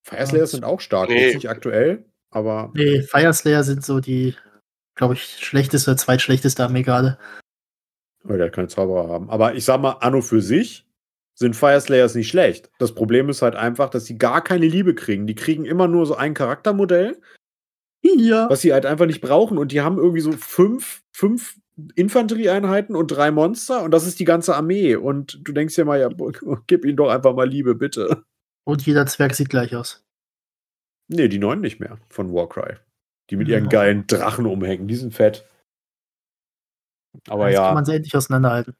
Fire 0.04 0.28
Slayers 0.28 0.52
sind 0.52 0.66
auch 0.66 0.82
stark, 0.82 1.10
nee. 1.10 1.34
nicht 1.34 1.50
aktuell, 1.50 2.06
aber. 2.30 2.72
Nee, 2.74 3.02
Fire 3.02 3.34
Slayer 3.34 3.64
sind 3.64 3.86
so 3.86 4.00
die, 4.00 4.36
glaube 4.96 5.14
ich, 5.14 5.24
schlechteste, 5.24 5.96
zweitschlechteste 5.96 6.64
Armee 6.64 6.84
gerade. 6.84 7.18
Weil 8.24 8.38
der 8.38 8.52
keine 8.52 8.68
Zauberer 8.68 9.10
haben. 9.10 9.30
Aber 9.30 9.56
ich 9.56 9.66
sag 9.66 9.82
mal, 9.82 9.98
Anno 10.02 10.22
für 10.22 10.42
sich 10.42 10.86
sind 11.36 11.56
Fire 11.56 11.80
Slayers 11.80 12.16
nicht 12.16 12.30
schlecht. 12.30 12.70
Das 12.80 12.94
Problem 12.94 13.30
ist 13.30 13.42
halt 13.42 13.56
einfach, 13.56 13.90
dass 13.90 14.06
sie 14.06 14.18
gar 14.18 14.44
keine 14.44 14.68
Liebe 14.68 14.94
kriegen. 14.94 15.26
Die 15.26 15.36
kriegen 15.36 15.66
immer 15.66 15.88
nur 15.88 16.06
so 16.06 16.16
ein 16.16 16.34
Charaktermodell, 16.34 17.20
ja. 18.02 18.50
was 18.50 18.62
sie 18.62 18.74
halt 18.74 18.86
einfach 18.86 19.06
nicht 19.06 19.22
brauchen. 19.22 19.58
Und 19.58 19.72
die 19.72 19.82
haben 19.82 19.98
irgendwie 19.98 20.22
so 20.22 20.32
fünf, 20.34 21.02
fünf 21.12 21.58
Infanterieeinheiten 21.96 22.96
und 22.96 23.08
drei 23.08 23.32
Monster 23.32 23.84
und 23.84 23.92
das 23.92 24.06
ist 24.06 24.20
die 24.20 24.26
ganze 24.26 24.56
Armee. 24.56 24.96
Und 24.96 25.40
du 25.48 25.54
denkst 25.54 25.76
dir 25.76 25.86
mal, 25.86 26.00
ja, 26.00 26.10
gib 26.68 26.86
ihnen 26.86 26.98
doch 26.98 27.10
einfach 27.10 27.34
mal 27.34 27.48
Liebe, 27.48 27.76
bitte. 27.76 28.24
Und 28.64 28.86
jeder 28.86 29.06
Zwerg 29.06 29.34
sieht 29.36 29.50
gleich 29.50 29.76
aus. 29.76 30.06
Nee, 31.08 31.28
die 31.28 31.40
neuen 31.40 31.62
nicht 31.62 31.80
mehr 31.80 32.00
von 32.10 32.34
Warcry. 32.34 32.78
Die 33.30 33.36
mit 33.36 33.48
ihren 33.48 33.70
geilen 33.70 34.06
Drachen 34.08 34.46
umhängen, 34.46 34.88
die 34.88 34.96
sind 34.96 35.14
fett. 35.14 35.48
Aber 37.28 37.46
das 37.46 37.54
ja. 37.54 37.66
kann 37.66 37.76
man 37.76 37.86
sie 37.86 37.96
endlich 37.96 38.16
auseinanderhalten. 38.16 38.76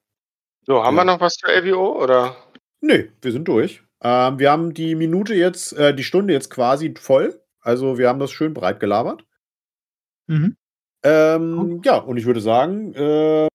So, 0.66 0.84
haben 0.84 0.96
ja. 0.96 1.02
wir 1.02 1.06
noch 1.06 1.22
was 1.22 1.36
zur 1.36 1.50
LWO 1.50 2.02
oder? 2.02 2.36
Nee, 2.82 3.12
wir 3.22 3.32
sind 3.32 3.48
durch. 3.48 3.84
Ähm, 4.02 4.40
wir 4.40 4.52
haben 4.52 4.74
die 4.74 4.96
Minute 4.96 5.34
jetzt, 5.34 5.74
äh, 5.74 5.96
die 5.96 6.04
Stunde 6.04 6.34
jetzt 6.34 6.50
quasi 6.50 6.94
voll. 6.98 7.42
Also 7.62 7.98
wir 7.98 8.10
haben 8.10 8.20
das 8.20 8.32
schön 8.32 8.54
breit 8.54 8.80
gelabert. 8.80 9.26
Mhm. 10.28 10.58
Ähm. 11.04 11.82
Ja, 11.84 11.98
und 11.98 12.18
ich 12.18 12.26
würde 12.26 12.42
sagen, 12.42 12.94
äh, 12.94 13.48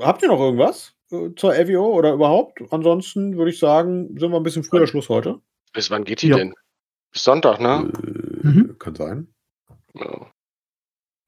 habt 0.00 0.22
ihr 0.22 0.28
noch 0.28 0.40
irgendwas 0.40 0.94
äh, 1.10 1.30
zur 1.36 1.54
LWO 1.54 1.94
oder 1.94 2.12
überhaupt? 2.12 2.62
Ansonsten 2.70 3.36
würde 3.36 3.50
ich 3.50 3.58
sagen, 3.58 4.18
sind 4.18 4.30
wir 4.30 4.36
ein 4.36 4.42
bisschen 4.42 4.64
früher 4.64 4.86
Schluss 4.86 5.08
heute. 5.08 5.40
Bis 5.72 5.90
wann 5.90 6.04
geht 6.04 6.22
die 6.22 6.28
ja. 6.28 6.36
denn? 6.36 6.54
Bis 7.12 7.24
Sonntag, 7.24 7.60
ne? 7.60 7.90
Äh, 8.02 8.46
mhm. 8.46 8.78
Kann 8.78 8.94
sein. 8.94 9.28
Ja. 9.94 10.30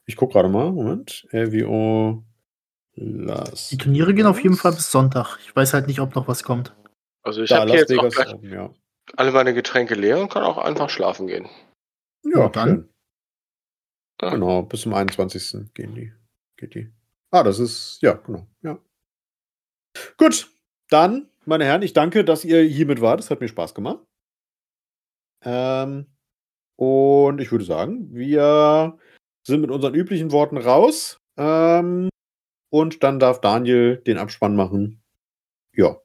Ich 0.07 0.16
gucke 0.16 0.33
gerade 0.33 0.49
mal. 0.49 0.72
Moment. 0.72 1.26
LWO 1.31 2.24
Las 2.95 3.68
Die 3.68 3.78
Turniere 3.78 4.14
gehen 4.14 4.26
auf 4.26 4.43
jeden 4.43 4.57
Fall 4.57 4.72
bis 4.72 4.91
Sonntag. 4.91 5.39
Ich 5.45 5.55
weiß 5.55 5.74
halt 5.74 5.87
nicht, 5.87 6.01
ob 6.01 6.14
noch 6.14 6.28
was 6.28 6.43
kommt. 6.43 6.74
Also 7.22 7.43
ich 7.43 7.53
habe 7.53 7.70
jetzt 7.70 7.93
auch 7.97 8.35
oben, 8.35 8.51
ja. 8.51 8.70
alle 9.16 9.33
meine 9.33 9.55
Getränke 9.55 9.95
leer 9.95 10.20
und 10.20 10.31
kann 10.31 10.43
auch 10.43 10.59
einfach 10.59 10.91
schlafen 10.91 11.26
gehen. 11.26 11.49
Ja, 12.24 12.49
dann. 12.49 12.89
Ja. 14.21 14.31
Genau, 14.31 14.62
bis 14.62 14.83
zum 14.83 14.95
21. 14.95 15.73
gehen 15.75 15.95
die. 15.95 16.12
Geht 16.57 16.75
die. 16.75 16.91
Ah, 17.31 17.43
das 17.43 17.59
ist, 17.59 17.99
ja, 18.03 18.14
genau, 18.14 18.47
ja. 18.62 18.79
Gut, 20.16 20.51
dann, 20.89 21.29
meine 21.47 21.64
Herren, 21.64 21.83
ich 21.83 21.93
danke, 21.93 22.25
dass 22.25 22.45
ihr 22.45 22.62
hier 22.62 22.87
mit 22.87 23.01
wart. 23.01 23.21
Das 23.21 23.31
hat 23.31 23.41
mir 23.41 23.49
Spaß 23.49 23.75
gemacht. 23.75 24.05
Ähm, 25.43 26.07
und 26.77 27.41
ich 27.41 27.51
würde 27.51 27.64
sagen, 27.64 28.12
wir 28.12 28.99
sind 29.47 29.61
mit 29.61 29.71
unseren 29.71 29.95
üblichen 29.95 30.33
Worten 30.33 30.59
raus. 30.59 31.21
Ähm, 31.37 32.09
und 32.71 33.03
dann 33.03 33.18
darf 33.18 33.41
Daniel 33.41 33.97
den 33.99 34.18
Abspann 34.18 34.55
machen. 34.55 35.03
Ja, 35.75 36.01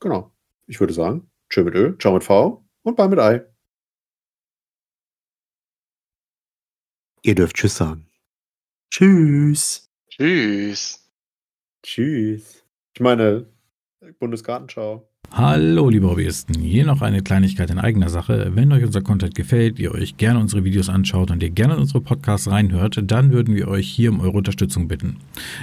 genau. 0.00 0.32
Ich 0.66 0.80
würde 0.80 0.92
sagen, 0.92 1.30
tschö 1.50 1.64
mit 1.64 1.74
Ö, 1.74 1.96
ciao 1.98 2.12
mit 2.12 2.24
V 2.24 2.66
und 2.82 2.96
bye 2.96 3.08
mit 3.08 3.18
Ei. 3.18 3.44
Ihr 7.22 7.34
dürft 7.34 7.56
Tschüss 7.56 7.76
sagen. 7.76 8.06
Tschüss. 8.90 9.90
Tschüss. 10.08 11.10
Tschüss. 11.82 12.64
Ich 12.94 13.00
meine, 13.00 13.46
Bundesgartenschau. 14.18 15.08
Hallo 15.30 15.90
liebe 15.90 16.08
Hobbyisten, 16.08 16.54
hier 16.54 16.86
noch 16.86 17.02
eine 17.02 17.22
Kleinigkeit 17.22 17.68
in 17.68 17.78
eigener 17.78 18.08
Sache. 18.08 18.52
Wenn 18.54 18.72
euch 18.72 18.82
unser 18.82 19.02
Content 19.02 19.34
gefällt, 19.34 19.78
ihr 19.78 19.92
euch 19.92 20.16
gerne 20.16 20.40
unsere 20.40 20.64
Videos 20.64 20.88
anschaut 20.88 21.30
und 21.30 21.42
ihr 21.42 21.50
gerne 21.50 21.74
in 21.74 21.80
unsere 21.80 22.00
Podcasts 22.00 22.50
reinhört, 22.50 22.98
dann 23.04 23.30
würden 23.30 23.54
wir 23.54 23.68
euch 23.68 23.88
hier 23.88 24.10
um 24.10 24.20
eure 24.20 24.38
Unterstützung 24.38 24.88
bitten. 24.88 25.18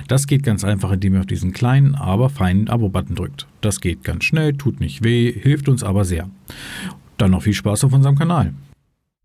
Das 0.07 0.27
geht 0.27 0.43
ganz 0.43 0.63
einfach, 0.63 0.91
indem 0.91 1.15
ihr 1.15 1.21
auf 1.21 1.25
diesen 1.25 1.51
kleinen, 1.51 1.95
aber 1.95 2.29
feinen 2.29 2.69
Abo-Button 2.69 3.15
drückt. 3.15 3.47
Das 3.61 3.81
geht 3.81 4.03
ganz 4.03 4.23
schnell, 4.25 4.53
tut 4.53 4.79
nicht 4.79 5.03
weh, 5.03 5.31
hilft 5.31 5.67
uns 5.67 5.83
aber 5.83 6.05
sehr. 6.05 6.29
Dann 7.17 7.31
noch 7.31 7.41
viel 7.41 7.53
Spaß 7.53 7.85
auf 7.85 7.93
unserem 7.93 8.17
Kanal. 8.17 8.53